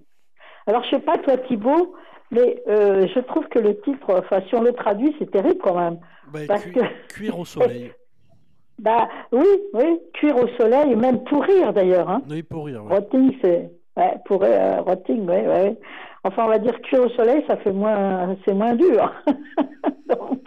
Alors, 0.68 0.84
je 0.86 0.92
sais 0.92 1.00
pas 1.02 1.18
toi, 1.18 1.38
Thibault, 1.38 1.94
mais 2.32 2.62
euh, 2.68 3.08
je 3.14 3.20
trouve 3.22 3.48
que 3.48 3.60
le 3.60 3.80
titre, 3.82 4.06
enfin, 4.10 4.42
si 4.48 4.56
on 4.56 4.62
le 4.62 4.74
traduit, 4.74 5.16
c'est 5.20 5.30
terrible 5.32 5.60
quand 5.64 5.76
même. 5.78 6.00
Bah, 6.32 6.40
parce 6.48 6.64
cui- 6.66 6.74
que 6.74 6.82
Cuire 7.14 7.38
au 7.40 7.46
soleil. 7.46 7.92
bah 8.80 9.10
oui, 9.32 9.46
oui, 9.74 10.00
cuire 10.14 10.38
au 10.38 10.48
soleil 10.60 10.92
et 10.92 10.96
même 10.96 11.24
pourrir 11.24 11.74
d'ailleurs. 11.74 12.10
Hein. 12.10 12.22
Oui, 12.30 12.44
pour 12.44 12.66
rire. 12.68 12.84
ouais. 12.86 12.96
Rotting, 12.96 13.36
c'est 13.42 13.72
ouais, 13.98 14.14
pourrir, 14.26 14.50
euh, 14.52 14.82
rotting, 14.82 15.28
ouais, 15.28 15.48
ouais. 15.48 15.78
Enfin, 16.24 16.46
on 16.46 16.50
va 16.50 16.60
dire 16.60 16.80
cuire 16.82 17.02
au 17.06 17.10
soleil, 17.10 17.44
ça 17.48 17.58
fait 17.58 17.72
moins, 17.74 18.36
c'est 18.46 18.54
moins 18.54 18.76
dur. 18.76 19.12
Donc, 20.08 20.40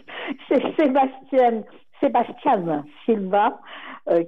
c'est 0.49 0.63
Sébastien, 0.77 1.63
Sébastien 2.01 2.85
Silva 3.05 3.59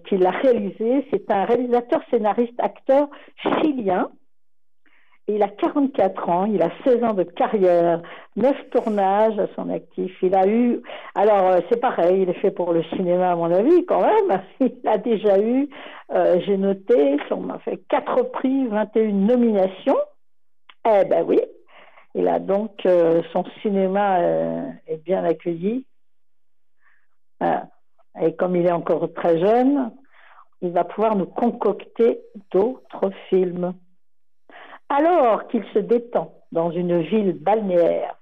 qui 0.06 0.16
l'a 0.16 0.30
réalisé. 0.30 1.06
C'est 1.10 1.30
un 1.30 1.44
réalisateur, 1.44 2.00
scénariste, 2.10 2.58
acteur 2.58 3.08
chilien. 3.42 4.10
Il 5.28 5.42
a 5.42 5.48
44 5.48 6.28
ans, 6.28 6.44
il 6.44 6.62
a 6.62 6.70
16 6.84 7.02
ans 7.02 7.12
de 7.12 7.24
carrière, 7.24 8.00
9 8.36 8.70
tournages 8.70 9.36
à 9.40 9.48
son 9.56 9.68
actif. 9.70 10.12
Il 10.22 10.36
a 10.36 10.46
eu, 10.46 10.80
alors 11.16 11.48
euh, 11.48 11.60
c'est 11.68 11.80
pareil, 11.80 12.22
il 12.22 12.28
est 12.30 12.40
fait 12.40 12.52
pour 12.52 12.72
le 12.72 12.84
cinéma 12.94 13.32
à 13.32 13.34
mon 13.34 13.52
avis 13.52 13.84
quand 13.86 14.02
même. 14.02 14.40
Il 14.60 14.88
a 14.88 14.98
déjà 14.98 15.40
eu, 15.40 15.68
euh, 16.12 16.40
j'ai 16.46 16.56
noté, 16.56 17.16
on 17.32 17.40
m'a 17.40 17.58
fait 17.58 17.78
4 17.88 18.22
prix, 18.30 18.68
21 18.68 19.12
nominations. 19.12 19.98
Eh 20.86 21.04
ben 21.06 21.24
oui, 21.26 21.40
il 22.14 22.28
a 22.28 22.38
donc, 22.38 22.86
euh, 22.86 23.22
son 23.32 23.44
cinéma 23.62 24.20
euh, 24.20 24.70
est 24.86 25.02
bien 25.02 25.24
accueilli. 25.24 25.86
Voilà. 27.40 27.68
Et 28.20 28.34
comme 28.34 28.56
il 28.56 28.66
est 28.66 28.72
encore 28.72 29.12
très 29.14 29.38
jeune, 29.38 29.92
il 30.62 30.72
va 30.72 30.84
pouvoir 30.84 31.16
nous 31.16 31.26
concocter 31.26 32.20
d'autres 32.50 33.10
films. 33.28 33.74
Alors 34.88 35.48
qu'il 35.48 35.64
se 35.74 35.78
détend 35.78 36.32
dans 36.52 36.70
une 36.70 37.02
ville 37.02 37.32
balnéaire, 37.32 38.16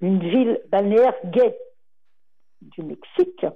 une 0.00 0.20
ville 0.20 0.60
balnéaire 0.70 1.14
gay 1.26 1.56
du 2.62 2.82
Mexique, 2.82 3.46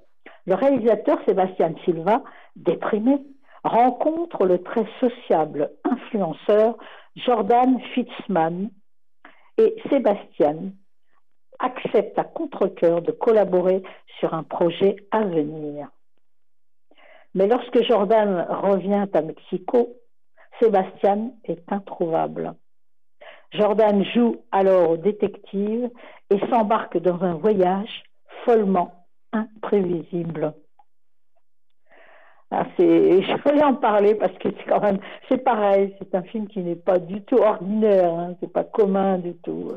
le 0.46 0.54
réalisateur 0.54 1.18
Sébastien 1.26 1.74
Silva, 1.84 2.22
déprimé, 2.56 3.18
rencontre 3.62 4.44
le 4.44 4.62
très 4.62 4.86
sociable 5.00 5.70
influenceur 5.84 6.76
Jordan 7.16 7.80
Fitzman 7.94 8.70
et 9.56 9.74
Sébastien 9.88 10.72
accepte 11.59 12.18
à 12.18 12.24
contre-cœur 12.24 13.02
de 13.02 13.12
collaborer 13.12 13.82
sur 14.18 14.34
un 14.34 14.42
projet 14.42 14.96
à 15.11 15.24
venir. 15.24 15.88
Mais 17.34 17.46
lorsque 17.46 17.82
Jordan 17.82 18.46
revient 18.48 19.07
à 19.12 19.22
Mexico, 19.22 19.96
Sébastien 20.61 21.32
est 21.44 21.70
introuvable. 21.72 22.55
Jordan 23.52 24.05
joue 24.14 24.36
alors 24.52 24.90
au 24.90 24.96
détective 24.96 25.90
et 26.30 26.38
s'embarque 26.50 26.98
dans 26.98 27.22
un 27.22 27.34
voyage 27.34 28.02
follement 28.44 29.07
imprévisible. 29.32 30.55
Ah, 32.50 32.66
je 32.78 33.42
voulais 33.42 33.64
en 33.64 33.74
parler 33.74 34.14
parce 34.14 34.36
que 34.38 34.48
c'est 34.50 34.68
quand 34.68 34.80
même, 34.80 35.00
c'est 35.28 35.42
pareil, 35.42 35.96
c'est 35.98 36.14
un 36.14 36.22
film 36.22 36.46
qui 36.46 36.61
n'est 36.61 36.76
pas 36.76 36.98
du 36.98 37.22
tout 37.22 37.38
ordinaire, 37.38 38.12
hein, 38.12 38.36
c'est 38.40 38.52
pas 38.52 38.64
commun 38.64 39.18
du 39.18 39.34
tout. 39.38 39.72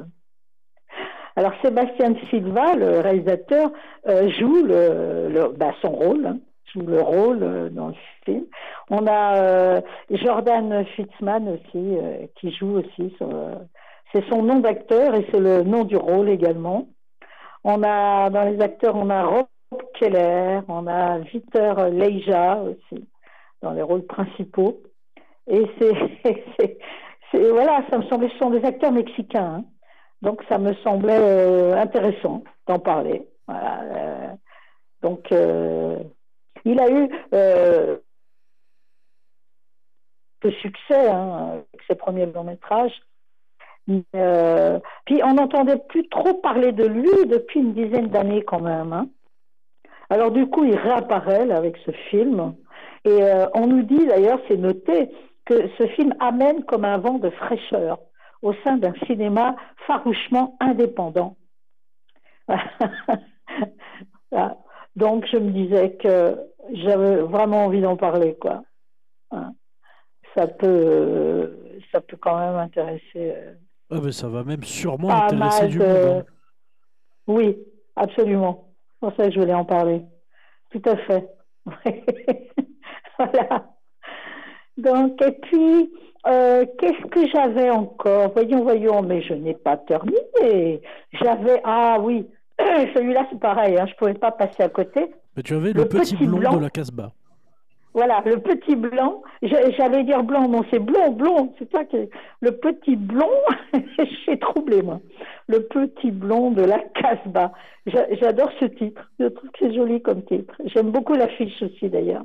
Alors 1.38 1.54
Sébastien 1.64 2.16
Silva, 2.32 2.74
le 2.74 3.00
réalisateur, 3.00 3.70
euh, 4.08 4.28
joue 4.40 4.64
le, 4.66 5.54
bah, 5.56 5.72
son 5.84 5.92
rôle, 5.92 6.26
hein, 6.26 6.40
joue 6.74 6.82
le 6.82 7.00
rôle 7.00 7.44
euh, 7.44 7.70
dans 7.70 7.90
le 7.90 7.94
film. 8.26 8.46
On 8.90 9.06
a 9.06 9.38
euh, 9.38 9.82
Jordan 10.10 10.84
Fitzman 10.96 11.48
aussi 11.48 11.96
qui 12.40 12.52
joue 12.54 12.80
aussi. 12.80 13.16
c'est 14.12 14.28
son 14.30 14.42
nom 14.42 14.62
d'acteur 14.62 15.14
et 15.14 15.28
c'est 15.30 15.40
le 15.40 15.62
nom 15.62 15.84
du 15.84 15.96
rôle 15.96 16.28
également. 16.28 16.88
On 17.64 17.84
a 17.84 18.32
dans 18.32 18.44
les 18.44 18.60
acteurs, 18.60 18.96
on 18.96 19.12
a 19.12 19.24
Rob 19.24 19.46
Keller, 19.94 20.62
on 20.68 20.88
a 20.88 21.20
Victor 21.20 21.90
Leija 21.90 22.64
aussi 22.64 23.08
dans 23.62 23.74
les 23.74 23.84
rôles 23.84 24.08
principaux. 24.08 24.82
Et 25.46 25.68
c'est, 25.78 26.80
voilà, 27.52 27.84
ça 27.92 28.00
me 28.00 28.04
semble, 28.06 28.28
ce 28.32 28.38
sont 28.40 28.50
des 28.50 28.66
acteurs 28.66 28.92
mexicains. 28.92 29.58
Hein. 29.60 29.66
Donc 30.22 30.42
ça 30.50 30.58
me 30.58 30.74
semblait 30.76 31.20
euh, 31.20 31.76
intéressant 31.76 32.44
d'en 32.68 32.80
parler. 32.80 33.28
Voilà, 33.48 33.82
euh, 33.84 34.34
donc 35.02 35.32
euh, 35.32 35.98
il 36.66 36.80
a 36.80 36.90
eu 36.90 37.08
de 40.42 40.52
succès 40.62 41.10
hein, 41.10 41.52
avec 41.52 41.82
ses 41.88 41.96
premiers 41.96 42.26
longs 42.26 42.44
métrages. 42.44 43.00
puis 43.86 45.22
on 45.24 45.34
n'entendait 45.34 45.78
plus 45.90 46.08
trop 46.10 46.34
parler 46.36 46.72
de 46.72 46.86
lui 46.86 47.26
depuis 47.28 47.60
une 47.60 47.74
dizaine 47.74 48.08
d'années 48.08 48.44
quand 48.44 48.62
même. 48.62 48.94
Hein. 48.94 49.08
Alors 50.10 50.32
du 50.32 50.48
coup, 50.48 50.64
il 50.64 50.76
réapparaît 50.76 51.50
avec 51.52 51.78
ce 51.86 51.92
film. 52.10 52.56
Et 53.06 53.22
on 53.54 53.68
nous 53.68 53.84
dit 53.84 54.06
d'ailleurs, 54.06 54.40
c'est 54.48 54.58
noté, 54.58 55.10
que 55.46 55.70
ce 55.78 55.88
film 55.88 56.14
amène 56.20 56.66
comme 56.66 56.84
un 56.84 56.98
vent 56.98 57.20
de 57.20 57.30
fraîcheur 57.30 58.00
au 58.42 58.54
sein 58.64 58.78
d'un 58.78 58.94
cinéma 59.06 59.56
farouchement 59.86 60.58
indépendant. 60.60 61.38
Donc 64.96 65.28
je 65.32 65.38
me 65.38 65.52
disais 65.52 65.96
que 65.98 66.38
j'avais 66.74 67.18
vraiment 67.18 67.66
envie 67.66 67.82
d'en 67.82 67.98
parler, 67.98 68.36
quoi. 68.36 68.64
Hein. 69.32 69.54
Ça 70.36 70.48
peut, 70.48 71.58
ça 71.92 72.02
peut 72.02 72.18
quand 72.18 72.40
même 72.40 72.56
intéresser. 72.56 73.36
Ah 73.90 74.00
ben 74.00 74.12
ça 74.12 74.28
va 74.28 74.44
même 74.44 74.64
sûrement 74.64 75.10
intéresser 75.10 75.68
du 75.68 75.80
monde. 75.80 75.88
Hein. 75.88 76.24
Oui, 77.28 77.58
absolument. 77.96 78.74
C'est 78.90 79.00
pour 79.00 79.16
ça 79.16 79.28
que 79.28 79.34
je 79.34 79.40
voulais 79.40 79.54
en 79.54 79.66
parler. 79.66 80.02
Tout 80.72 80.82
à 80.86 80.98
fait. 80.98 81.30
voilà. 83.18 83.68
Donc, 84.78 85.22
et 85.22 85.32
puis, 85.32 85.92
euh, 86.26 86.66
qu'est-ce 86.80 87.06
que 87.08 87.28
j'avais 87.30 87.70
encore? 87.70 88.32
Voyons, 88.34 88.64
voyons, 88.64 89.02
mais 89.02 89.22
je 89.22 89.34
n'ai 89.34 89.54
pas 89.54 89.78
terminé. 89.78 90.82
J'avais, 91.14 91.62
ah 91.64 91.98
oui, 92.02 92.28
celui-là 92.60 93.28
c'est 93.30 93.40
pareil, 93.40 93.78
hein, 93.78 93.86
je 93.86 93.92
ne 93.92 93.98
pouvais 93.98 94.14
pas 94.14 94.32
passer 94.32 94.64
à 94.64 94.70
côté. 94.70 95.12
Mais 95.36 95.44
tu 95.44 95.54
avais 95.54 95.72
le, 95.72 95.86
petit, 95.86 96.16
blond, 96.16 96.58
de 96.58 96.62
la 96.64 96.70
Casbah. 96.70 97.12
Voilà, 97.94 98.22
le 98.26 98.38
petit 98.40 98.76
blanc. 98.76 99.22
J'allais 99.42 100.04
dire 100.04 100.24
blanc, 100.24 100.48
non, 100.48 100.64
c'est 100.72 100.80
blond, 100.80 101.12
blond. 101.12 101.54
C'est 101.58 101.72
ça 101.72 101.84
que 101.86 102.10
le 102.42 102.52
petit 102.52 102.96
blond. 102.96 103.30
J'ai 104.26 104.38
troublé 104.38 104.82
moi. 104.82 105.00
Le 105.48 105.62
petit 105.62 106.12
blond 106.12 106.52
de 106.52 106.64
la 106.64 106.80
Casbah. 106.80 107.52
J'adore 107.86 108.52
ce 108.60 108.66
titre. 108.66 109.10
Je 109.20 109.26
trouve 109.26 109.50
que 109.52 109.58
c'est 109.60 109.74
joli 109.74 110.02
comme 110.02 110.24
titre. 110.26 110.54
J'aime 110.66 110.92
beaucoup 110.92 111.14
l'affiche 111.14 111.62
aussi 111.62 111.90
d'ailleurs. 111.90 112.24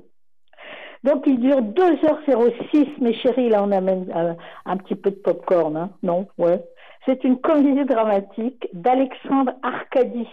Donc 1.05 1.25
il 1.27 1.41
dure 1.41 1.61
2h06, 1.61 3.01
mes 3.01 3.15
chéris, 3.15 3.49
là 3.49 3.63
on 3.63 3.73
amène 3.73 4.11
euh, 4.15 4.35
un 4.67 4.77
petit 4.77 4.95
peu 4.95 5.11
de 5.11 5.17
popcorn, 5.17 5.77
hein 5.77 5.91
non? 6.03 6.29
Ouais. 6.39 6.63
C'est 7.07 7.25
une 7.25 7.41
comédie 7.41 7.85
dramatique 7.85 8.69
d'Alexandre 8.73 9.53
Arcadi. 9.63 10.29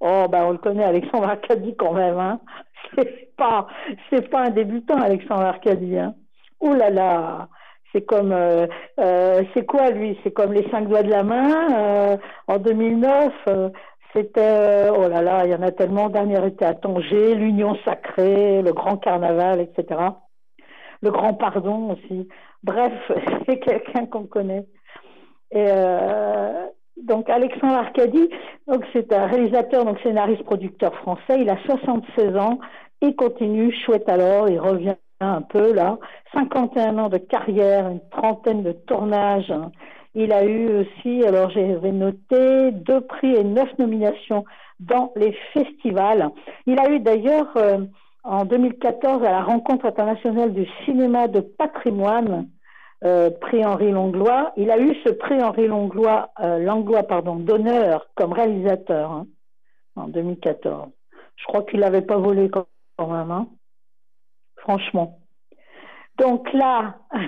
Oh, 0.00 0.26
ben 0.30 0.44
on 0.44 0.52
le 0.52 0.58
connaît, 0.58 0.84
Alexandre 0.84 1.28
Arcadi 1.28 1.74
quand 1.76 1.92
même, 1.92 2.18
hein 2.18 2.40
C'est 2.94 3.36
pas, 3.36 3.66
c'est 4.08 4.28
pas 4.30 4.46
un 4.46 4.50
débutant, 4.50 4.96
Alexandre 4.96 5.42
Arcadi, 5.42 5.98
hein 5.98 6.14
Ouh 6.60 6.72
là 6.72 6.88
là 6.88 7.48
c'est 7.92 8.02
comme, 8.02 8.32
euh, 8.32 8.66
euh, 9.00 9.42
c'est 9.54 9.64
quoi 9.64 9.90
lui? 9.90 10.18
C'est 10.22 10.32
comme 10.32 10.52
les 10.52 10.68
cinq 10.70 10.86
doigts 10.88 11.02
de 11.02 11.08
la 11.08 11.22
main 11.22 12.18
en 12.46 12.58
2009. 12.58 13.32
C'était, 14.16 14.40
euh, 14.40 14.92
oh 14.96 15.08
là 15.08 15.20
là, 15.20 15.44
il 15.44 15.50
y 15.50 15.54
en 15.54 15.60
a 15.60 15.72
tellement. 15.72 16.08
Dernier 16.08 16.44
été 16.46 16.64
à 16.64 16.72
Tanger, 16.72 17.34
l'Union 17.34 17.76
sacrée, 17.84 18.62
le 18.62 18.72
Grand 18.72 18.96
Carnaval, 18.96 19.60
etc. 19.60 20.00
Le 21.02 21.10
Grand 21.10 21.34
Pardon 21.34 21.90
aussi. 21.92 22.26
Bref, 22.62 22.94
c'est 23.46 23.58
quelqu'un 23.58 24.06
qu'on 24.06 24.24
connaît. 24.24 24.64
Euh, 25.54 26.66
donc 26.96 27.28
Alexandre 27.28 27.74
Arcadi, 27.74 28.30
c'est 28.94 29.12
un 29.12 29.26
réalisateur, 29.26 29.84
donc 29.84 30.00
scénariste, 30.00 30.44
producteur 30.44 30.94
français. 30.94 31.38
Il 31.38 31.50
a 31.50 31.58
76 31.66 32.36
ans. 32.38 32.58
Il 33.02 33.14
continue, 33.16 33.70
chouette 33.84 34.08
alors, 34.08 34.48
il 34.48 34.58
revient 34.58 34.96
un 35.20 35.42
peu 35.42 35.74
là. 35.74 35.98
51 36.32 36.96
ans 36.96 37.08
de 37.10 37.18
carrière, 37.18 37.86
une 37.88 38.00
trentaine 38.08 38.62
de 38.62 38.72
tournages. 38.72 39.52
Il 40.18 40.32
a 40.32 40.46
eu 40.46 40.78
aussi, 40.78 41.22
alors 41.24 41.50
j'avais 41.50 41.92
noté, 41.92 42.70
deux 42.72 43.02
prix 43.02 43.34
et 43.34 43.44
neuf 43.44 43.68
nominations 43.78 44.46
dans 44.80 45.12
les 45.14 45.36
festivals. 45.52 46.30
Il 46.66 46.78
a 46.78 46.88
eu 46.90 47.00
d'ailleurs 47.00 47.54
euh, 47.58 47.84
en 48.24 48.46
2014 48.46 49.22
à 49.22 49.30
la 49.30 49.42
rencontre 49.42 49.84
internationale 49.84 50.54
du 50.54 50.66
cinéma 50.86 51.28
de 51.28 51.40
patrimoine, 51.40 52.48
euh, 53.04 53.28
prix 53.28 53.62
Henri 53.62 53.92
Langlois. 53.92 54.54
Il 54.56 54.70
a 54.70 54.78
eu 54.78 54.94
ce 55.04 55.10
prix 55.10 55.42
Henri 55.42 55.66
Langlois, 55.66 56.30
euh, 56.40 56.60
Langlois 56.60 57.02
pardon, 57.02 57.36
d'honneur 57.36 58.08
comme 58.14 58.32
réalisateur 58.32 59.10
hein, 59.10 59.26
en 59.96 60.08
2014. 60.08 60.88
Je 61.36 61.44
crois 61.44 61.62
qu'il 61.64 61.80
n'avait 61.80 62.00
pas 62.00 62.16
volé 62.16 62.48
quand 62.48 62.66
même, 62.98 63.30
hein. 63.30 63.48
franchement. 64.56 65.18
Donc 66.18 66.52
là, 66.52 66.96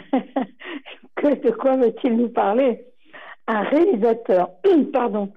de 1.23 1.51
quoi 1.51 1.77
veut-il 1.77 2.17
nous 2.17 2.31
parler? 2.31 2.87
Un 3.47 3.63
réalisateur, 3.63 4.51
pardon, 4.93 5.33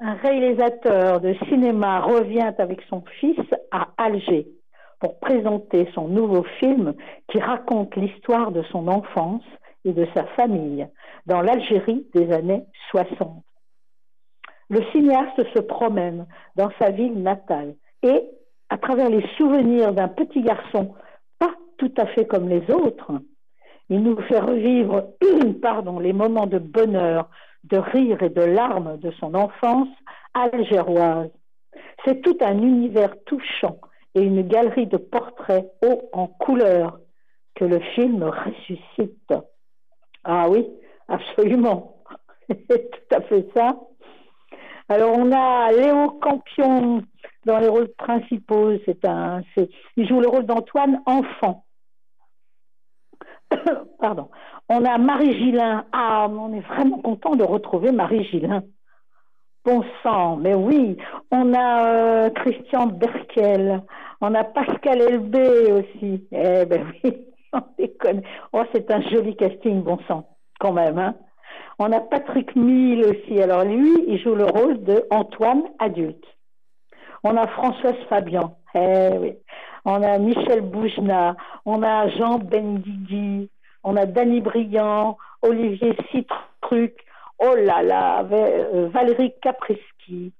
un 0.00 0.14
réalisateur 0.14 1.20
de 1.20 1.34
cinéma 1.48 2.00
revient 2.00 2.52
avec 2.58 2.82
son 2.88 3.02
fils 3.20 3.40
à 3.70 3.88
Alger 3.96 4.46
pour 5.00 5.18
présenter 5.18 5.88
son 5.94 6.08
nouveau 6.08 6.42
film 6.58 6.94
qui 7.28 7.38
raconte 7.38 7.96
l'histoire 7.96 8.50
de 8.50 8.62
son 8.64 8.88
enfance 8.88 9.44
et 9.84 9.92
de 9.92 10.06
sa 10.14 10.24
famille 10.28 10.86
dans 11.26 11.40
l'Algérie 11.40 12.06
des 12.14 12.32
années 12.32 12.64
60. 12.90 13.42
Le 14.68 14.82
cinéaste 14.92 15.44
se 15.54 15.60
promène 15.60 16.26
dans 16.56 16.70
sa 16.78 16.90
ville 16.90 17.22
natale 17.22 17.74
et, 18.02 18.24
à 18.68 18.78
travers 18.78 19.08
les 19.08 19.24
souvenirs 19.36 19.92
d'un 19.92 20.08
petit 20.08 20.42
garçon 20.42 20.94
tout 21.76 21.92
à 21.96 22.06
fait 22.06 22.26
comme 22.26 22.48
les 22.48 22.70
autres, 22.70 23.12
il 23.88 24.02
nous 24.02 24.20
fait 24.22 24.40
revivre 24.40 25.08
pardon, 25.62 25.98
les 25.98 26.12
moments 26.12 26.46
de 26.46 26.58
bonheur, 26.58 27.28
de 27.64 27.78
rire 27.78 28.22
et 28.22 28.30
de 28.30 28.42
larmes 28.42 28.98
de 28.98 29.10
son 29.12 29.34
enfance 29.34 29.88
algéroise. 30.34 31.30
C'est 32.04 32.20
tout 32.22 32.36
un 32.40 32.58
univers 32.58 33.14
touchant 33.24 33.78
et 34.14 34.22
une 34.22 34.46
galerie 34.46 34.86
de 34.86 34.96
portraits 34.96 35.72
hauts 35.82 36.08
en 36.12 36.26
couleur 36.26 36.98
que 37.54 37.64
le 37.64 37.80
film 37.80 38.22
ressuscite. 38.22 39.34
Ah 40.24 40.48
oui, 40.48 40.66
absolument. 41.08 41.96
C'est 42.48 42.90
tout 42.90 43.14
à 43.14 43.20
fait 43.22 43.46
ça. 43.54 43.76
Alors 44.88 45.18
on 45.18 45.32
a 45.32 45.72
Léo 45.72 46.10
Campion 46.20 47.02
dans 47.44 47.58
les 47.58 47.68
rôles 47.68 47.92
principaux. 47.98 48.72
C'est 48.84 49.04
un, 49.04 49.42
il 49.96 50.08
joue 50.08 50.20
le 50.20 50.28
rôle 50.28 50.46
d'Antoine 50.46 51.02
enfant. 51.06 51.65
Pardon. 53.98 54.28
On 54.68 54.84
a 54.84 54.98
Marie 54.98 55.34
Gillin. 55.38 55.84
Ah, 55.92 56.26
on 56.30 56.52
est 56.52 56.60
vraiment 56.60 56.98
content 56.98 57.36
de 57.36 57.44
retrouver 57.44 57.92
Marie 57.92 58.24
Gillin. 58.24 58.62
Bon 59.64 59.82
sang, 60.02 60.36
mais 60.36 60.54
oui. 60.54 60.96
On 61.30 61.52
a 61.54 61.86
euh, 61.86 62.30
Christian 62.30 62.86
Berkel. 62.86 63.82
On 64.20 64.34
a 64.34 64.44
Pascal 64.44 65.00
Elbé 65.02 65.72
aussi. 65.72 66.26
Eh 66.32 66.64
ben 66.64 66.86
oui, 67.04 67.26
on 67.52 67.62
déconne. 67.78 68.22
Oh, 68.52 68.62
c'est 68.72 68.90
un 68.90 69.00
joli 69.02 69.36
casting, 69.36 69.82
bon 69.82 69.98
sang, 70.08 70.28
quand 70.60 70.72
même. 70.72 70.98
Hein. 70.98 71.14
On 71.78 71.92
a 71.92 72.00
Patrick 72.00 72.54
Mille 72.56 73.04
aussi. 73.04 73.42
Alors 73.42 73.64
lui, 73.64 74.04
il 74.06 74.18
joue 74.20 74.34
le 74.34 74.44
rôle 74.44 74.82
de 74.84 75.04
Antoine 75.10 75.64
adulte. 75.78 76.24
On 77.24 77.36
a 77.36 77.46
Françoise 77.48 77.96
Fabian. 78.08 78.56
Eh 78.74 79.10
oui. 79.18 79.34
on 79.86 80.02
a 80.02 80.18
Michel 80.18 80.60
Boujna, 80.60 81.36
on 81.64 81.82
a 81.82 82.08
Jean 82.08 82.38
Bendigui, 82.38 83.48
on 83.86 83.96
a 83.96 84.04
Danny 84.04 84.40
Briand, 84.40 85.16
Olivier 85.42 85.96
Citruc, 86.10 86.96
oh 87.38 87.54
là 87.54 87.82
là, 87.82 88.26
euh, 88.32 88.88
Valérie 88.92 89.32
Caprisky, 89.40 90.32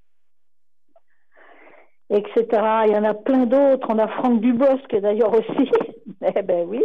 etc. 2.10 2.44
Il 2.86 2.92
y 2.92 2.96
en 2.96 3.04
a 3.04 3.14
plein 3.14 3.46
d'autres. 3.46 3.86
On 3.88 3.98
a 3.98 4.08
Franck 4.08 4.40
Dubosc 4.40 4.90
d'ailleurs 5.00 5.32
aussi. 5.32 5.70
eh 6.36 6.42
ben 6.42 6.66
oui. 6.68 6.84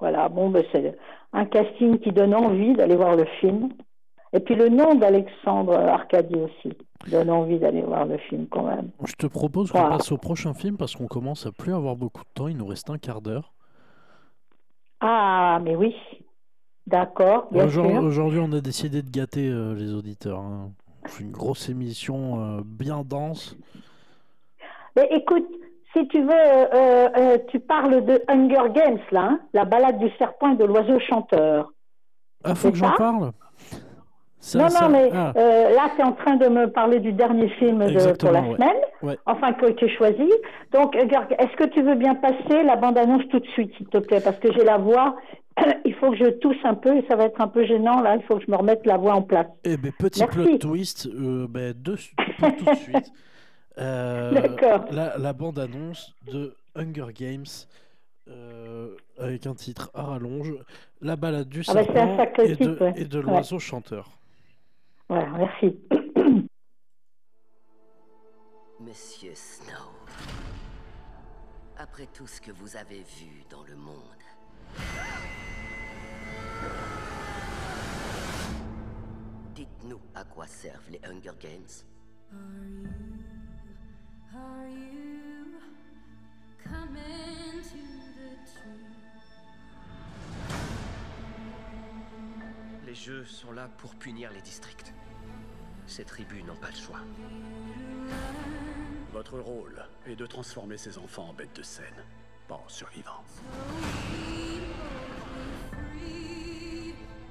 Voilà, 0.00 0.30
bon, 0.30 0.48
ben 0.48 0.64
c'est 0.72 0.96
un 1.34 1.44
casting 1.44 1.98
qui 1.98 2.10
donne 2.10 2.34
envie 2.34 2.72
d'aller 2.72 2.96
voir 2.96 3.14
le 3.14 3.26
film. 3.40 3.68
Et 4.32 4.40
puis 4.40 4.54
le 4.54 4.70
nom 4.70 4.94
d'Alexandre 4.94 5.74
Arcadie 5.74 6.40
aussi 6.40 6.76
donne 7.08 7.30
envie 7.30 7.58
d'aller 7.58 7.82
voir 7.82 8.06
le 8.06 8.16
film 8.16 8.46
quand 8.50 8.64
même. 8.64 8.90
Je 9.06 9.12
te 9.12 9.26
propose 9.26 9.70
qu'on 9.70 9.90
passe 9.90 10.10
au 10.10 10.16
prochain 10.16 10.54
film 10.54 10.78
parce 10.78 10.96
qu'on 10.96 11.06
commence 11.06 11.46
à 11.46 11.52
plus 11.52 11.74
avoir 11.74 11.96
beaucoup 11.96 12.24
de 12.24 12.30
temps. 12.34 12.48
Il 12.48 12.56
nous 12.56 12.66
reste 12.66 12.88
un 12.88 12.98
quart 12.98 13.20
d'heure. 13.20 13.52
Ah, 15.06 15.60
mais 15.62 15.76
oui. 15.76 15.94
D'accord. 16.86 17.48
Aujourd'hui, 17.52 18.40
on 18.40 18.50
a 18.52 18.60
décidé 18.62 19.02
de 19.02 19.10
gâter 19.10 19.50
euh, 19.50 19.74
les 19.74 19.92
auditeurs. 19.92 20.38
Hein. 20.38 20.70
C'est 21.06 21.24
une 21.24 21.30
grosse 21.30 21.68
émission 21.68 22.40
euh, 22.40 22.62
bien 22.64 23.02
dense. 23.04 23.54
Mais 24.96 25.06
écoute, 25.10 25.46
si 25.94 26.08
tu 26.08 26.22
veux, 26.22 26.30
euh, 26.32 27.36
tu 27.48 27.60
parles 27.60 28.02
de 28.06 28.22
Hunger 28.28 28.72
Games, 28.72 28.98
là, 29.10 29.24
hein, 29.24 29.40
la 29.52 29.66
balade 29.66 29.98
du 29.98 30.08
serpent 30.16 30.54
et 30.54 30.56
de 30.56 30.64
l'oiseau 30.64 30.98
chanteur. 31.00 31.70
Ah, 32.42 32.54
faut 32.54 32.70
que 32.70 32.76
j'en 32.78 32.92
parle 32.92 33.32
Non, 34.54 34.66
non, 34.80 34.88
mais 34.90 35.10
ah. 35.12 35.32
euh, 35.36 35.70
là, 35.74 35.90
tu 35.94 36.00
es 36.00 36.04
en 36.04 36.12
train 36.12 36.36
de 36.36 36.48
me 36.48 36.70
parler 36.70 37.00
du 37.00 37.12
dernier 37.12 37.48
film 37.50 37.78
de, 37.78 38.12
pour 38.16 38.30
la 38.30 38.42
semaine, 38.42 39.16
enfin, 39.26 39.52
que 39.54 39.70
tu 39.72 39.88
choisis. 39.88 40.32
Donc, 40.72 40.94
est-ce 40.96 41.56
que 41.56 41.68
tu 41.70 41.82
veux 41.82 41.94
bien 41.94 42.14
passer 42.14 42.62
la 42.64 42.76
bande-annonce 42.76 43.26
tout 43.30 43.40
de 43.40 43.46
suite, 43.48 43.72
s'il 43.76 43.86
te 43.88 43.98
plaît? 43.98 44.20
Parce 44.20 44.38
que 44.38 44.52
j'ai 44.52 44.64
la 44.64 44.78
voix, 44.78 45.16
il 45.84 45.94
faut 45.94 46.10
que 46.10 46.16
je 46.16 46.30
tousse 46.30 46.62
un 46.64 46.74
peu 46.74 46.96
et 46.96 47.04
ça 47.08 47.16
va 47.16 47.24
être 47.24 47.40
un 47.40 47.48
peu 47.48 47.64
gênant, 47.64 48.00
là, 48.00 48.16
il 48.16 48.22
faut 48.24 48.36
que 48.36 48.44
je 48.44 48.50
me 48.50 48.56
remette 48.56 48.84
la 48.86 48.96
voix 48.96 49.14
en 49.14 49.22
place. 49.22 49.46
Eh 49.64 49.76
bien, 49.76 49.92
petit 49.98 50.24
plot 50.26 50.58
twist, 50.58 51.08
ben, 51.08 51.74
de, 51.76 51.96
tout 51.96 52.64
de 52.64 52.74
suite. 52.74 53.12
Euh, 53.76 54.30
la, 54.92 55.18
la 55.18 55.32
bande-annonce 55.32 56.14
de 56.30 56.54
Hunger 56.76 57.12
Games 57.12 57.44
euh, 58.30 58.96
avec 59.18 59.46
un 59.46 59.54
titre 59.54 59.90
à 59.92 60.02
rallonge, 60.02 60.54
La 61.02 61.16
balade 61.16 61.48
du 61.48 61.62
ah 61.68 61.74
bah, 61.74 61.84
serpent 61.84 62.42
et, 62.42 62.54
de, 62.54 62.78
et, 62.96 63.04
de, 63.04 63.18
l'oiseau 63.18 63.58
chanteur. 63.58 64.08
Voilà, 65.08 65.30
merci. 65.30 65.78
Monsieur 68.80 69.34
Snow, 69.34 69.92
après 71.76 72.06
tout 72.06 72.26
ce 72.26 72.40
que 72.40 72.50
vous 72.52 72.76
avez 72.76 73.02
vu 73.02 73.44
dans 73.50 73.62
le 73.64 73.76
monde, 73.76 74.22
dites-nous 79.54 80.00
à 80.14 80.24
quoi 80.24 80.46
servent 80.46 80.90
les 80.90 81.00
Hunger 81.04 81.36
Games. 81.40 81.84
Are 84.36 84.66
you 84.66 84.84
coming 84.92 85.13
Les 92.94 93.00
jeux 93.00 93.24
sont 93.24 93.50
là 93.50 93.68
pour 93.78 93.92
punir 93.96 94.30
les 94.30 94.40
districts. 94.40 94.94
Ces 95.84 96.04
tribus 96.04 96.44
n'ont 96.44 96.54
pas 96.54 96.70
le 96.70 96.76
choix. 96.76 97.00
Votre 99.12 99.40
rôle 99.40 99.84
est 100.06 100.14
de 100.14 100.24
transformer 100.26 100.76
ces 100.76 100.96
enfants 100.96 101.30
en 101.30 101.32
bêtes 101.32 101.56
de 101.56 101.62
scène, 101.64 102.04
pas 102.46 102.54
en 102.54 102.68
survivants. 102.68 103.24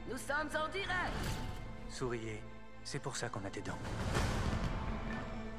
Nous 0.10 0.18
sommes 0.18 0.50
en 0.62 0.68
direct 0.68 1.14
Souriez, 1.88 2.44
c'est 2.84 3.00
pour 3.00 3.16
ça 3.16 3.30
qu'on 3.30 3.46
a 3.46 3.50
des 3.50 3.62
dents. 3.62 3.80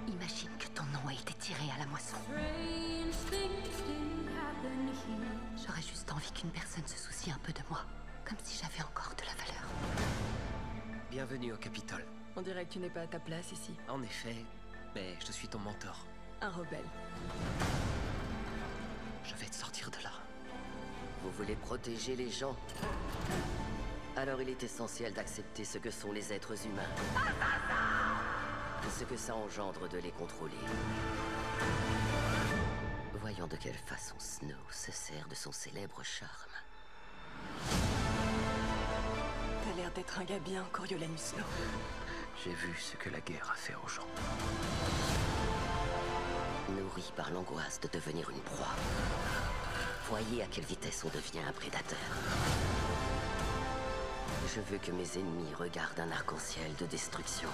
Imagine 0.07 0.51
que 0.59 0.67
ton 0.67 0.85
nom 0.85 1.09
a 1.09 1.15
été 1.15 1.33
tiré 1.33 1.65
à 1.75 1.79
la 1.79 1.87
moisson. 1.87 2.19
J'aurais 5.67 5.81
juste 5.81 6.13
envie 6.13 6.33
qu'une 6.33 6.51
personne 6.51 6.87
se 6.87 6.99
soucie 6.99 7.31
un 7.31 7.39
peu 7.43 7.55
de 7.55 7.61
moi, 7.71 7.87
comme 8.25 8.39
si 8.43 8.63
j'avais 8.63 8.83
encore 8.83 9.15
de 9.17 9.23
la 9.23 9.35
valeur. 9.35 9.65
Bienvenue 11.11 11.53
au 11.53 11.57
Capitole. 11.57 12.05
On 12.37 12.43
dirait 12.43 12.65
que 12.65 12.73
tu 12.73 12.79
n'es 12.79 12.91
pas 12.91 13.03
à 13.03 13.07
ta 13.07 13.19
place 13.19 13.53
ici. 13.53 13.75
En 13.89 14.03
effet, 14.03 14.37
mais 14.95 15.17
je 15.25 15.33
suis 15.33 15.49
ton 15.49 15.59
mentor. 15.59 16.07
Un 16.41 16.51
rebelle. 16.51 16.89
Je 19.25 19.35
vais 19.35 19.47
te 19.47 19.55
sortir 19.55 19.91
de 19.91 20.03
là. 20.03 20.13
Vous 21.23 21.31
voulez 21.33 21.57
protéger 21.57 22.17
les 22.17 22.31
gens? 22.31 22.57
Alors 24.17 24.41
il 24.41 24.49
est 24.49 24.63
essentiel 24.63 25.13
d'accepter 25.13 25.65
ce 25.65 25.79
que 25.79 25.91
sont 25.91 26.13
les 26.13 26.33
êtres 26.33 26.55
humains 26.67 26.91
ce 28.91 29.05
que 29.05 29.17
ça 29.17 29.35
engendre 29.35 29.89
de 29.89 29.99
les 29.99 30.13
contrôler. 30.13 30.55
Voyons 33.15 33.47
de 33.47 33.57
quelle 33.57 33.75
façon 33.75 34.15
Snow 34.19 34.55
se 34.71 34.93
sert 34.93 35.27
de 35.29 35.35
son 35.35 35.51
célèbre 35.51 36.03
charme. 36.05 36.31
D'être 39.95 40.19
un 40.19 40.25
gars 40.25 40.39
bien, 40.41 40.65
Coriolanus 40.73 41.21
Snow. 41.21 41.45
J'ai 42.43 42.53
vu 42.53 42.75
ce 42.81 42.97
que 42.97 43.11
la 43.11 43.21
guerre 43.21 43.49
a 43.53 43.57
fait 43.57 43.75
aux 43.75 43.89
gens. 43.89 44.07
Nourri 46.71 47.13
par 47.17 47.31
l'angoisse 47.31 47.81
de 47.81 47.89
devenir 47.89 48.29
une 48.31 48.41
proie. 48.41 48.75
Voyez 50.09 50.43
à 50.43 50.47
quelle 50.47 50.65
vitesse 50.65 51.05
on 51.05 51.09
devient 51.09 51.47
un 51.49 51.53
prédateur. 51.53 51.99
Je 54.53 54.61
veux 54.61 54.79
que 54.79 54.91
mes 54.91 55.17
ennemis 55.17 55.55
regardent 55.55 56.01
un 56.01 56.11
arc-en-ciel 56.11 56.75
de 56.81 56.87
destruction 56.87 57.49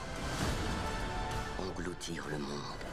engloutir 1.60 2.26
le 2.30 2.38
monde. 2.38 2.84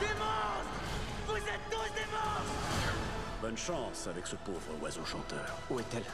Des 0.00 0.06
monstres 0.06 1.26
Vous 1.26 1.36
êtes 1.36 1.70
tous 1.70 1.94
des 1.94 2.06
monstres 2.10 2.94
Bonne 3.42 3.58
chance 3.58 4.06
avec 4.06 4.26
ce 4.26 4.36
pauvre 4.36 4.80
oiseau 4.80 5.04
chanteur. 5.04 5.58
Où 5.70 5.80
est-elle? 5.80 6.04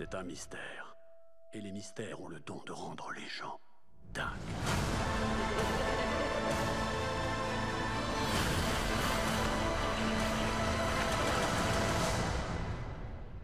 C'est 0.00 0.14
un 0.14 0.22
mystère. 0.22 0.96
Et 1.52 1.60
les 1.60 1.72
mystères 1.72 2.22
ont 2.22 2.28
le 2.28 2.40
don 2.40 2.62
de 2.64 2.72
rendre 2.72 3.12
les 3.12 3.28
gens 3.28 3.60
dingues. 4.14 4.24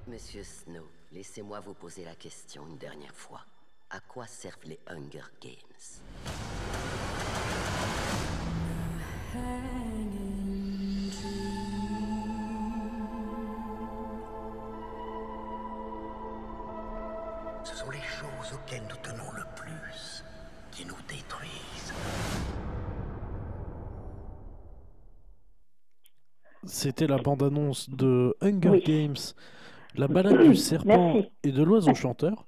Monsieur 0.07 0.43
Snow, 0.45 0.89
laissez-moi 1.13 1.61
vous 1.61 1.75
poser 1.75 2.07
la 2.07 2.15
question 2.15 2.67
une 2.67 2.79
dernière 2.79 3.15
fois. 3.15 3.45
À 3.91 4.01
quoi 4.01 4.27
servent 4.27 4.65
les 4.65 4.81
Hunger 4.87 5.29
Games? 5.43 6.07
Choses 18.47 18.59
auxquelles 18.59 18.83
nous 18.89 18.97
tenons 19.03 19.31
le 19.35 19.43
plus 19.55 20.25
qui 20.73 20.87
nous 20.87 20.95
détruisent. 21.09 21.95
C'était 26.65 27.07
la 27.07 27.19
bande-annonce 27.19 27.89
de 27.91 28.37
Hunger 28.41 28.81
Games 28.85 29.15
la 29.97 30.09
balade 30.09 30.43
du 30.43 30.57
serpent 30.57 31.23
et 31.43 31.53
de 31.53 31.63
l'oiseau 31.63 31.95
chanteur. 31.95 32.45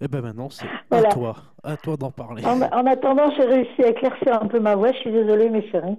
Et 0.00 0.04
eh 0.04 0.08
ben 0.08 0.20
maintenant, 0.20 0.50
c'est 0.50 0.66
à 0.90 1.02
toi, 1.04 1.36
à 1.62 1.76
toi 1.78 1.96
d'en 1.96 2.10
parler. 2.10 2.44
En, 2.44 2.60
attendant, 2.86 3.30
j'ai 3.36 3.44
réussi 3.44 3.82
à 3.82 3.88
éclaircir 3.88 4.42
un 4.42 4.46
peu 4.46 4.60
ma 4.60 4.74
voix. 4.74 4.92
Je 4.92 4.98
suis 4.98 5.12
désolée, 5.12 5.48
mes 5.48 5.66
chéris. 5.70 5.98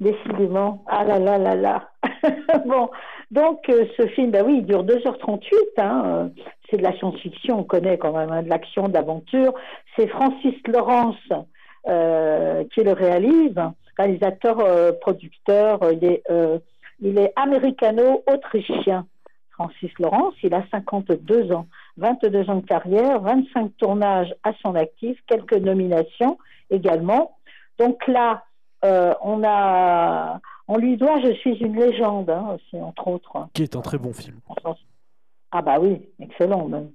Décidément. 0.00 0.82
Ah 0.88 1.04
là 1.04 1.18
là 1.18 1.38
là 1.38 1.54
là. 1.54 1.90
bon, 2.66 2.90
donc 3.30 3.68
euh, 3.68 3.86
ce 3.96 4.06
film, 4.08 4.30
ben 4.30 4.44
oui, 4.44 4.58
il 4.58 4.66
dure 4.66 4.84
2h38. 4.84 5.40
Hein, 5.78 6.02
euh, 6.04 6.28
c'est 6.68 6.78
de 6.78 6.82
la 6.82 6.96
science-fiction, 6.96 7.60
on 7.60 7.64
connaît 7.64 7.98
quand 7.98 8.12
même, 8.12 8.30
hein, 8.30 8.42
de 8.42 8.48
l'action, 8.48 8.88
de 8.88 8.94
l'aventure. 8.94 9.54
C'est 9.96 10.08
Francis 10.08 10.54
Lawrence 10.66 11.16
euh, 11.88 12.64
qui 12.74 12.82
le 12.82 12.92
réalise, 12.92 13.54
réalisateur, 13.96 14.56
producteur. 15.00 15.80
il 15.92 16.04
est, 16.04 16.22
il 17.00 17.18
est 17.18 17.32
américano-autrichien. 17.36 19.06
Francis 19.60 19.90
Laurence. 19.98 20.34
Il 20.42 20.54
a 20.54 20.64
52 20.70 21.52
ans, 21.52 21.66
22 21.98 22.48
ans 22.48 22.56
de 22.56 22.66
carrière, 22.66 23.20
25 23.20 23.76
tournages 23.76 24.34
à 24.42 24.52
son 24.62 24.74
actif, 24.74 25.18
quelques 25.26 25.52
nominations 25.52 26.38
également. 26.70 27.36
Donc 27.78 28.06
là, 28.06 28.44
euh, 28.84 29.12
on 29.22 29.42
a, 29.44 30.40
on 30.70 30.78
lui 30.78 30.96
doit 30.96 31.20
Je 31.20 31.32
suis 31.32 31.56
une 31.58 31.76
légende 31.76 32.30
hein, 32.30 32.54
aussi, 32.54 32.80
entre 32.80 33.08
autres. 33.08 33.48
Qui 33.52 33.64
est 33.64 33.74
un 33.76 33.80
très 33.80 33.98
bon 33.98 34.12
film. 34.12 34.38
Ah 35.50 35.62
bah 35.62 35.78
oui, 35.80 36.00
excellent 36.20 36.68
même. 36.68 36.92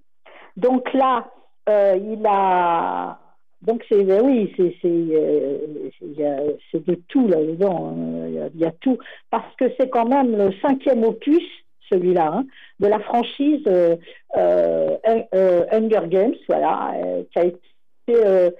Donc 0.56 0.92
là, 0.94 1.28
euh, 1.68 1.98
il 2.02 2.26
a 2.26 3.20
Donc 3.62 3.84
c'est 3.90 4.04
ben 4.06 4.22
oui, 4.24 4.54
c'est 4.56 4.74
c'est 4.82 4.88
euh, 4.88 6.54
de 6.74 6.96
tout 7.10 7.28
là-dedans. 7.28 7.94
hein. 7.98 8.50
Il 8.54 8.62
y, 8.62 8.66
a 8.66 8.72
tout 8.72 8.98
parce 9.30 9.54
que 9.58 9.66
c'est 9.78 9.90
quand 9.90 10.06
même 10.08 10.38
le 10.38 10.54
cinquième 10.62 11.04
opus, 11.04 11.44
celui-là, 11.90 12.32
hein, 12.34 12.46
de 12.80 12.88
la 12.88 13.00
franchise 13.00 13.64
euh, 13.68 13.98
euh, 14.38 14.96
Hun- 15.06 15.66
Hunger 15.74 16.08
Games, 16.08 16.36
voilà, 16.48 16.94
qui 17.32 17.40
a 17.40 17.44
été 17.46 18.52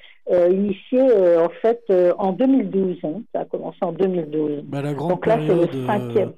initié 0.52 1.00
euh, 1.02 1.46
en 1.46 1.50
fait 1.62 1.82
euh, 1.90 2.14
en 2.18 2.32
2012. 2.34 2.98
hein. 3.04 3.22
Ça 3.34 3.42
a 3.42 3.46
commencé 3.46 3.78
en 3.82 3.92
2012. 3.92 4.64
Bah, 4.64 4.82
la 4.82 4.94
grande 4.94 5.10
Donc 5.10 5.26
là, 5.26 5.36
c'est 5.36 5.46
période, 5.48 5.70
le 5.74 5.80
euh, 5.80 5.86
cinquième. 5.88 6.34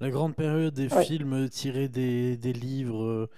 la 0.00 0.10
grande 0.10 0.34
période 0.36 0.74
des 0.74 0.92
Ouais. 0.94 1.04
films 1.04 1.48
tirés 1.48 1.88
des, 1.88 2.36
des 2.36 2.52
livres 2.52 3.02
euh, 3.04 3.28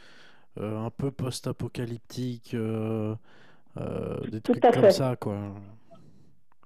euh, 0.61 0.79
un 0.87 0.91
peu 0.91 1.11
post-apocalyptiques, 1.11 2.55
euh, 2.55 3.15
euh, 3.79 4.17
des 4.31 4.41
Tout 4.41 4.53
trucs 4.53 4.73
comme 4.75 4.91
ça, 4.91 5.17
quoi. 5.17 5.37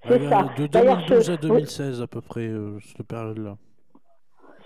C'est 0.07 0.29
ça. 0.29 0.53
De 0.57 0.67
D'ailleurs, 0.67 0.97
2012 1.07 1.25
ce- 1.25 1.31
à 1.31 1.35
oui. 1.35 1.39
2016 1.41 2.01
à 2.01 2.07
peu 2.07 2.21
près, 2.21 2.47
euh, 2.47 2.79
cette 2.81 3.05
période-là. 3.07 3.57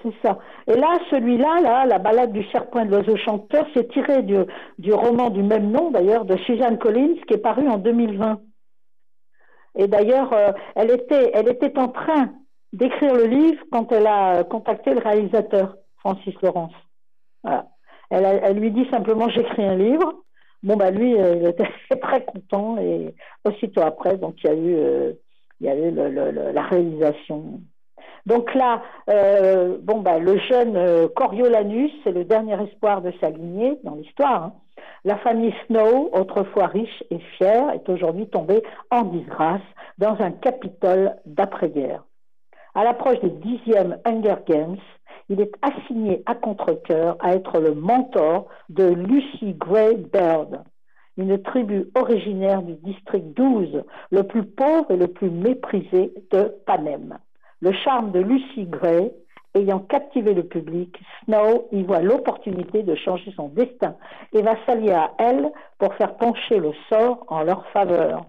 C'est 0.03 0.13
ça. 0.24 0.39
Et 0.67 0.76
là, 0.76 0.97
celui-là, 1.11 1.61
là, 1.61 1.86
la 1.86 1.99
balade 1.99 2.32
du 2.34 2.43
serpent 2.51 2.80
et 2.82 2.86
de 2.86 2.91
l'oiseau 2.91 3.15
chanteur, 3.17 3.65
c'est 3.74 3.88
tiré 3.91 4.24
du, 4.24 4.36
du 4.80 4.93
roman 4.93 5.30
du 5.30 5.43
même 5.43 5.72
nom, 5.72 5.91
d'ailleurs, 5.91 6.26
de 6.26 6.38
Suzanne 6.38 6.80
Collins, 6.80 7.15
qui 7.28 7.36
est 7.36 7.38
paru 7.38 7.67
en 7.67 7.78
2020. 7.78 8.39
Et 9.78 9.88
d'ailleurs, 9.88 10.34
euh, 10.34 10.51
elle, 10.76 10.91
était, 10.91 11.32
elle 11.34 11.49
était 11.49 11.78
en 11.78 11.88
train 11.88 12.34
d'écrire 12.74 13.13
le 13.13 13.26
livre 13.26 13.63
quand 13.72 13.91
elle 13.91 14.07
a 14.07 14.38
euh, 14.38 14.43
contacté 14.43 14.93
le 14.93 14.99
réalisateur, 14.99 15.76
Francis 15.99 16.36
Laurence. 16.41 16.74
Elle, 18.09 18.57
lui 18.57 18.72
dit 18.72 18.88
simplement 18.89 19.30
J'écris 19.30 19.63
un 19.63 19.76
livre. 19.76 20.13
Bon, 20.63 20.76
bah 20.76 20.91
lui, 20.91 21.17
euh, 21.17 21.36
il 21.38 21.47
était 21.47 21.69
très 22.01 22.24
content. 22.26 22.78
Et 22.78 23.15
aussitôt 23.45 23.82
après, 23.82 24.17
donc, 24.17 24.36
il 24.43 24.47
y 24.47 24.49
a 24.49 24.55
eu, 24.55 25.15
il 25.59 25.67
y 25.67 25.69
a 25.69 25.76
eu 25.76 25.91
la 26.53 26.63
réalisation. 26.63 27.61
Donc 28.26 28.53
là, 28.53 28.84
bon, 29.82 30.01
bah, 30.01 30.19
le 30.19 30.38
jeune 30.38 31.09
Coriolanus, 31.09 31.91
c'est 32.03 32.11
le 32.11 32.26
dernier 32.26 32.61
espoir 32.63 33.01
de 33.01 33.11
sa 33.19 33.30
lignée 33.30 33.80
dans 33.84 33.95
l'histoire. 33.95 34.43
hein. 34.43 34.53
La 35.04 35.18
famille 35.18 35.54
Snow, 35.66 36.10
autrefois 36.14 36.68
riche 36.68 37.04
et 37.10 37.20
fière, 37.38 37.72
est 37.72 37.88
aujourd'hui 37.90 38.28
tombée 38.28 38.64
en 38.90 39.04
disgrâce 39.04 39.62
dans 39.98 40.16
un 40.22 40.32
Capitole 40.32 41.16
d'après-guerre. 41.26 42.04
À 42.74 42.84
l'approche 42.84 43.20
des 43.20 43.30
dixièmes 43.30 43.98
Hunger 44.06 44.36
Games, 44.48 44.78
il 45.30 45.42
est 45.42 45.52
assigné 45.62 46.24
à 46.26 46.36
contre-cœur 46.36 47.18
à 47.20 47.34
être 47.34 47.60
le 47.60 47.74
mentor 47.74 48.48
de 48.70 48.86
Lucy 48.86 49.54
Gray 49.54 49.98
Baird, 49.98 50.64
une 51.18 51.42
tribu 51.42 51.90
originaire 51.96 52.62
du 52.62 52.76
district 52.76 53.36
12, 53.36 53.84
le 54.12 54.24
plus 54.24 54.44
pauvre 54.44 54.90
et 54.92 54.98
le 54.98 55.08
plus 55.08 55.30
méprisé 55.30 56.14
de 56.32 56.56
Panem. 56.66 57.18
Le 57.62 57.72
charme 57.74 58.12
de 58.12 58.20
Lucy 58.20 58.66
Gray 58.66 59.12
ayant 59.56 59.80
captivé 59.80 60.34
le 60.34 60.43
public, 60.43 60.97
Snow 61.26 61.68
y 61.72 61.84
voit 61.84 62.02
l'opportunité 62.02 62.84
de 62.84 62.95
changer 62.95 63.32
son 63.36 63.49
destin 63.49 63.95
et 64.34 64.41
va 64.41 64.56
s'allier 64.66 64.91
à 64.91 65.12
elle 65.18 65.52
pour 65.78 65.93
faire 65.95 66.16
pencher 66.16 66.58
le 66.58 66.72
sort 66.89 67.26
en 67.28 67.43
leur 67.43 67.66
faveur. 67.68 68.26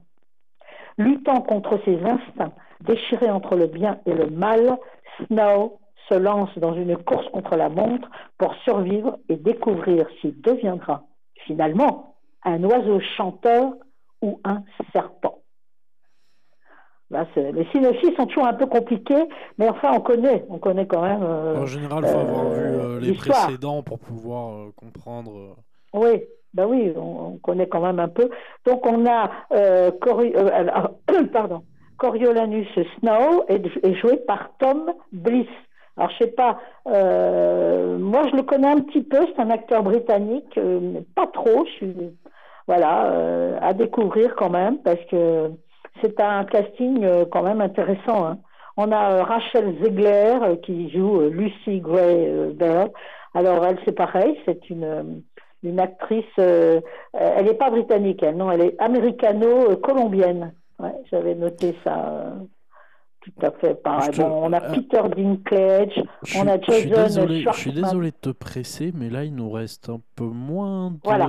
Luttant 0.98 1.40
contre 1.40 1.78
ses 1.84 1.98
instincts, 2.02 2.52
déchirés 2.80 3.30
entre 3.30 3.56
le 3.56 3.66
bien 3.66 4.00
et 4.06 4.12
le 4.12 4.26
mal, 4.26 4.78
Snow 5.26 5.78
se 6.08 6.14
lance 6.14 6.56
dans 6.58 6.74
une 6.74 6.96
course 6.96 7.28
contre 7.30 7.56
la 7.56 7.68
montre 7.68 8.10
pour 8.38 8.54
survivre 8.64 9.18
et 9.28 9.36
découvrir 9.36 10.06
s'il 10.20 10.40
deviendra 10.40 11.04
finalement 11.46 12.16
un 12.44 12.62
oiseau 12.64 13.00
chanteur 13.16 13.72
ou 14.20 14.40
un 14.44 14.62
serpent. 14.92 15.41
Là, 17.12 17.26
c'est- 17.34 17.52
les 17.52 17.66
synopsis 17.66 18.14
sont 18.16 18.26
toujours 18.26 18.46
un 18.46 18.54
peu 18.54 18.66
compliqués, 18.66 19.28
mais 19.58 19.68
enfin 19.68 19.90
on 19.94 20.00
connaît, 20.00 20.44
on 20.48 20.58
connaît 20.58 20.86
quand 20.86 21.02
même. 21.02 21.22
euh, 21.22 21.56
En 21.62 21.66
général, 21.66 22.02
il 22.02 22.08
faut 22.08 22.18
avoir 22.18 22.48
vu 22.48 22.62
euh, 22.80 23.00
les 23.00 23.12
précédents 23.12 23.82
pour 23.82 23.98
pouvoir 23.98 24.54
euh, 24.54 24.72
comprendre. 24.74 25.32
euh. 25.36 25.52
Oui, 25.92 26.22
ben 26.54 26.66
oui, 26.66 26.92
on, 26.96 27.34
on 27.34 27.36
connaît 27.36 27.66
quand 27.68 27.82
même 27.82 28.00
un 28.00 28.08
peu. 28.08 28.30
Donc 28.66 28.86
on 28.86 29.04
a 29.06 29.30
euh, 29.52 29.90
Cori- 30.00 30.34
euh, 30.34 30.48
alors, 30.54 30.92
pardon, 31.32 31.62
Coriolanus 31.98 32.66
Snow 32.98 33.44
est, 33.48 33.62
est 33.84 33.94
joué 33.94 34.16
par 34.16 34.50
Tom 34.58 34.90
Bliss. 35.12 35.46
Alors 35.98 36.10
je 36.12 36.24
sais 36.24 36.30
pas, 36.30 36.58
euh, 37.06 37.98
moi 37.98 38.22
je 38.30 38.36
le 38.36 38.42
connais 38.42 38.68
un 38.68 38.80
petit 38.80 39.02
peu, 39.02 39.18
c'est 39.26 39.42
un 39.42 39.50
acteur 39.50 39.82
britannique, 39.82 40.56
euh, 40.56 40.78
mais 40.80 41.02
pas 41.14 41.26
trop. 41.26 41.66
Je 41.66 41.70
suis 41.72 41.96
voilà 42.66 43.10
euh, 43.12 43.58
à 43.60 43.74
découvrir 43.74 44.34
quand 44.34 44.48
même 44.50 44.78
parce 44.78 45.04
que 45.10 45.50
c'est 46.00 46.18
un 46.20 46.44
casting 46.44 47.04
euh, 47.04 47.24
quand 47.30 47.42
même 47.42 47.60
intéressant. 47.60 48.24
hein. 48.26 48.38
On 48.76 48.90
a 48.90 49.12
euh, 49.12 49.22
Rachel 49.22 49.76
Zegler 49.82 50.38
euh, 50.42 50.56
qui 50.56 50.90
joue 50.90 51.20
Lucy 51.28 51.80
Gray 51.80 52.52
Baird. 52.54 52.90
Alors 53.34 53.64
elle 53.66 53.78
c'est 53.84 53.92
pareil, 53.92 54.38
c'est 54.46 54.68
une 54.70 55.22
une 55.62 55.78
actrice. 55.78 56.24
euh, 56.38 56.80
elle 57.12 57.44
n'est 57.44 57.54
pas 57.54 57.70
britannique, 57.70 58.22
elle, 58.22 58.36
non, 58.36 58.50
elle 58.50 58.62
est 58.62 58.76
américano-colombienne. 58.80 60.52
Ouais, 60.78 60.92
j'avais 61.10 61.34
noté 61.34 61.74
ça. 61.84 62.08
euh, 62.08 62.30
tout 63.20 63.46
à 63.46 63.50
fait 63.52 63.80
pareil. 63.80 64.10
Te- 64.10 64.20
Bon, 64.20 64.46
on 64.48 64.52
a 64.52 64.60
Peter 64.60 65.02
Dinklage, 65.16 66.02
Je 66.24 66.38
on 66.38 66.48
a 66.48 66.54
suis- 66.58 66.62
je 66.66 66.72
suis 66.72 66.88
Jason 66.90 67.04
désolé, 67.04 67.40
je 67.42 67.52
suis 67.52 67.72
désolé 67.72 68.10
de 68.10 68.16
te 68.16 68.30
presser, 68.30 68.90
mais 68.92 69.10
là 69.10 69.22
il 69.24 69.34
nous 69.36 69.50
reste 69.50 69.88
un 69.90 70.00
peu 70.16 70.24
moins 70.24 70.90
de. 70.90 70.96
Voilà. 71.04 71.28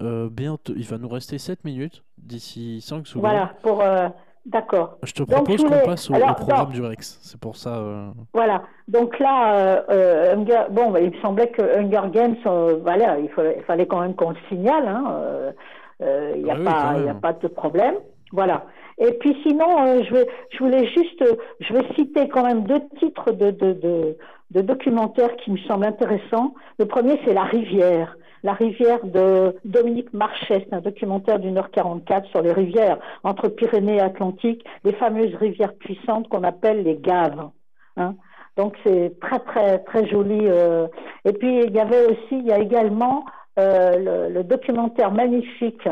Euh, 0.00 0.28
bientôt, 0.30 0.72
il 0.76 0.84
va 0.84 0.98
nous 0.98 1.08
rester 1.08 1.38
7 1.38 1.64
minutes 1.64 2.02
d'ici 2.18 2.80
5 2.80 3.06
secondes. 3.06 3.22
Voilà, 3.22 3.52
pour. 3.62 3.82
euh, 3.82 4.08
D'accord. 4.46 4.96
Je 5.02 5.12
te 5.12 5.22
propose 5.24 5.62
qu'on 5.62 5.84
passe 5.84 6.08
au, 6.08 6.14
programme 6.14 6.70
du 6.70 6.80
Rex. 6.80 7.18
C'est 7.22 7.38
pour 7.38 7.56
ça. 7.56 7.76
euh, 7.80 8.08
Voilà. 8.32 8.62
Donc 8.86 9.18
là, 9.18 9.84
euh, 9.90 10.34
Hunger- 10.36 10.68
bon, 10.70 10.94
il 10.96 11.10
me 11.10 11.20
semblait 11.20 11.48
que 11.50 11.60
Hunger 11.78 12.08
Games, 12.10 12.36
voilà, 12.82 13.18
il 13.18 13.28
fallait, 13.30 13.56
il 13.58 13.64
fallait 13.64 13.86
quand 13.86 14.00
même 14.00 14.14
qu'on 14.14 14.30
le 14.30 14.36
signale. 14.48 14.88
hein, 14.88 15.52
Il 16.00 16.44
n'y 16.44 16.50
a, 16.50 16.56
Ah 16.66 16.94
oui, 16.96 17.08
a 17.10 17.14
pas 17.14 17.34
de 17.34 17.46
problème. 17.48 17.96
Voilà. 18.32 18.64
Et 18.98 19.12
puis 19.20 19.36
sinon, 19.46 20.02
je, 20.04 20.14
vais, 20.14 20.26
je 20.50 20.58
voulais 20.64 20.86
juste, 20.86 21.22
je 21.60 21.72
vais 21.74 21.84
citer 21.94 22.28
quand 22.28 22.44
même 22.44 22.62
deux 22.64 22.80
titres 23.00 23.32
de, 23.32 23.50
de, 23.50 23.72
de, 23.74 24.16
de 24.52 24.60
documentaires 24.62 25.36
qui 25.44 25.50
me 25.50 25.58
semblent 25.58 25.84
intéressants. 25.84 26.54
Le 26.78 26.86
premier, 26.86 27.20
c'est 27.26 27.34
La 27.34 27.44
Rivière. 27.44 28.16
La 28.44 28.52
rivière 28.52 29.04
de 29.04 29.56
Dominique 29.64 30.12
Marchais, 30.12 30.66
c'est 30.68 30.74
un 30.74 30.80
documentaire 30.80 31.38
d'une 31.38 31.58
heure 31.58 31.70
44 31.70 32.28
sur 32.28 32.42
les 32.42 32.52
rivières 32.52 32.98
entre 33.24 33.48
Pyrénées 33.48 33.96
et 33.96 34.00
Atlantique, 34.00 34.64
les 34.84 34.92
fameuses 34.92 35.34
rivières 35.34 35.74
puissantes 35.74 36.28
qu'on 36.28 36.44
appelle 36.44 36.82
les 36.84 36.96
gaves. 36.96 37.48
hein. 37.96 38.14
Donc 38.56 38.76
c'est 38.84 39.18
très 39.20 39.38
très 39.40 39.78
très 39.80 40.06
joli. 40.08 40.40
euh. 40.42 40.88
Et 41.24 41.32
puis 41.32 41.62
il 41.64 41.72
y 41.72 41.80
avait 41.80 42.06
aussi, 42.06 42.32
il 42.32 42.46
y 42.46 42.52
a 42.52 42.58
également 42.58 43.24
euh, 43.58 44.28
le, 44.28 44.44
documentaire 44.44 45.12
magnifique 45.12 45.88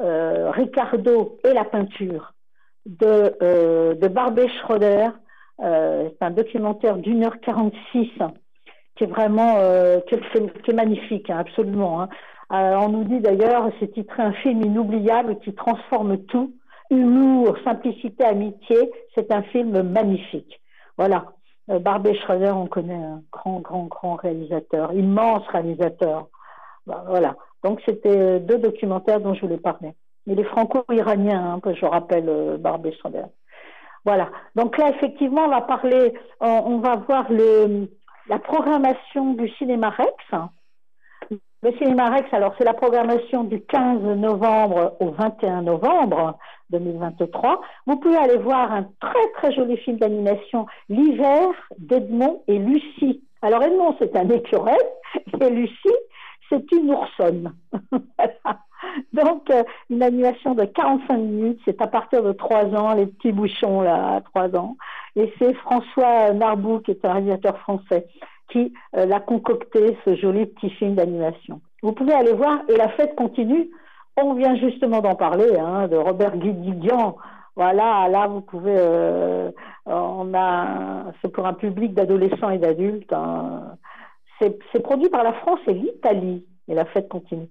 euh, 0.00 0.50
Ricardo 0.50 1.38
et 1.44 1.52
la 1.52 1.64
peinture 1.64 2.34
de, 2.86 3.94
de 3.94 4.08
Barbé 4.08 4.48
Schroeder. 4.48 5.08
C'est 5.58 6.22
un 6.22 6.30
documentaire 6.30 6.96
d'une 6.96 7.24
heure 7.24 7.40
46 7.40 8.10
qui 8.96 9.04
est 9.04 9.08
vraiment 9.08 9.56
euh, 9.58 10.00
qui, 10.08 10.14
est, 10.14 10.72
magnifique, 10.72 11.30
hein, 11.30 11.38
absolument. 11.38 12.02
hein. 12.02 12.08
Euh, 12.52 12.76
on 12.76 12.90
nous 12.90 13.04
dit 13.04 13.20
d'ailleurs, 13.20 13.70
c'est 13.80 13.92
titré 13.92 14.22
un 14.22 14.32
film 14.32 14.62
inoubliable 14.62 15.38
qui 15.40 15.54
transforme 15.54 16.18
tout. 16.24 16.52
Humour, 16.90 17.56
simplicité, 17.64 18.24
amitié, 18.24 18.90
c'est 19.14 19.32
un 19.32 19.42
film 19.42 19.82
magnifique. 19.82 20.60
Voilà. 20.98 21.32
Euh, 21.70 21.78
Barbé 21.78 22.14
Schroeder, 22.14 22.52
on 22.54 22.66
connaît 22.66 22.94
un 22.94 23.22
grand, 23.32 23.60
grand, 23.60 23.84
grand 23.84 24.16
réalisateur, 24.16 24.92
immense 24.92 25.46
réalisateur. 25.48 26.28
Ben, 26.86 27.02
voilà. 27.08 27.36
Donc 27.64 27.80
c'était 27.86 28.16
euh, 28.16 28.38
deux 28.38 28.58
documentaires 28.58 29.20
dont 29.20 29.34
je 29.34 29.40
voulais 29.40 29.56
parler. 29.56 29.94
Il 30.26 30.38
est 30.38 30.44
franco-iranien, 30.44 31.54
hein, 31.54 31.60
que 31.60 31.74
je 31.74 31.84
rappelle, 31.84 32.58
Barbé 32.58 32.92
Schroeder. 32.92 33.24
Voilà. 34.04 34.30
Donc 34.54 34.78
là, 34.78 34.90
effectivement, 34.90 35.46
on 35.46 35.50
va 35.50 35.62
parler, 35.62 36.14
on 36.40 36.78
va 36.78 36.96
voir 36.96 37.30
le, 37.30 37.88
la 38.28 38.38
programmation 38.38 39.34
du 39.34 39.48
cinéma 39.50 39.90
Rex. 39.90 40.50
Le 41.62 41.72
cinéma 41.78 42.10
Rex, 42.10 42.32
alors 42.32 42.54
c'est 42.58 42.64
la 42.64 42.74
programmation 42.74 43.44
du 43.44 43.62
15 43.62 44.02
novembre 44.18 44.96
au 45.00 45.12
21 45.12 45.62
novembre 45.62 46.38
2023. 46.70 47.60
Vous 47.86 47.96
pouvez 47.96 48.16
aller 48.16 48.36
voir 48.36 48.70
un 48.70 48.86
très 49.00 49.30
très 49.36 49.52
joli 49.52 49.76
film 49.78 49.96
d'animation, 49.98 50.66
L'hiver 50.88 51.48
d'Edmond 51.78 52.42
et 52.48 52.58
Lucie. 52.58 53.22
Alors 53.40 53.62
Edmond, 53.62 53.96
c'est 53.98 54.14
un 54.16 54.28
écureuil 54.28 54.76
et 55.40 55.50
Lucie, 55.50 55.96
c'est 56.50 56.70
une 56.72 56.90
oursonne. 56.90 57.54
Donc, 59.12 59.50
euh, 59.50 59.62
une 59.90 60.02
animation 60.02 60.54
de 60.54 60.64
45 60.64 61.16
minutes, 61.16 61.60
c'est 61.64 61.80
à 61.80 61.86
partir 61.86 62.22
de 62.22 62.32
3 62.32 62.66
ans, 62.74 62.94
les 62.94 63.06
petits 63.06 63.32
bouchons 63.32 63.80
là, 63.82 64.16
à 64.16 64.20
3 64.20 64.56
ans. 64.56 64.76
Et 65.16 65.32
c'est 65.38 65.54
François 65.54 66.32
Narbou, 66.32 66.80
qui 66.80 66.90
est 66.90 67.04
un 67.04 67.12
réalisateur 67.12 67.58
français, 67.58 68.06
qui 68.50 68.72
euh, 68.96 69.06
l'a 69.06 69.20
concocté, 69.20 69.96
ce 70.04 70.14
joli 70.16 70.46
petit 70.46 70.70
film 70.70 70.94
d'animation. 70.94 71.60
Vous 71.82 71.92
pouvez 71.92 72.12
aller 72.14 72.32
voir, 72.32 72.60
et 72.68 72.76
la 72.76 72.88
fête 72.90 73.14
continue 73.14 73.70
On 74.16 74.34
vient 74.34 74.56
justement 74.56 75.00
d'en 75.00 75.14
parler, 75.14 75.58
hein, 75.58 75.88
de 75.88 75.96
Robert 75.96 76.36
Guédiguian. 76.36 77.16
Voilà, 77.56 78.08
là 78.08 78.26
vous 78.26 78.40
pouvez, 78.40 78.74
euh, 78.76 79.50
on 79.86 80.32
a, 80.34 81.12
c'est 81.22 81.30
pour 81.32 81.46
un 81.46 81.52
public 81.54 81.94
d'adolescents 81.94 82.50
et 82.50 82.58
d'adultes. 82.58 83.12
hein. 83.12 83.76
C'est 84.40 84.82
produit 84.82 85.08
par 85.08 85.22
la 85.22 85.32
France 85.32 85.60
et 85.68 85.72
l'Italie. 85.72 86.44
Et 86.68 86.74
la 86.74 86.84
fête 86.86 87.08
continue. 87.08 87.48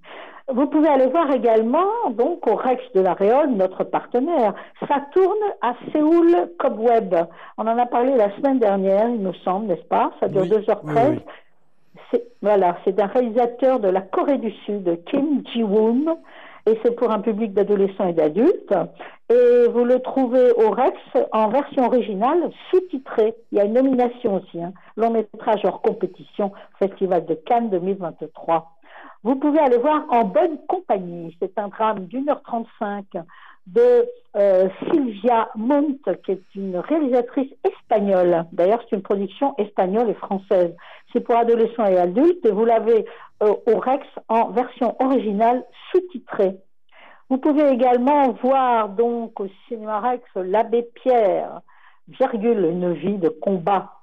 Vous 0.52 0.68
pouvez 0.68 0.90
aller 0.90 1.08
voir 1.08 1.32
également, 1.32 2.10
donc, 2.12 2.46
au 2.48 2.56
Rex 2.56 2.84
de 2.94 3.00
la 3.00 3.14
Réole, 3.14 3.52
notre 3.52 3.84
partenaire. 3.86 4.54
Ça 4.88 5.02
tourne 5.14 5.38
à 5.62 5.74
Séoul 5.92 6.36
Cobweb. 6.60 7.16
On 7.58 7.66
en 7.66 7.78
a 7.78 7.86
parlé 7.86 8.16
la 8.18 8.36
semaine 8.36 8.60
dernière, 8.60 9.08
il 9.08 9.22
me 9.22 9.32
semble, 9.46 9.68
n'est-ce 9.68 9.86
pas? 9.88 10.12
Ça 10.20 10.28
dure 10.28 10.44
2h13. 10.46 11.20
C'est- 12.12 12.28
Voilà, 12.42 12.76
c'est 12.84 13.00
un 13.02 13.08
réalisateur 13.08 13.80
de 13.80 13.88
la 13.88 14.02
Corée 14.02 14.38
du 14.38 14.52
Sud, 14.66 15.02
Kim 15.06 15.44
Ji-woon, 15.48 16.18
et 16.68 16.78
c'est 16.84 16.92
pour 16.96 17.10
un 17.12 17.20
public 17.20 17.54
d'adolescents 17.54 18.08
et 18.10 18.14
d'adultes. 18.14 18.74
Et 19.30 19.68
vous 19.70 19.86
le 19.86 20.00
trouvez 20.02 20.52
au 20.52 20.72
Rex 20.72 20.98
en 21.32 21.48
version 21.48 21.86
originale, 21.86 22.52
sous-titrée. 22.70 23.34
Il 23.52 23.58
y 23.58 23.62
a 23.62 23.64
une 23.66 23.74
nomination 23.74 24.36
aussi, 24.36 24.62
hein. 24.62 24.74
long 24.98 25.12
métrage 25.12 25.62
hors 25.64 25.82
compétition, 25.82 26.52
Festival 26.80 27.26
de 27.26 27.34
Cannes 27.36 27.70
2023. 27.70 28.72
Vous 29.24 29.36
pouvez 29.36 29.60
aller 29.60 29.78
voir 29.78 30.06
En 30.10 30.26
bonne 30.26 30.58
compagnie. 30.68 31.36
C'est 31.42 31.58
un 31.58 31.70
drame 31.70 32.06
d'une 32.08 32.30
heure 32.30 32.42
trente-cinq 32.44 33.06
de 33.68 34.06
euh, 34.36 34.68
Sylvia 34.92 35.50
Montt, 35.56 36.22
qui 36.26 36.32
est 36.34 36.56
une 36.56 36.78
réalisatrice 36.78 37.52
espagnole. 37.64 38.46
D'ailleurs, 38.52 38.84
c'est 38.84 38.96
une 38.98 39.02
production 39.02 39.56
espagnole 39.58 40.10
et 40.10 40.16
française. 40.16 40.76
C'est 41.12 41.22
pour 41.22 41.36
adolescents 41.36 41.86
et 41.86 41.98
adultes 41.98 42.46
et 42.46 42.52
vous 42.52 42.66
l'avez 42.66 43.06
euh, 43.42 43.54
au 43.68 43.80
Rex 43.80 44.06
en 44.28 44.50
version 44.50 44.96
originale 45.02 45.64
sous-titrée. 45.92 46.58
Vous 47.30 47.38
pouvez 47.38 47.70
également 47.70 48.32
voir 48.34 48.90
donc 48.90 49.40
au 49.40 49.48
cinéma 49.68 50.02
Rex 50.02 50.24
L'Abbé 50.36 50.86
Pierre, 50.96 51.62
virgule, 52.10 52.66
une 52.66 52.94
vie 52.94 53.18
de 53.18 53.30
combat. 53.30 53.94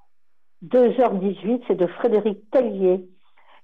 2h18, 0.64 1.62
c'est 1.68 1.76
de 1.76 1.86
Frédéric 1.86 2.50
Tellier. 2.50 3.06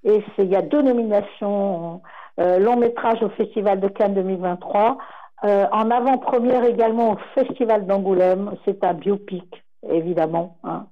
Et 0.06 0.22
il 0.38 0.46
y 0.46 0.56
a 0.56 0.62
deux 0.62 0.82
nominations, 0.82 2.00
euh, 2.38 2.60
long 2.60 2.76
métrage 2.76 3.22
au 3.22 3.28
Festival 3.30 3.80
de 3.80 3.88
Cannes 3.88 4.14
2023, 4.14 4.98
euh, 5.44 5.66
en 5.72 5.90
avant-première 5.90 6.64
également 6.64 7.12
au 7.12 7.16
Festival 7.34 7.86
d'Angoulême, 7.86 8.52
c'est 8.64 8.84
un 8.84 8.94
biopic, 8.94 9.64
évidemment. 9.90 10.58
Hein. 10.62 10.86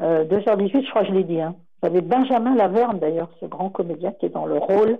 Euh, 0.00 0.24
2h18, 0.24 0.84
je 0.84 0.90
crois 0.90 1.02
que 1.02 1.08
je 1.08 1.12
l'ai 1.14 1.24
dit. 1.24 1.40
Hein. 1.40 1.56
Avez 1.82 2.00
Benjamin 2.00 2.54
Laverne, 2.54 3.00
d'ailleurs, 3.00 3.30
ce 3.40 3.46
grand 3.46 3.68
comédien 3.68 4.12
qui 4.12 4.26
est 4.26 4.30
dans 4.30 4.46
le 4.46 4.58
rôle 4.58 4.98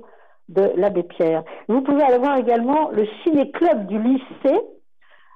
de 0.49 0.73
l'abbé 0.77 1.05
Pierre. 1.05 1.45
Vous 1.69 1.83
pouvez 1.83 2.03
aller 2.03 2.19
voir 2.19 2.37
également 2.39 2.91
le 2.91 3.07
ciné-club 3.23 3.87
du 3.87 4.01
lycée. 4.01 4.61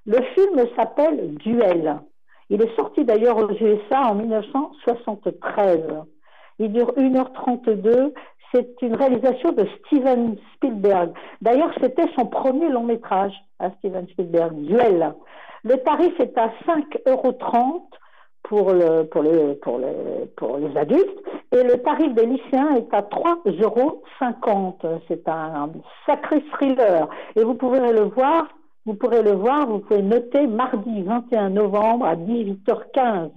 Le 0.07 0.21
film 0.35 0.67
s'appelle 0.77 1.35
Duel. 1.37 2.01
Il 2.49 2.61
est 2.61 2.75
sorti 2.77 3.05
d'ailleurs 3.05 3.37
aux 3.37 3.53
USA 3.53 4.01
en 4.03 4.17
1973. 4.17 5.81
Il 6.61 6.73
dure 6.73 6.93
1h32. 6.97 8.13
C'est 8.53 8.83
une 8.83 8.95
réalisation 8.95 9.53
de 9.53 9.67
Steven 9.79 10.37
Spielberg. 10.55 11.13
D'ailleurs, 11.41 11.73
c'était 11.81 12.07
son 12.17 12.27
premier 12.27 12.69
long 12.69 12.85
métrage 12.85 13.33
à 13.59 13.71
Steven 13.79 14.07
Spielberg, 14.09 14.55
Duel. 14.57 15.15
Le 15.65 15.77
tarif 15.79 16.19
est 16.21 16.37
à 16.37 16.49
5,30 16.67 17.09
euros 17.09 17.33
pour, 18.43 18.73
pour, 19.11 19.23
les, 20.59 20.77
adultes 20.77 21.19
et 21.53 21.63
le 21.63 21.79
tarif 21.83 22.15
des 22.15 22.27
lycéens 22.27 22.75
est 22.75 22.93
à 22.93 23.03
3,50 23.03 23.63
euros. 23.63 24.03
C'est 25.09 25.27
un 25.29 25.71
sacré 26.05 26.43
thriller. 26.53 27.09
Et 27.37 27.45
vous 27.45 27.55
pourrez 27.55 27.93
le 27.93 28.03
voir, 28.03 28.49
vous 28.85 28.95
pourrez 28.95 29.23
le 29.23 29.33
voir, 29.33 29.67
vous 29.67 29.79
pouvez 29.79 30.03
noter 30.03 30.47
mardi 30.47 31.03
21 31.03 31.51
novembre 31.51 32.05
à 32.05 32.17
18h15 32.17 33.31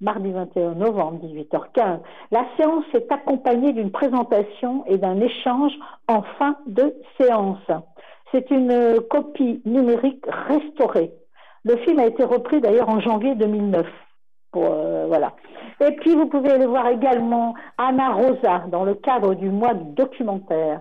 mardi 0.00 0.30
21 0.32 0.74
novembre, 0.74 1.20
18h15. 1.26 2.00
La 2.30 2.44
séance 2.56 2.84
est 2.94 3.10
accompagnée 3.10 3.72
d'une 3.72 3.90
présentation 3.90 4.84
et 4.86 4.98
d'un 4.98 5.20
échange 5.20 5.72
en 6.08 6.22
fin 6.38 6.56
de 6.66 6.94
séance. 7.20 7.58
C'est 8.32 8.50
une 8.50 8.70
euh, 8.70 9.00
copie 9.10 9.62
numérique 9.64 10.24
restaurée. 10.48 11.12
Le 11.64 11.76
film 11.78 11.98
a 11.98 12.06
été 12.06 12.24
repris 12.24 12.60
d'ailleurs 12.60 12.88
en 12.88 13.00
janvier 13.00 13.34
2009. 13.36 13.86
Pour, 14.52 14.64
euh, 14.68 15.06
voilà. 15.06 15.32
Et 15.80 15.92
puis 15.96 16.14
vous 16.14 16.26
pouvez 16.26 16.58
le 16.58 16.66
voir 16.66 16.88
également 16.88 17.54
Anna 17.78 18.12
Rosa 18.12 18.64
dans 18.70 18.84
le 18.84 18.94
cadre 18.94 19.34
du 19.34 19.50
mois 19.50 19.74
du 19.74 19.92
documentaire. 19.94 20.80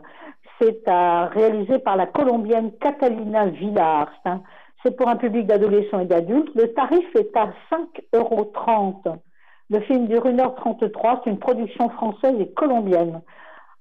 C'est 0.61 0.83
réalisé 0.87 1.79
par 1.79 1.95
la 1.95 2.05
colombienne 2.05 2.71
Catalina 2.79 3.45
Villar. 3.47 4.09
Un- 4.25 4.41
c'est 4.83 4.95
pour 4.95 5.07
un 5.07 5.15
public 5.15 5.47
d'adolescents 5.47 5.99
et 5.99 6.05
d'adultes. 6.05 6.53
Le 6.55 6.73
tarif 6.73 7.05
est 7.15 7.35
à 7.35 7.53
5,30 7.71 7.87
euros. 8.13 8.51
Le 9.69 9.79
film 9.81 10.07
dure 10.07 10.25
1h33. 10.25 11.21
C'est 11.23 11.29
une 11.29 11.39
production 11.39 11.89
française 11.89 12.35
et 12.39 12.51
colombienne. 12.51 13.21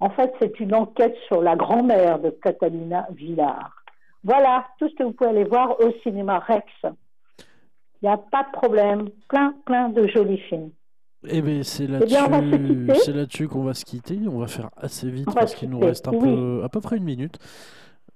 En 0.00 0.10
fait, 0.10 0.32
c'est 0.40 0.58
une 0.60 0.74
enquête 0.74 1.16
sur 1.26 1.42
la 1.42 1.56
grand-mère 1.56 2.18
de 2.18 2.30
Catalina 2.30 3.06
Villar. 3.12 3.84
Voilà 4.24 4.64
tout 4.78 4.88
ce 4.88 4.94
que 4.94 5.02
vous 5.02 5.12
pouvez 5.12 5.30
aller 5.30 5.44
voir 5.44 5.78
au 5.80 5.90
cinéma 6.02 6.38
Rex. 6.38 6.66
Il 6.84 8.06
n'y 8.06 8.08
a 8.08 8.16
pas 8.16 8.44
de 8.44 8.52
problème. 8.52 9.08
Plein, 9.28 9.54
plein 9.64 9.88
de 9.88 10.06
jolis 10.08 10.38
films. 10.48 10.70
Eh 11.28 11.40
bien, 11.40 11.62
c'est 11.62 11.84
Eh 11.84 12.04
bien, 12.06 12.28
là-dessus 12.28 13.00
c'est 13.04 13.12
là-dessus 13.12 13.48
qu'on 13.48 13.62
va 13.62 13.74
se 13.74 13.84
quitter. 13.84 14.18
On 14.28 14.38
va 14.38 14.48
faire 14.48 14.70
assez 14.76 15.08
vite 15.08 15.28
On 15.28 15.32
parce 15.32 15.54
qu'il 15.54 15.70
nous 15.70 15.78
reste 15.78 16.08
un 16.08 16.12
oui. 16.12 16.20
peu, 16.20 16.62
à 16.64 16.68
peu 16.68 16.80
près 16.80 16.96
une 16.96 17.04
minute. 17.04 17.38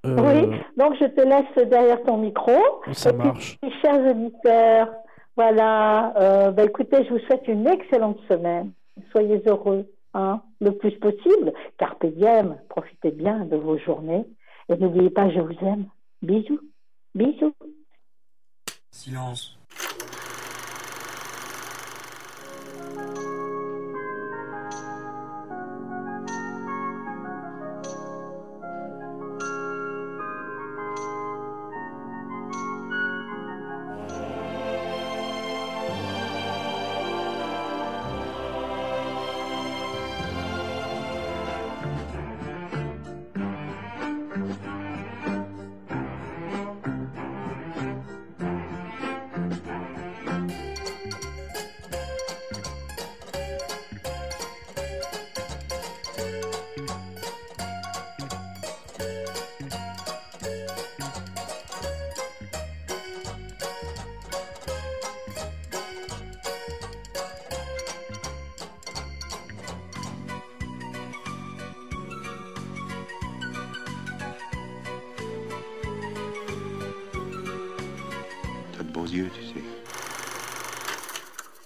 Euh, 0.06 0.16
Oui, 0.50 0.56
donc 0.76 0.94
je 1.00 1.06
te 1.06 1.20
laisse 1.20 1.68
derrière 1.68 2.02
ton 2.04 2.16
micro. 2.18 2.52
Ça 2.92 3.10
Et 3.10 3.12
puis, 3.14 3.26
marche. 3.26 3.58
chers 3.82 4.00
auditeurs, 4.10 4.88
voilà, 5.36 6.14
euh, 6.16 6.50
bah, 6.50 6.64
écoutez, 6.64 7.04
je 7.04 7.10
vous 7.10 7.18
souhaite 7.20 7.46
une 7.48 7.66
excellente 7.66 8.18
semaine. 8.28 8.72
Soyez 9.12 9.42
heureux, 9.46 9.86
hein, 10.14 10.40
le 10.60 10.70
plus 10.72 10.92
possible. 10.92 11.52
Carpe 11.78 12.06
diem, 12.06 12.56
profitez 12.68 13.10
bien 13.10 13.44
de 13.44 13.56
vos 13.56 13.76
journées. 13.78 14.24
Et 14.68 14.76
n'oubliez 14.76 15.10
pas, 15.10 15.28
je 15.30 15.40
vous 15.40 15.56
aime. 15.62 15.86
Bisous. 16.22 16.60
Bisous. 17.14 17.52
Silence. 18.90 19.55